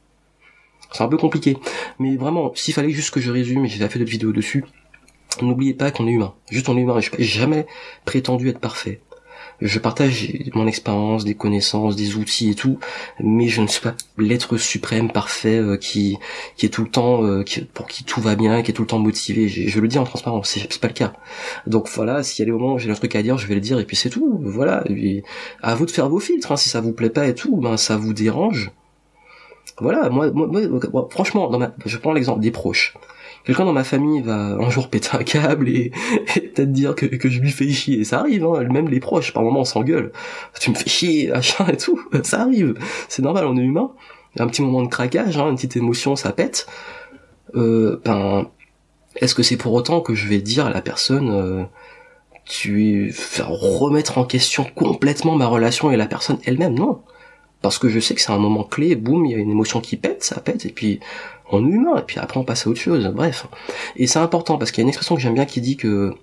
[0.93, 1.57] C'est un peu compliqué.
[1.99, 4.65] Mais vraiment, s'il fallait juste que je résume, et j'ai fait d'autres vidéos dessus,
[5.41, 6.35] n'oubliez pas qu'on est humain.
[6.51, 7.01] Juste on est humain.
[7.01, 7.67] Je n'ai jamais
[8.05, 9.01] prétendu être parfait
[9.63, 12.79] je partage mon expérience, des connaissances, des outils et tout,
[13.21, 16.19] mais je ne suis pas l'être suprême parfait euh, qui
[16.57, 18.83] qui est tout le temps euh, qui, pour qui tout va bien, qui est tout
[18.83, 19.49] le temps motivé.
[19.49, 21.13] Je, le dis en transparence, c'est pas le cas.
[21.67, 23.55] Donc voilà, s'il y a des moments où j'ai un truc à dire, je vais
[23.55, 24.41] le dire et puis c'est tout.
[24.43, 24.85] Voilà,
[25.63, 26.53] à vous de faire vos filtres.
[26.53, 28.73] Hein, si ça vous plaît pas et tout, ben ça vous dérange.
[29.79, 32.95] Voilà, moi, moi, franchement, dans ma, je prends l'exemple des proches
[33.45, 35.91] quelqu'un dans ma famille va un jour péter un câble et,
[36.35, 38.01] peut-être dire que, que je lui fais chier.
[38.01, 40.13] Et ça arrive, hein, même les proches, par moments on s'engueule.
[40.61, 42.01] Tu me fais chier, machin et tout.
[42.23, 42.75] Ça arrive.
[43.09, 43.93] C'est normal, on est humain.
[44.39, 46.67] Un petit moment de craquage, hein, une petite émotion, ça pète.
[47.55, 48.47] Euh, ben,
[49.17, 51.65] est-ce que c'est pour autant que je vais dire à la personne, euh,
[52.47, 56.75] tu faire remettre en question complètement ma relation et la personne elle-même?
[56.75, 57.03] Non.
[57.63, 59.81] Parce que je sais que c'est un moment clé, boum, il y a une émotion
[59.81, 61.01] qui pète, ça pète, et puis
[61.51, 63.47] on est humain, et puis après on passe à autre chose, bref.
[63.97, 66.15] Et c'est important, parce qu'il y a une expression que j'aime bien qui dit que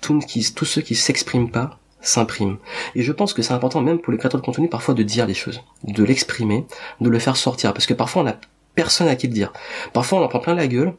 [0.00, 2.58] tous ceux qui s'expriment pas s'impriment.
[2.94, 5.26] Et je pense que c'est important même pour les créateurs de contenu parfois de dire
[5.26, 6.64] des choses, de l'exprimer,
[7.00, 8.36] de le faire sortir, parce que parfois on a
[8.74, 9.52] personne à qui le dire.
[9.92, 10.94] Parfois on en prend plein la gueule,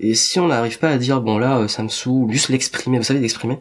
[0.00, 2.98] et si on n'arrive pas à dire bon là euh, ça me saoule, juste l'exprimer,
[2.98, 3.58] vous savez l'exprimer,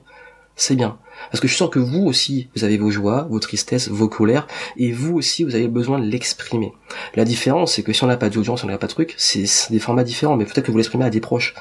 [0.55, 0.97] c'est bien.
[1.31, 4.47] Parce que je sens que vous aussi, vous avez vos joies, vos tristesses, vos colères,
[4.77, 6.73] et vous aussi, vous avez besoin de l'exprimer.
[7.15, 9.45] La différence, c'est que si on n'a pas d'audience, on n'a pas de truc, c'est
[9.71, 11.53] des formats différents, mais peut-être que vous l'exprimez à des proches.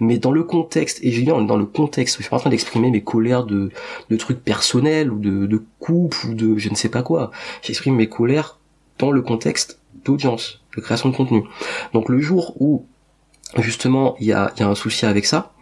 [0.00, 2.90] Mais dans le contexte, et Julien, dans le contexte, je suis pas en train d'exprimer
[2.90, 3.70] mes colères de,
[4.10, 7.30] de trucs personnels, ou de, de couple, ou de je ne sais pas quoi.
[7.62, 8.58] J'exprime mes colères
[8.98, 11.44] dans le contexte d'audience, de création de contenu.
[11.92, 12.86] Donc le jour où,
[13.58, 15.52] justement, il y a, y a un souci avec ça,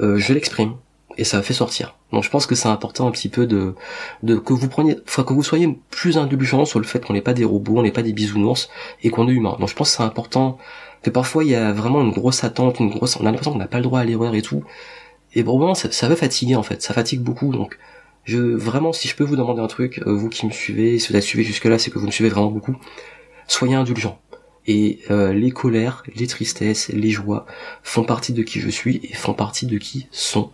[0.00, 0.74] euh, je l'exprime
[1.18, 1.96] et ça fait sortir.
[2.12, 3.74] Donc je pense que c'est important un petit peu de,
[4.22, 7.20] de que vous preniez, enfin que vous soyez plus indulgent sur le fait qu'on n'est
[7.20, 8.70] pas des robots, on n'est pas des bisounours
[9.02, 9.56] et qu'on est humain.
[9.58, 10.58] Donc je pense que c'est important
[11.02, 13.58] que parfois il y a vraiment une grosse attente, une grosse, on a l'impression qu'on
[13.58, 14.62] n'a pas le droit à l'erreur et tout.
[15.34, 17.52] Et pour moi ça, ça va fatiguer en fait, ça fatigue beaucoup.
[17.52, 17.78] Donc
[18.24, 21.08] je vraiment si je peux vous demander un truc, euh, vous qui me suivez, si
[21.08, 22.76] vous avez suivi jusque là, c'est que vous me suivez vraiment beaucoup.
[23.48, 24.20] Soyez indulgent.
[24.68, 27.46] Et euh, les colères, les tristesses, les joies
[27.82, 30.52] font partie de qui je suis et font partie de qui sont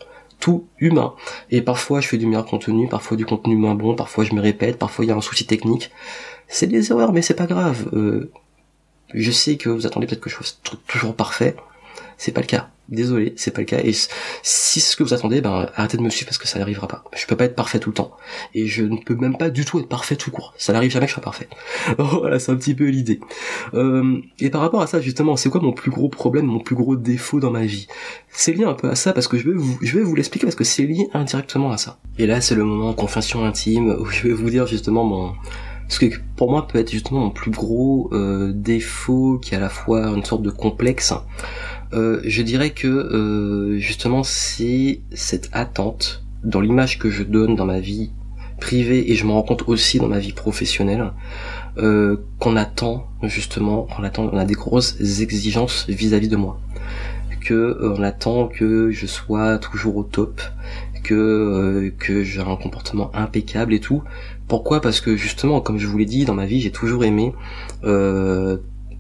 [0.79, 1.15] humain.
[1.51, 4.41] Et parfois je fais du meilleur contenu, parfois du contenu moins bon, parfois je me
[4.41, 5.91] répète, parfois il y a un souci technique.
[6.49, 7.89] C'est des erreurs, mais c'est pas grave.
[7.93, 8.31] Euh,
[9.13, 11.57] je sais que vous attendez peut-être que je fasse toujours parfait.
[12.19, 12.71] C'est pas le cas.
[12.91, 13.79] Désolé, c'est pas le cas.
[13.83, 14.09] Et si
[14.43, 17.05] c'est ce que vous attendez, ben arrêtez de me suivre parce que ça n'arrivera pas.
[17.17, 18.13] Je peux pas être parfait tout le temps.
[18.53, 20.53] Et je ne peux même pas du tout être parfait tout court.
[20.59, 21.49] Ça n'arrive jamais que je sois parfait.
[21.99, 23.21] voilà, c'est un petit peu l'idée.
[23.73, 26.75] Euh, et par rapport à ça, justement, c'est quoi mon plus gros problème, mon plus
[26.75, 27.87] gros défaut dans ma vie?
[28.29, 30.45] C'est lié un peu à ça parce que je vais vous, je vais vous l'expliquer
[30.45, 31.99] parce que c'est lié indirectement à ça.
[32.19, 35.33] Et là, c'est le moment confession intime où je vais vous dire justement mon
[35.89, 39.61] ce que pour moi peut être justement mon plus gros euh, défaut qui est à
[39.61, 41.13] la fois une sorte de complexe
[41.93, 47.67] euh, je dirais que euh, justement c'est cette attente dans l'image que je donne dans
[47.67, 48.11] ma vie
[48.61, 51.13] privée et je me rends compte aussi dans ma vie professionnelle
[51.79, 56.61] euh, qu'on attend justement on attend on a des grosses exigences vis-à-vis de moi.
[57.41, 60.41] Que on attend que je sois toujours au top
[61.03, 64.03] que que j'ai un comportement impeccable et tout.
[64.49, 64.81] Pourquoi?
[64.81, 67.35] Parce que justement comme je vous l'ai dit dans ma vie j'ai toujours aimé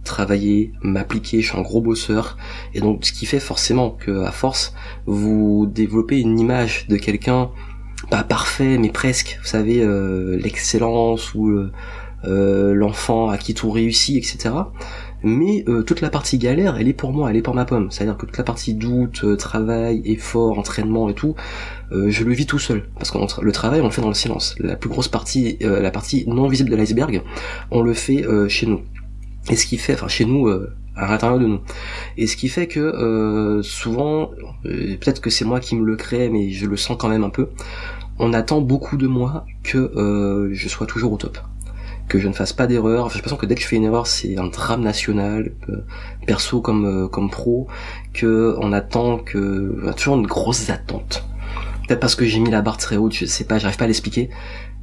[0.04, 2.36] travailler, m'appliquer, je suis un gros bosseur
[2.74, 4.74] et donc ce qui fait forcément que à force
[5.06, 7.50] vous développez une image de quelqu'un
[8.10, 11.72] pas parfait mais presque, vous savez euh, l'excellence ou euh,
[12.24, 14.54] euh, l'enfant à qui tout réussit, etc.
[15.26, 17.90] Mais toute la partie galère, elle est pour moi, elle est pour ma pomme.
[17.90, 21.34] C'est-à-dire que toute la partie doute, travail, effort, entraînement et tout,
[21.90, 22.90] je le vis tout seul.
[22.98, 24.54] Parce que le travail, on le fait dans le silence.
[24.58, 27.22] La plus grosse partie, la partie non visible de l'iceberg,
[27.70, 28.82] on le fait chez nous.
[29.50, 31.60] Et ce qui fait, enfin chez nous, euh, à l'intérieur de nous.
[32.16, 34.30] Et ce qui fait que euh, souvent,
[34.64, 37.24] euh, peut-être que c'est moi qui me le crée, mais je le sens quand même
[37.24, 37.50] un peu,
[38.18, 41.38] on attend beaucoup de moi que je sois toujours au top.
[42.08, 43.06] que je ne fasse pas d'erreur.
[43.06, 45.84] Enfin, j'ai l'impression que dès que je fais une erreur, c'est un drame national, euh,
[46.26, 47.66] perso comme euh, comme pro,
[48.12, 51.24] que on attend que y a toujours une grosse attente.
[51.86, 53.88] Peut-être parce que j'ai mis la barre très haute, je sais pas, j'arrive pas à
[53.88, 54.30] l'expliquer.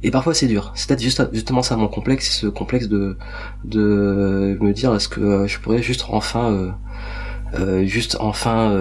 [0.02, 0.72] Et parfois c'est dur.
[0.74, 3.16] C'est peut-être juste, justement ça mon complexe, ce complexe de
[3.64, 6.72] de me dire est-ce que je pourrais juste enfin
[7.54, 8.72] euh, juste enfin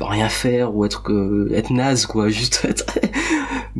[0.00, 2.28] rien faire ou être que être naze quoi.
[2.38, 2.86] Juste être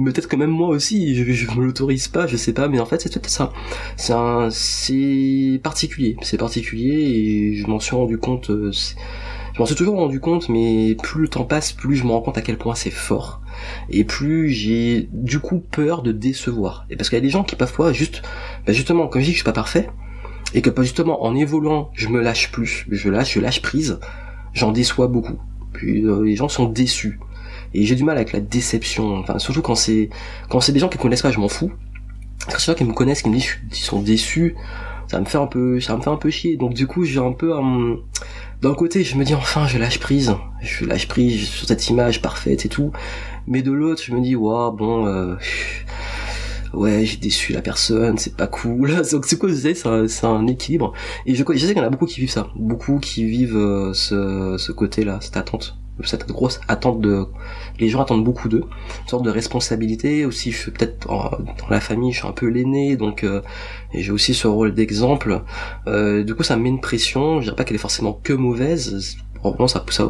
[0.04, 2.86] peut-être que même moi aussi je, je me l'autorise pas je sais pas mais en
[2.86, 3.52] fait c'est peut-être ça.
[3.96, 6.16] C'est un c'est particulier.
[6.22, 8.72] C'est particulier et je m'en suis rendu compte euh,
[9.58, 12.20] je m'en suis toujours rendu compte mais plus le temps passe plus je me rends
[12.20, 13.40] compte à quel point c'est fort.
[13.90, 16.86] Et plus j'ai du coup peur de décevoir.
[16.90, 18.22] Et parce qu'il y a des gens qui parfois juste
[18.64, 19.90] bah justement comme je dis que je suis pas parfait
[20.54, 22.86] et que justement en évoluant je me lâche plus.
[22.88, 23.98] Je lâche je lâche prise.
[24.54, 25.40] J'en déçois beaucoup.
[25.72, 27.18] Puis euh, les gens sont déçus.
[27.74, 30.08] Et j'ai du mal avec la déception, enfin surtout quand c'est
[30.48, 31.72] quand c'est des gens qui connaissent pas, je m'en fous.
[32.48, 34.54] Quand c'est des qui me connaissent, qui me disent qu'ils sont déçus,
[35.08, 36.56] ça me fait un peu ça me fait un peu chier.
[36.56, 37.96] Donc du coup, j'ai un peu un
[38.62, 42.22] d'un côté, je me dis enfin, je lâche prise, je lâche prise sur cette image
[42.22, 42.92] parfaite et tout.
[43.46, 45.36] Mais de l'autre, je me dis waouh, bon euh,
[46.74, 49.02] ouais j'ai déçu la personne c'est pas cool.
[49.12, 50.92] Donc c'est quoi c'est un, c'est un équilibre.
[51.26, 52.48] Et je, je sais qu'il y en a beaucoup qui vivent ça.
[52.56, 57.26] Beaucoup qui vivent euh, ce, ce côté là cette attente cette grosse attente de
[57.78, 58.64] les gens attendent beaucoup d'eux
[59.02, 62.46] une sorte de responsabilité aussi je suis peut-être dans la famille je suis un peu
[62.46, 63.42] l'aîné donc euh,
[63.92, 65.42] et j'ai aussi ce rôle d'exemple.
[65.86, 68.32] Euh, du coup ça me met une pression je dirais pas qu'elle est forcément que
[68.32, 70.08] mauvaise probablement ça pousse à,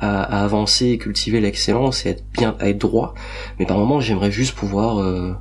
[0.00, 3.14] à, avancer et cultiver l'excellence et être bien à être droit
[3.58, 5.34] mais par moments j'aimerais juste pouvoir euh,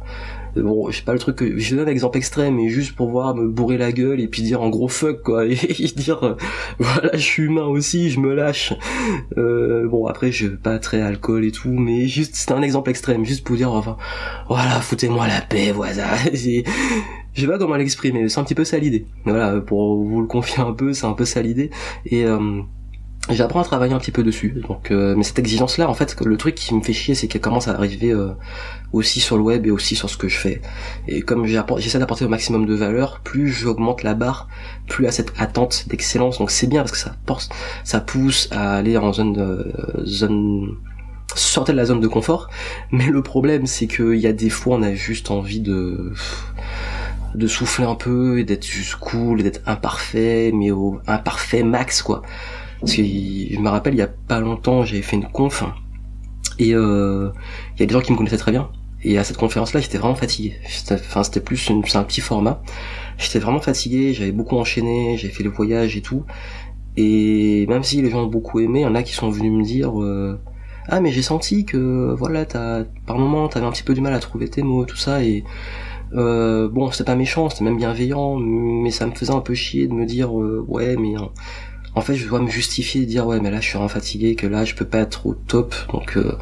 [0.56, 3.10] bon, je sais pas le truc que je donne un exemple extrême, mais juste pour
[3.10, 6.36] voir me bourrer la gueule et puis dire en gros fuck quoi, et, dire euh,
[6.80, 8.74] voilà je suis humain aussi, je me lâche.
[9.38, 13.26] Euh, bon après je pas très alcool et tout, mais juste c'est un exemple extrême,
[13.26, 13.98] juste pour dire enfin
[14.48, 16.16] voilà foutez-moi la paix voilà.
[16.34, 19.06] je sais pas comment l'exprimer, c'est un petit peu ça l'idée.
[19.26, 21.70] Voilà pour vous le confier un peu, c'est un peu ça l'idée
[22.06, 22.62] et euh,
[23.30, 24.62] j'apprends à travailler un petit peu dessus.
[24.68, 27.28] Donc euh, mais cette exigence là en fait le truc qui me fait chier c'est
[27.28, 28.30] qu'elle commence à arriver euh,
[28.94, 30.62] aussi sur le web et aussi sur ce que je fais.
[31.08, 34.48] Et comme j'essaie d'apporter au maximum de valeur plus j'augmente la barre
[34.88, 36.40] plus à cette attente d'excellence.
[36.40, 37.50] Donc c'est bien parce que ça porte
[37.84, 39.74] ça pousse à aller en zone de
[40.06, 40.78] zone
[41.36, 42.50] sortir de la zone de confort.
[42.92, 46.14] Mais le problème c'est qu'il y a des fois on a juste envie de
[47.36, 52.22] de souffler un peu et d'être juste cool d'être imparfait mais au imparfait max quoi
[52.80, 55.64] parce que je me rappelle, il y a pas longtemps, j'avais fait une conf
[56.60, 57.30] et euh,
[57.76, 58.70] il y a des gens qui me connaissaient très bien.
[59.04, 60.56] Et à cette conférence-là, j'étais vraiment fatigué.
[60.92, 62.62] Enfin, c'était plus une, un petit format.
[63.18, 66.24] J'étais vraiment fatigué, j'avais beaucoup enchaîné, j'ai fait le voyage et tout.
[66.98, 69.52] Et même si les gens ont beaucoup aimé, il y en a qui sont venus
[69.52, 70.40] me dire euh,
[70.88, 74.14] ah mais j'ai senti que voilà, t'as par moment t'avais un petit peu du mal
[74.16, 75.44] à trouver tes mots, tout ça et
[76.14, 79.88] euh, bon, c'était pas méchant, c'était même bienveillant, mais ça me faisait un peu chier
[79.88, 81.14] de me dire euh, ouais, mais
[81.98, 84.36] en fait je dois me justifier et dire ouais mais là je suis vraiment fatigué
[84.36, 85.74] que là je peux pas être au top.
[85.92, 86.38] Donc euh,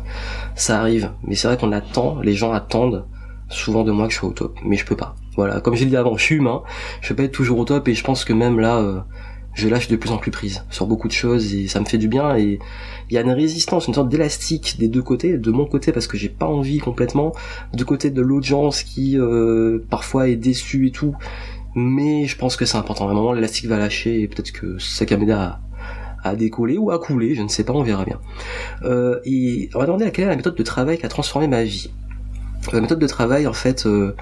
[0.56, 1.12] ça arrive.
[1.24, 3.06] Mais c'est vrai qu'on attend les gens attendent
[3.50, 4.58] souvent de moi que je sois au top.
[4.66, 5.16] Mais je peux pas.
[5.36, 5.62] Voilà.
[5.62, 6.64] Comme j'ai dit avant je suis humain
[7.02, 7.88] je peux pas être toujours au top.
[7.88, 9.00] Et je pense que même là euh,
[9.54, 11.98] je lâche de plus en plus prise sur beaucoup de choses et ça me fait
[11.98, 12.36] du bien.
[12.36, 12.60] Et
[13.10, 16.08] il y a une résistance, une sorte d'élastique des deux côtés, de mon côté parce
[16.08, 17.32] que j'ai pas envie complètement,
[17.74, 21.16] du côté de l'audience qui euh, parfois est déçue et tout,
[21.76, 23.08] mais je pense que c'est important.
[23.08, 24.78] À un l'élastique va lâcher et peut-être que
[25.18, 25.60] m'aider à,
[26.24, 28.20] à décoller ou à couler, je ne sais pas, on verra bien.
[28.84, 31.48] Euh, et on va demander à quelle est la méthode de travail qui a transformé
[31.48, 31.92] ma vie.
[32.74, 34.16] La méthode de travail, en fait, euh,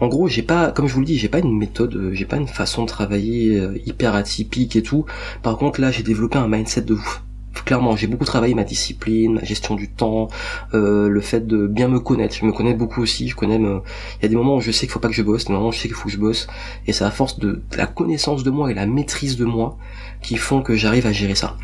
[0.00, 2.24] en gros, j'ai pas, comme je vous le dis, j'ai pas une méthode, euh, j'ai
[2.24, 5.04] pas une façon de travailler hyper atypique et tout.
[5.42, 7.22] Par contre, là, j'ai développé un mindset de ouf
[7.62, 10.28] clairement, j'ai beaucoup travaillé ma discipline, ma gestion du temps,
[10.74, 12.34] euh, le fait de bien me connaître.
[12.34, 13.28] Je me connais beaucoup aussi.
[13.28, 13.58] Je connais.
[13.58, 13.82] Me...
[14.18, 15.52] Il y a des moments où je sais qu'il faut pas que je bosse, des
[15.52, 16.46] moments où je sais qu'il faut que je bosse,
[16.86, 19.76] et c'est à force de, la connaissance de moi et la maîtrise de moi
[20.22, 21.56] qui font que j'arrive à gérer ça.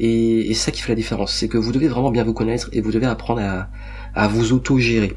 [0.00, 2.68] Et, c'est ça qui fait la différence, c'est que vous devez vraiment bien vous connaître
[2.72, 3.68] et vous devez apprendre à,
[4.14, 5.14] à vous auto-gérer.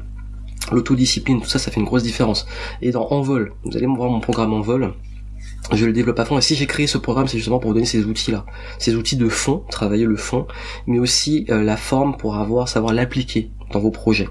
[0.72, 2.46] L'autodiscipline, tout ça, ça fait une grosse différence.
[2.82, 4.92] Et dans Envol, vous allez voir mon programme Envol
[5.72, 6.38] je le développe à fond.
[6.38, 8.44] Et si j'ai créé ce programme, c'est justement pour vous donner ces outils-là,
[8.78, 10.46] ces outils de fond, travailler le fond,
[10.86, 14.28] mais aussi euh, la forme pour avoir savoir l'appliquer dans vos projets.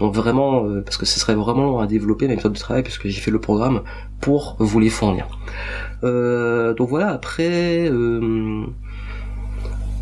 [0.00, 3.08] Donc vraiment, euh, parce que ce serait vraiment à développer ma méthode de travail, puisque
[3.08, 3.82] j'ai fait le programme
[4.20, 5.26] pour vous les fournir.
[6.04, 7.08] Euh, donc voilà.
[7.08, 7.90] Après.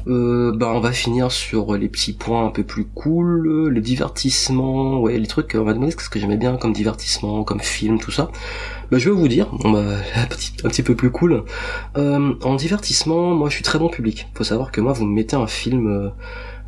[0.08, 5.00] Euh, bah on va finir sur les petits points un peu plus cool, les divertissements,
[5.00, 8.12] ouais les trucs, on va demander ce que j'aimais bien comme divertissement, comme film, tout
[8.12, 8.30] ça.
[8.92, 11.42] Bah je vais vous dire, un, petit, un petit peu plus cool.
[11.96, 14.28] Euh, en divertissement, moi je suis très bon public.
[14.34, 16.10] Faut savoir que moi vous me mettez un film, euh,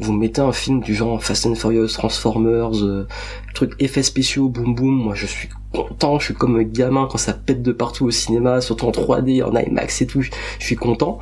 [0.01, 3.07] vous me mettez un film du genre Fast and Furious, Transformers, euh,
[3.55, 7.19] truc effets spéciaux, boum boum, moi je suis content, je suis comme un gamin quand
[7.19, 10.77] ça pète de partout au cinéma, surtout en 3D, en IMAX et tout, je suis
[10.77, 11.21] content,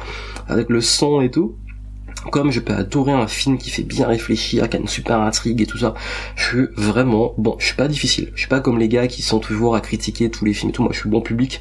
[0.49, 1.57] avec le son et tout
[2.31, 5.61] comme je peux adorer un film qui fait bien réfléchir, qui a une super intrigue
[5.63, 5.95] et tout ça,
[6.35, 7.57] je suis vraiment bon.
[7.59, 8.31] Je suis pas difficile.
[8.35, 10.73] Je suis pas comme les gars qui sont toujours à critiquer tous les films et
[10.73, 10.83] tout.
[10.83, 11.61] Moi, je suis bon public.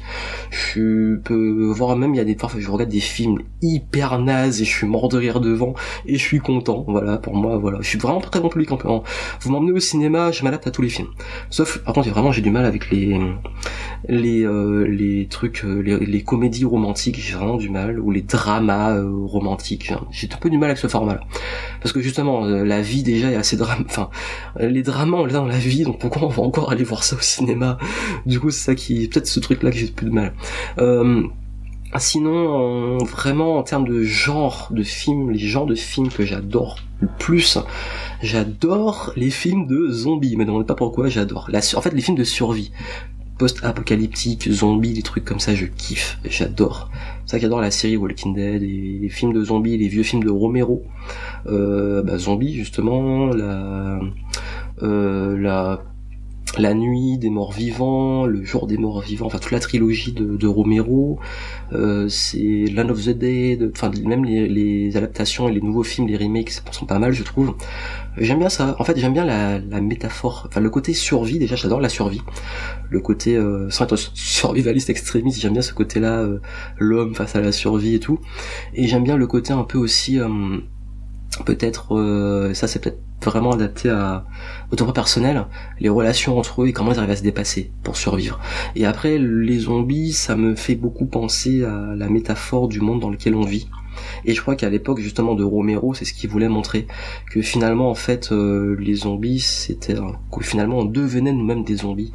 [0.50, 4.60] Je peux voir même il y a des fois, je regarde des films hyper nazes
[4.60, 5.74] et je suis mort de rire devant
[6.06, 6.84] et je suis content.
[6.88, 8.72] Voilà, pour moi, voilà, je suis vraiment très bon public.
[8.72, 9.02] En
[9.40, 11.08] vous m'emmenez au cinéma, je m'adapte à tous les films.
[11.50, 13.18] Sauf, par contre, vraiment, j'ai du mal avec les
[14.08, 17.18] les euh, les trucs, euh, les, comédies romantiques.
[17.18, 19.92] J'ai vraiment du mal ou les dramas euh, romantiques.
[20.10, 21.20] J'ai un peu du mal avec ce format-là.
[21.80, 23.84] Parce que justement, euh, la vie déjà est assez drame.
[23.88, 24.10] Enfin,
[24.58, 27.20] les drames on dans la vie, donc pourquoi on va encore aller voir ça au
[27.20, 27.78] cinéma?
[28.26, 30.34] Du coup, c'est ça qui, peut-être ce truc-là que j'ai plus de mal.
[30.78, 31.22] Euh,
[31.98, 37.08] sinon, vraiment en termes de genre de films, les genres de films que j'adore le
[37.18, 37.58] plus,
[38.22, 40.36] j'adore les films de zombies.
[40.36, 41.48] Mais ne demandez pas pourquoi, j'adore.
[41.52, 42.72] En fait, les films de survie
[43.38, 46.90] post-apocalyptique, zombies, des trucs comme ça, je kiffe, j'adore.
[47.24, 50.02] C'est ça que j'adore la série Walking Dead, et les films de zombies, les vieux
[50.02, 50.84] films de Romero.
[51.46, 54.00] Euh, bah, zombies justement, la,
[54.82, 55.82] euh, la
[56.58, 60.36] la nuit des morts vivants, le jour des morts vivants, enfin toute la trilogie de,
[60.36, 61.18] de Romero,
[61.72, 66.16] euh, c'est Land of the Dead, enfin même les, adaptations et les nouveaux films, les
[66.16, 67.54] remakes sont pas mal je trouve.
[68.16, 71.80] J'aime bien ça, en fait j'aime bien la, métaphore, enfin le côté survie, déjà j'adore
[71.80, 72.22] la survie,
[72.88, 76.40] le côté euh, sans être survivaliste extrémiste, j'aime bien ce côté-là, euh,
[76.78, 78.18] l'homme face à la survie et tout,
[78.72, 80.18] et j'aime bien le côté un peu aussi...
[80.18, 80.28] Euh,
[81.44, 84.24] peut-être ça c'est peut-être vraiment adapté à
[84.72, 85.46] au droit personnel
[85.80, 88.40] les relations entre eux et comment ils arrivent à se dépasser pour survivre.
[88.74, 93.10] Et après les zombies ça me fait beaucoup penser à la métaphore du monde dans
[93.10, 93.68] lequel on vit.
[94.24, 96.86] Et je crois qu'à l'époque justement de Romero c'est ce qu'il voulait montrer
[97.30, 102.12] que finalement en fait euh, les zombies c'était que finalement on devenait nous-mêmes des zombies.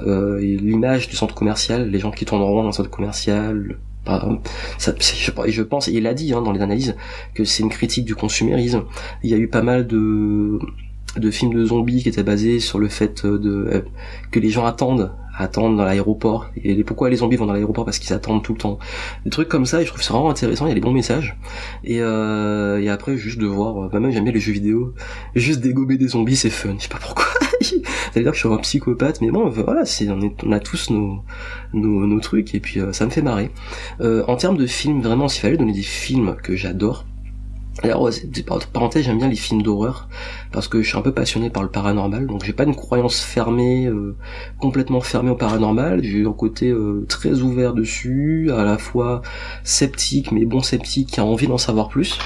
[0.00, 3.78] Euh, l'image du centre commercial les gens qui tournent en rond dans le centre commercial
[4.78, 6.96] ça, je, pense, et il a dit hein, dans les analyses,
[7.34, 8.84] que c'est une critique du consumérisme.
[9.22, 10.58] Il y a eu pas mal de,
[11.16, 13.80] de films de zombies qui étaient basés sur le fait de euh,
[14.30, 16.50] que les gens attendent attendent dans l'aéroport.
[16.62, 17.84] Et pourquoi les zombies vont dans l'aéroport?
[17.84, 18.78] Parce qu'ils attendent tout le temps.
[19.24, 20.92] Des trucs comme ça et je trouve ça vraiment intéressant il y a des bons
[20.92, 21.36] messages.
[21.84, 24.94] Et, euh, et après juste de voir bah même j'aime bien les jeux vidéo.
[25.34, 26.74] Juste dégommer des zombies c'est fun.
[26.78, 27.26] Je sais pas pourquoi.
[27.60, 27.76] Ça
[28.16, 31.20] veut dire que je suis un psychopathe mais bon voilà on, on a tous nos,
[31.72, 33.50] nos, nos trucs et puis euh, ça me fait marrer.
[34.00, 37.04] Euh, en termes de films vraiment s'il fallait donner des films que j'adore
[37.82, 38.08] alors,
[38.72, 40.08] parenthèse, j'aime bien les films d'horreur
[40.52, 43.20] parce que je suis un peu passionné par le paranormal, donc j'ai pas une croyance
[43.20, 44.16] fermée, euh,
[44.58, 46.02] complètement fermée au paranormal.
[46.02, 49.22] J'ai un côté euh, très ouvert dessus, à la fois
[49.64, 52.18] sceptique, mais bon sceptique, qui a envie d'en savoir plus.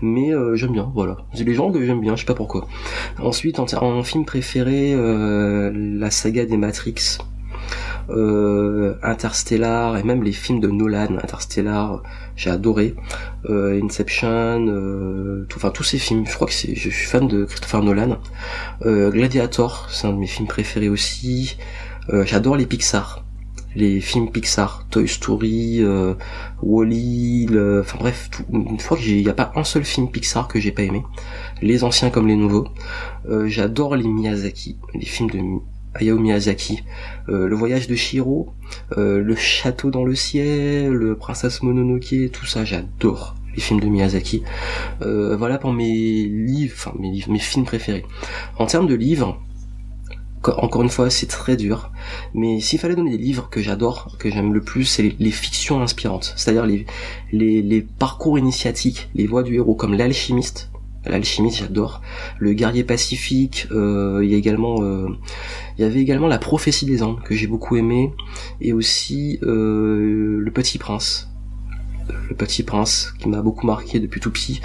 [0.00, 1.18] Mais euh, j'aime bien, voilà.
[1.34, 2.66] C'est les gens que j'aime bien, je sais pas pourquoi.
[3.18, 7.18] Ensuite, en, en film préféré, la saga des Matrix
[8.10, 12.02] euh, Interstellar et même les films de Nolan, Interstellar,
[12.36, 12.94] j'ai adoré,
[13.48, 16.26] euh, Inception, euh, tout, enfin tous ces films.
[16.26, 18.18] Je crois que c'est, je suis fan de Christopher Nolan.
[18.84, 21.56] Euh, Gladiator, c'est un de mes films préférés aussi.
[22.10, 23.24] Euh, j'adore les Pixar
[23.76, 26.14] les films Pixar, Toy Story, euh,
[26.62, 27.46] Wally,
[27.80, 30.72] enfin bref, une fois que j'ai, y a pas un seul film Pixar que j'ai
[30.72, 31.02] pas aimé,
[31.60, 32.66] les anciens comme les nouveaux.
[33.28, 35.40] Euh, j'adore les Miyazaki, les films de
[35.98, 36.82] Hayao Miyazaki,
[37.28, 38.52] euh, le voyage de Shiro,
[38.96, 43.86] euh, le château dans le ciel, le princesse Mononoke, tout ça, j'adore les films de
[43.86, 44.42] Miyazaki.
[45.02, 48.04] Euh, voilà pour mes livres, enfin mes livres, mes films préférés.
[48.58, 49.40] En termes de livres,
[50.44, 51.90] encore une fois, c'est très dur.
[52.34, 55.80] Mais s'il fallait donner des livres que j'adore, que j'aime le plus, c'est les, fictions
[55.80, 56.34] inspirantes.
[56.36, 56.66] C'est-à-dire
[57.32, 60.70] les, parcours initiatiques, les voies du héros, comme l'alchimiste,
[61.08, 62.02] l'alchimiste j'adore.
[62.38, 65.08] Le guerrier pacifique euh, il y a également euh,
[65.78, 68.12] il y avait également la prophétie des anges que j'ai beaucoup aimé.
[68.60, 71.30] Et aussi euh, le petit prince.
[72.28, 74.60] Le petit prince qui m'a beaucoup marqué depuis tout petit.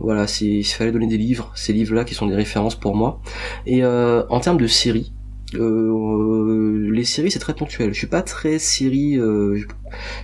[0.00, 1.52] Voilà c'est il fallait donner des livres.
[1.54, 3.20] Ces livres là qui sont des références pour moi.
[3.66, 5.12] Et en termes de séries
[5.54, 7.92] euh, les séries c'est très ponctuel.
[7.92, 9.18] Je suis pas très série.
[9.18, 9.60] Euh,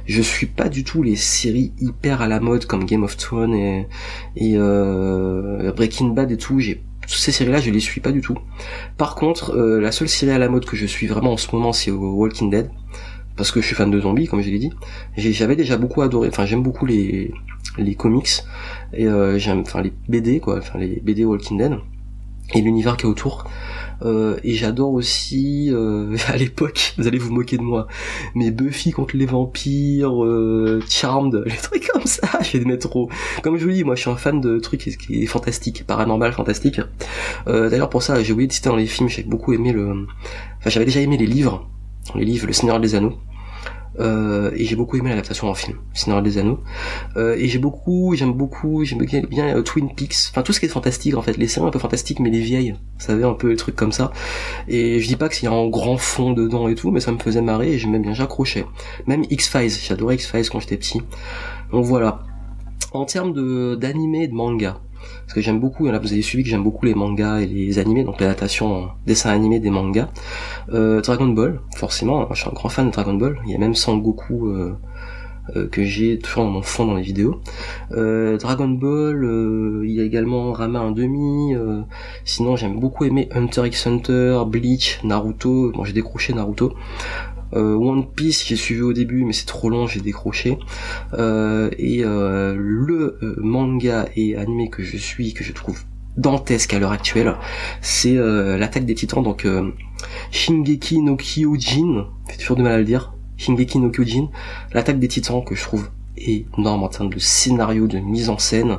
[0.07, 3.55] je, suis pas du tout les séries hyper à la mode comme Game of Thrones
[3.55, 3.87] et,
[4.37, 6.61] et euh, Breaking Bad et tout.
[6.61, 8.37] J'ai ces séries-là, je les suis pas du tout.
[8.99, 11.55] Par contre, euh, la seule série à la mode que je suis vraiment en ce
[11.55, 12.71] moment, c'est Walking Dead,
[13.35, 14.73] parce que je suis fan de zombies, comme je l'ai dit.
[15.17, 16.29] J'avais déjà beaucoup adoré.
[16.29, 17.33] Enfin, j'aime beaucoup les
[17.77, 18.43] les comics
[18.93, 19.07] et
[19.37, 21.79] j'aime enfin les BD quoi, enfin les BD Walking Dead
[22.55, 23.45] et l'univers qui est autour.
[24.03, 27.89] Euh, et j'adore aussi euh, à l'époque, vous allez vous moquer de moi,
[28.35, 33.09] mais Buffy contre les vampires, euh, Charmed, les trucs comme ça, j'ai des trop.
[33.43, 36.33] Comme je vous dis, moi je suis un fan de trucs qui est fantastique, paranormal,
[36.33, 36.81] fantastique.
[37.47, 40.07] D'ailleurs pour ça, j'ai oublié de citer dans les films, j'ai beaucoup aimé le,
[40.59, 41.69] enfin j'avais déjà aimé les livres,
[42.15, 43.19] les livres, Le Seigneur des Anneaux.
[44.01, 46.61] Euh, et j'ai beaucoup aimé l'adaptation en film, Seigneur des Anneaux.
[47.17, 50.67] Euh, et j'ai beaucoup, j'aime beaucoup, j'aime bien, euh, Twin Peaks, enfin tout ce qui
[50.67, 53.35] est fantastique en fait, les séries un peu fantastiques mais les vieilles, vous savez un
[53.35, 54.13] peu les trucs comme ça.
[54.69, 57.13] Et je dis pas qu'il y a un grand fond dedans et tout, mais ça
[57.13, 58.65] me faisait marrer et j'aimais bien, j'accrochais.
[59.07, 61.03] Même X-Files, j'adorais X-Files quand j'étais petit.
[61.73, 62.21] Donc voilà.
[62.93, 64.81] En termes de d'animé et de manga,
[65.23, 67.79] parce que j'aime beaucoup, là vous avez suivi que j'aime beaucoup les mangas et les
[67.79, 70.09] animés, donc l'adaptation en dessin animé des mangas.
[70.73, 73.59] Euh, Dragon Ball, forcément, je suis un grand fan de Dragon Ball, il y a
[73.59, 74.75] même Sangoku euh,
[75.57, 77.41] euh, que j'ai toujours dans mon fond dans les vidéos.
[77.93, 81.55] Euh, Dragon Ball, il y a également Rama 1 demi,
[82.25, 86.75] sinon j'aime beaucoup aimer Hunter x Hunter, Bleach, Naruto, bon j'ai décroché Naruto.
[87.55, 90.59] Euh, One Piece j'ai suivi au début mais c'est trop long j'ai décroché.
[91.15, 95.81] Euh, et euh, le manga et animé que je suis que je trouve
[96.17, 97.35] dantesque à l'heure actuelle
[97.81, 99.23] c'est l'attaque des titans.
[99.23, 99.47] Donc
[100.31, 104.29] Shingeki no Kyojin j'ai toujours du mal à le dire Shingeki no Kyojin
[104.73, 108.79] l'attaque des titans que je trouve énorme en termes de scénario, de mise en scène.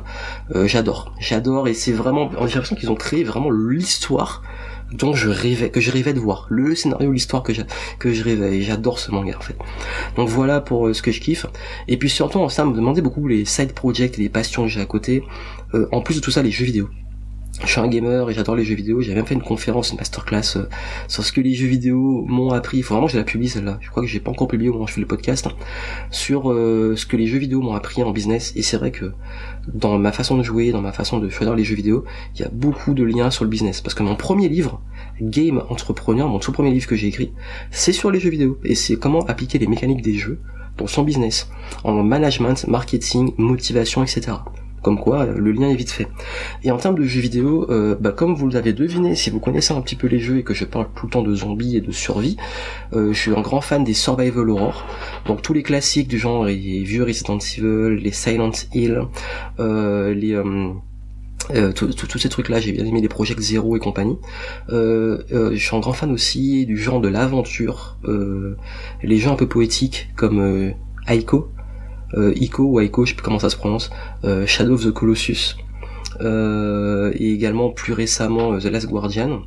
[0.66, 4.42] j'adore, j'adore et c'est vraiment, j'ai l'impression qu'ils ont créé vraiment l'histoire
[4.92, 6.46] dont je rêvais, que je rêvais de voir.
[6.50, 7.62] Le scénario, l'histoire que je,
[7.98, 8.60] que je rêvais.
[8.62, 9.56] J'adore ce manga, en fait.
[10.16, 11.46] Donc voilà pour euh, ce que je kiffe.
[11.88, 14.80] Et puis surtout, ça me demandait beaucoup les side projects et les passions que j'ai
[14.80, 15.22] à côté.
[15.74, 16.88] Euh, en plus de tout ça, les jeux vidéo
[17.64, 19.00] je suis un gamer et j'adore les jeux vidéo.
[19.00, 20.64] J'ai même fait une conférence, une masterclass euh,
[21.08, 22.78] sur ce que les jeux vidéo m'ont appris.
[22.78, 23.78] Il faut vraiment que je la publie celle-là.
[23.80, 25.52] Je crois que j'ai pas encore publié au moment où je fais le podcast hein,
[26.10, 28.52] sur euh, ce que les jeux vidéo m'ont appris en business.
[28.56, 29.12] Et c'est vrai que
[29.72, 32.04] dans ma façon de jouer, dans ma façon de choisir les jeux vidéo,
[32.34, 33.80] il y a beaucoup de liens sur le business.
[33.80, 34.80] Parce que mon premier livre,
[35.20, 37.32] Game Entrepreneur, mon tout premier livre que j'ai écrit,
[37.70, 40.40] c'est sur les jeux vidéo et c'est comment appliquer les mécaniques des jeux
[40.78, 41.50] dans son business
[41.84, 44.38] en management, marketing, motivation, etc.
[44.82, 46.08] Comme quoi, le lien est vite fait.
[46.62, 49.74] Et en termes de jeux vidéo, euh, bah, comme vous l'avez deviné, si vous connaissez
[49.74, 51.80] un petit peu les jeux et que je parle tout le temps de zombies et
[51.80, 52.36] de survie,
[52.94, 54.86] euh, je suis un grand fan des survival horror.
[55.26, 59.02] Donc tous les classiques du genre, les vieux Resident Evil, les Silent Hill,
[59.58, 60.34] euh, les...
[61.54, 64.18] Euh, tous ces trucs là j'ai bien aimé les projets Zero et compagnie
[64.68, 67.96] euh, je suis un grand fan aussi du genre de l'aventure
[69.02, 70.74] les jeux un peu poétiques comme
[71.08, 71.50] Aiko
[72.16, 73.90] Ico ou Aiko, je sais plus comment ça se prononce,
[74.24, 75.56] euh, Shadow of the Colossus,
[76.20, 79.42] euh, et également plus récemment The Last Guardian,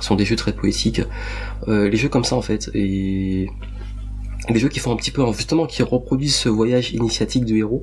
[0.00, 1.02] sont des jeux très poétiques.
[1.66, 3.48] les jeux comme ça en fait, et
[4.48, 7.82] des jeux qui font un petit peu justement qui reproduisent ce voyage initiatique du héros,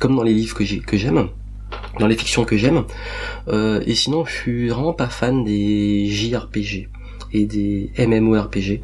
[0.00, 1.28] comme dans les livres que j'aime
[1.98, 2.84] dans les fictions que j'aime.
[3.48, 6.88] et sinon, je suis vraiment pas fan des JRPG
[7.32, 8.80] et des MMORPG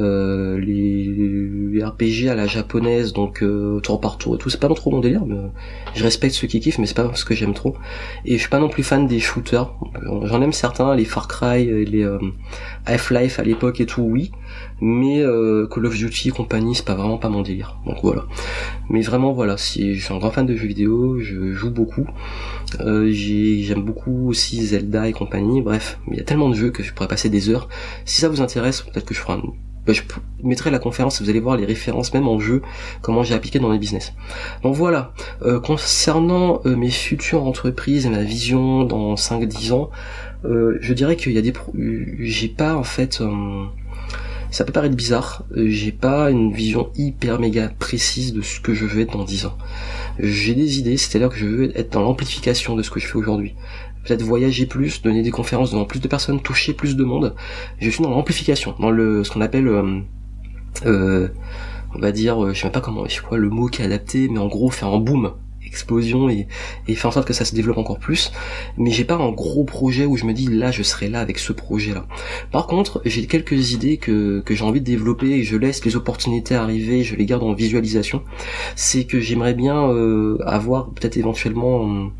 [0.00, 4.68] euh, les, RPG à la japonaise, donc euh, tour par tour et tout, c'est pas
[4.68, 5.36] trop mon délire, mais
[5.94, 7.76] je respecte ceux qui kiffent, mais c'est pas ce que j'aime trop.
[8.24, 9.72] Et je suis pas non plus fan des shooters.
[10.24, 12.18] J'en aime certains, les Far Cry, les euh,
[12.86, 14.30] Half-Life à l'époque et tout, oui,
[14.80, 17.78] mais euh, Call of Duty et compagnie, c'est pas vraiment pas mon délire.
[17.86, 18.24] Donc voilà.
[18.90, 22.06] Mais vraiment voilà, si je suis un grand fan de jeux vidéo, je joue beaucoup.
[22.80, 25.62] Euh, j'aime beaucoup aussi Zelda et compagnie.
[25.62, 27.68] Bref, il y a tellement de jeux que je pourrais passer des heures.
[28.04, 29.42] Si ça vous intéresse, peut-être que je ferai un
[29.92, 30.02] je
[30.42, 32.62] mettrai la conférence, vous allez voir les références même en jeu,
[33.02, 34.12] comment j'ai appliqué dans les business.
[34.62, 39.90] Donc voilà, euh, concernant euh, mes futures entreprises et ma vision dans 5-10 ans,
[40.44, 41.52] euh, je dirais qu'il y a des...
[42.20, 43.22] J'ai pas en fait...
[44.50, 48.84] ça peut paraître bizarre, j'ai pas une vision hyper méga précise de ce que je
[48.84, 49.56] veux être dans 10 ans.
[50.18, 53.16] J'ai des idées, c'est-à-dire que je veux être dans l'amplification de ce que je fais
[53.16, 53.54] aujourd'hui
[54.06, 57.34] peut-être voyager plus, donner des conférences devant plus de personnes, toucher plus de monde.
[57.80, 60.00] Je suis dans l'amplification, dans le ce qu'on appelle euh,
[60.84, 61.28] euh,
[61.94, 63.82] on va dire, euh, je sais même pas comment, je sais quoi le mot qui
[63.82, 65.32] est adapté, mais en gros faire un boom,
[65.64, 66.46] explosion et,
[66.86, 68.32] et faire en sorte que ça se développe encore plus.
[68.76, 71.38] Mais j'ai pas un gros projet où je me dis là je serai là avec
[71.38, 72.06] ce projet là.
[72.52, 75.96] Par contre, j'ai quelques idées que, que j'ai envie de développer et je laisse les
[75.96, 78.22] opportunités arriver, je les garde en visualisation.
[78.76, 79.74] C'est que j'aimerais bien
[80.44, 82.10] avoir peut-être éventuellement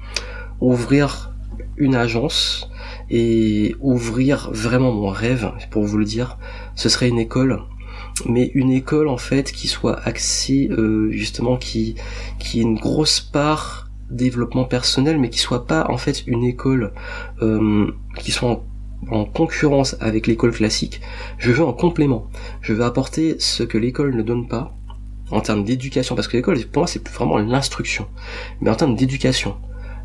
[0.60, 1.35] ouvrir
[1.76, 2.70] une agence
[3.10, 6.38] et ouvrir vraiment mon rêve, pour vous le dire,
[6.74, 7.62] ce serait une école.
[8.24, 11.96] Mais une école en fait qui soit axée euh, justement qui
[12.38, 16.92] qui ait une grosse part développement personnel mais qui soit pas en fait une école
[17.42, 18.64] euh, qui soit en,
[19.10, 21.00] en concurrence avec l'école classique.
[21.38, 22.26] Je veux un complément.
[22.62, 24.74] Je veux apporter ce que l'école ne donne pas
[25.30, 28.06] en termes d'éducation, parce que l'école, pour moi, c'est vraiment l'instruction,
[28.60, 29.56] mais en termes d'éducation,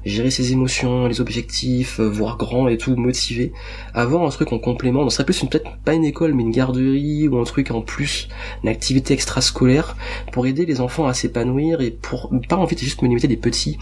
[0.05, 3.51] gérer ses émotions, les objectifs, euh, voir grand et tout, motiver,
[3.93, 7.27] avoir un truc en complément, donc serait plus peut-être pas une école mais une garderie
[7.27, 8.27] ou un truc en plus,
[8.63, 9.95] une activité extrascolaire
[10.31, 13.37] pour aider les enfants à s'épanouir et pour pas en fait juste me limiter des
[13.37, 13.77] petits,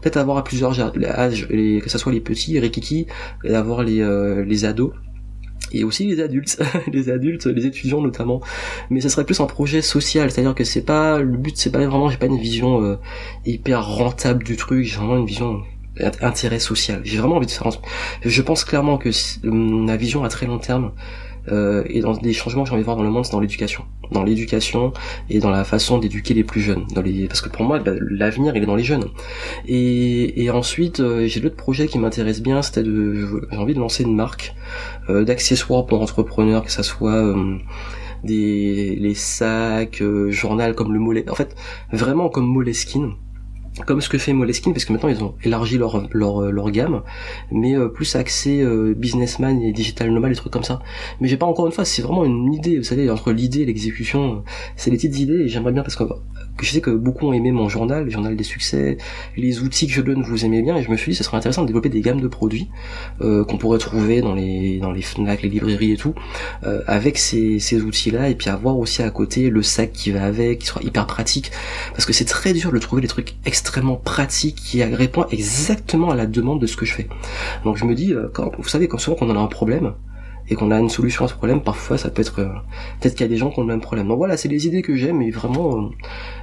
[0.00, 3.06] peut-être avoir à plusieurs âges, que ce soit les petits, les rikiki,
[3.44, 4.92] et avoir les, euh, les ados
[5.74, 8.40] et aussi les adultes, les adultes, les étudiants notamment.
[8.90, 11.78] Mais ce serait plus un projet social, c'est-à-dire que c'est pas le but, c'est pas
[11.78, 12.96] vraiment, j'ai pas une vision euh,
[13.44, 15.62] hyper rentable du truc, j'ai vraiment une vision
[16.20, 17.00] intérêt social.
[17.04, 17.70] J'ai vraiment envie de faire.
[18.22, 19.10] Je pense clairement que
[19.44, 20.92] ma vision à très long terme
[21.48, 23.40] euh, et dans des changements que j'ai envie de voir dans le monde, c'est dans
[23.40, 24.92] l'éducation, dans l'éducation
[25.30, 26.86] et dans la façon d'éduquer les plus jeunes.
[26.94, 29.06] Dans les, parce que pour moi, bah, l'avenir il est dans les jeunes.
[29.66, 32.62] Et, et ensuite, euh, j'ai d'autres projets qui m'intéressent bien.
[32.62, 34.54] C'était de, j'ai envie de lancer une marque
[35.10, 37.58] euh, d'accessoires pour entrepreneurs, que ça soit euh,
[38.22, 41.28] des les sacs, euh, journal comme le mollet.
[41.28, 41.54] En fait,
[41.92, 43.12] vraiment comme Moleskine
[43.86, 47.02] comme ce que fait Moleskine, parce que maintenant ils ont élargi leur leur, leur gamme,
[47.50, 50.80] mais euh, plus axé euh, businessman et digital nomade, des trucs comme ça.
[51.20, 53.66] Mais j'ai pas encore une fois, c'est vraiment une idée, vous savez, entre l'idée et
[53.66, 54.44] l'exécution,
[54.76, 56.04] c'est des petites idées et j'aimerais bien parce que
[56.62, 58.96] je sais que beaucoup ont aimé mon journal, le journal des succès,
[59.36, 61.36] les outils que je donne, vous aimez bien, et je me suis dit, ce serait
[61.36, 62.68] intéressant de développer des gammes de produits
[63.22, 66.14] euh, qu'on pourrait trouver dans les dans les Fnac, les librairies et tout,
[66.62, 70.24] euh, avec ces, ces outils-là, et puis avoir aussi à côté le sac qui va
[70.24, 71.50] avec, qui sera hyper pratique,
[71.90, 73.63] parce que c'est très dur de trouver des trucs extrêmement
[74.02, 77.08] pratiques qui répondent exactement à la demande de ce que je fais.
[77.64, 78.28] Donc je me dis, euh,
[78.58, 79.94] vous savez, quand souvent qu'on en a un problème,
[80.50, 82.48] et qu'on a une solution à ce problème, parfois ça peut être euh,
[83.00, 84.08] peut-être qu'il y a des gens qui ont le même problème.
[84.08, 85.88] Donc voilà, c'est des idées que j'aime et vraiment euh,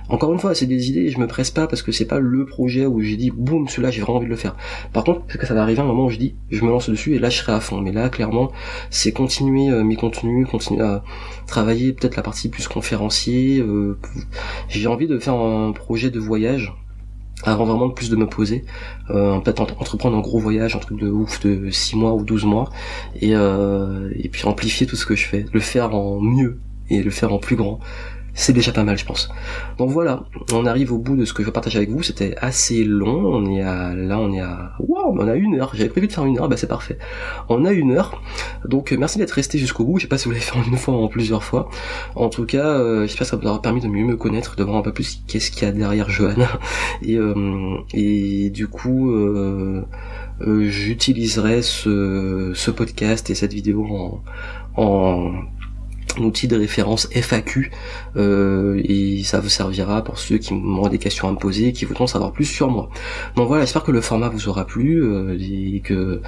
[0.09, 2.45] encore une fois, c'est des idées, je me presse pas parce que c'est pas le
[2.45, 4.55] projet où j'ai dit boum, celui-là j'ai vraiment envie de le faire.
[4.91, 6.89] Par contre, c'est que ça va arriver un moment où je dis je me lance
[6.89, 7.79] dessus et là je serai à fond.
[7.79, 8.51] Mais là clairement,
[8.89, 11.03] c'est continuer mes contenus, continuer à
[11.45, 13.63] travailler peut-être la partie plus conférencier,
[14.67, 16.73] j'ai envie de faire un projet de voyage
[17.43, 18.65] avant vraiment plus de me poser,
[19.09, 22.45] euh, peut-être entreprendre un gros voyage, un truc de ouf de 6 mois ou 12
[22.45, 22.69] mois,
[23.19, 26.59] et, euh, et puis amplifier tout ce que je fais, le faire en mieux
[26.89, 27.79] et le faire en plus grand,
[28.33, 29.29] c'est déjà pas mal je pense.
[29.77, 32.35] Donc voilà, on arrive au bout de ce que je veux partager avec vous, c'était
[32.37, 35.89] assez long, on est à, là on est à, waouh, on a une heure, j'avais
[35.89, 36.97] prévu de faire une heure, bah c'est parfait.
[37.49, 38.21] On a une heure,
[38.65, 40.77] donc merci d'être resté jusqu'au bout, je sais pas si vous l'avez fait en une
[40.77, 41.69] fois ou en plusieurs fois,
[42.15, 44.63] en tout cas euh, j'espère que ça vous aura permis de mieux me connaître, de
[44.63, 46.35] voir un peu plus qu'est-ce qu'il y a derrière Johan,
[47.01, 49.11] et, euh, et du coup...
[49.11, 49.83] Euh,
[50.47, 54.23] j'utiliserai ce, ce podcast et cette vidéo en,
[54.75, 55.33] en
[56.19, 57.71] outil de référence FAQ
[58.15, 61.85] euh, et ça vous servira pour ceux qui auront des questions à me poser qui
[61.85, 62.89] voudront savoir plus sur moi.
[63.35, 66.21] Donc voilà, j'espère que le format vous aura plu euh, et que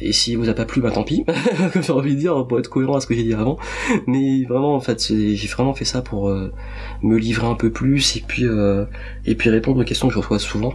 [0.00, 1.24] et si vous a pas plu, bah tant pis.
[1.80, 3.58] J'ai envie de dire pour être cohérent à ce que j'ai dit avant.
[4.06, 6.52] Mais vraiment, en fait, j'ai vraiment fait ça pour euh,
[7.02, 8.84] me livrer un peu plus et puis euh,
[9.24, 10.74] et puis répondre aux questions que je reçois souvent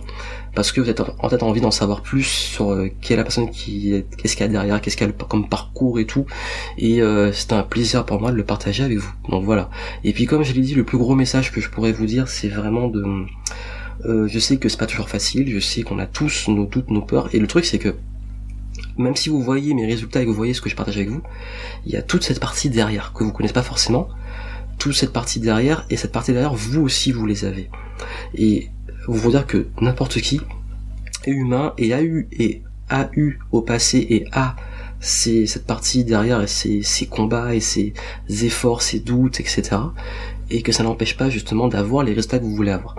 [0.55, 3.23] parce que vous êtes en tête envie d'en savoir plus sur euh, quelle est la
[3.23, 6.25] personne qui qu'est-ce qu'il y a derrière, qu'est-ce qu'elle a comme parcours et tout.
[6.77, 9.11] Et euh, c'est un plaisir pour moi de le partager avec vous.
[9.29, 9.69] Donc voilà.
[10.03, 12.27] Et puis comme je l'ai dit, le plus gros message que je pourrais vous dire,
[12.27, 13.03] c'est vraiment de
[14.05, 16.89] euh, je sais que c'est pas toujours facile, je sais qu'on a tous nos doutes,
[16.89, 17.95] nos peurs, et le truc c'est que
[18.97, 21.09] même si vous voyez mes résultats et que vous voyez ce que je partage avec
[21.09, 21.21] vous,
[21.85, 24.07] il y a toute cette partie derrière que vous connaissez pas forcément,
[24.77, 27.69] toute cette partie derrière, et cette partie derrière, vous aussi vous les avez.
[28.33, 28.69] Et
[29.07, 30.41] vous dire que n'importe qui
[31.25, 34.55] est humain et a eu et a eu au passé et a
[34.99, 37.93] cette partie derrière et ses, ses combats et ses
[38.27, 39.77] efforts, ses doutes, etc.
[40.49, 42.95] Et que ça n'empêche pas justement d'avoir les résultats que vous voulez avoir.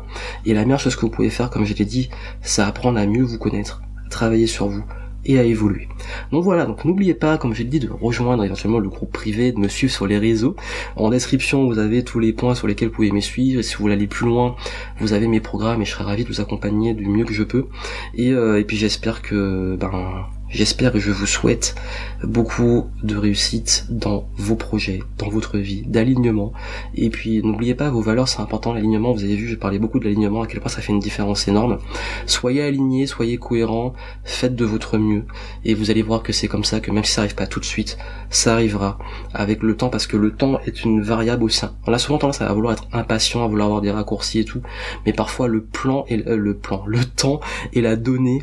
[0.47, 2.09] Et la meilleure chose que vous pouvez faire, comme je l'ai dit,
[2.43, 4.85] c'est apprendre à mieux vous connaître, travailler sur vous,
[5.25, 5.89] et à évoluer.
[6.33, 9.53] Donc voilà, donc n'oubliez pas, comme je l'ai dit, de rejoindre éventuellement le groupe privé,
[9.53, 10.57] de me suivre sur les réseaux.
[10.97, 13.61] En description, vous avez tous les points sur lesquels vous pouvez me suivre.
[13.61, 14.57] Et si vous voulez aller plus loin,
[14.99, 17.43] vous avez mes programmes et je serai ravi de vous accompagner du mieux que je
[17.43, 17.67] peux.
[18.15, 21.77] Et, euh, et puis j'espère que ben J'espère et je vous souhaite
[22.25, 26.53] beaucoup de réussite dans vos projets, dans votre vie, d'alignement.
[26.97, 30.01] Et puis n'oubliez pas, vos valeurs c'est important, l'alignement, vous avez vu, je parlais beaucoup
[30.01, 31.79] de l'alignement, à quel point ça fait une différence énorme.
[32.27, 33.93] Soyez alignés, soyez cohérents,
[34.25, 35.25] faites de votre mieux.
[35.65, 37.61] Et vous allez voir que c'est comme ça, que même si ça arrive pas tout
[37.61, 37.97] de suite,
[38.29, 38.99] ça arrivera
[39.33, 41.65] avec le temps, parce que le temps est une variable aussi.
[41.87, 44.63] On a souvent tendance à vouloir être impatient, à vouloir avoir des raccourcis et tout,
[45.07, 47.39] mais parfois le plan et le, le plan, le temps
[47.73, 48.43] et la donnée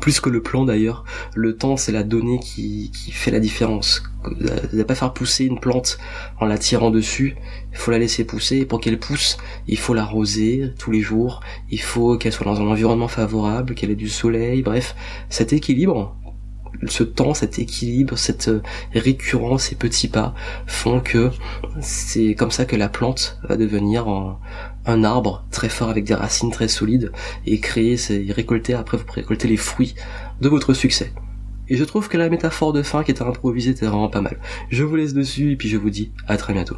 [0.00, 1.04] plus que le plan d'ailleurs,
[1.34, 4.02] le temps c'est la donnée qui, qui fait la différence.
[4.72, 5.98] Ne pas faire pousser une plante
[6.40, 7.36] en la tirant dessus,
[7.72, 9.36] il faut la laisser pousser, et pour qu'elle pousse,
[9.68, 11.40] il faut l'arroser tous les jours,
[11.70, 14.96] il faut qu'elle soit dans un environnement favorable, qu'elle ait du soleil, bref,
[15.28, 16.16] cet équilibre,
[16.86, 20.34] ce temps, cet équilibre, cette euh, récurrence, ces petits pas
[20.66, 21.30] font que
[21.80, 24.08] c'est comme ça que la plante va devenir
[24.86, 27.12] un, arbre très fort avec des racines très solides
[27.46, 29.94] et créer, c'est récolter, après vous récolter les fruits
[30.40, 31.12] de votre succès.
[31.68, 34.38] Et je trouve que la métaphore de fin qui était improvisée était vraiment pas mal.
[34.70, 36.74] Je vous laisse dessus et puis je vous dis à très bientôt.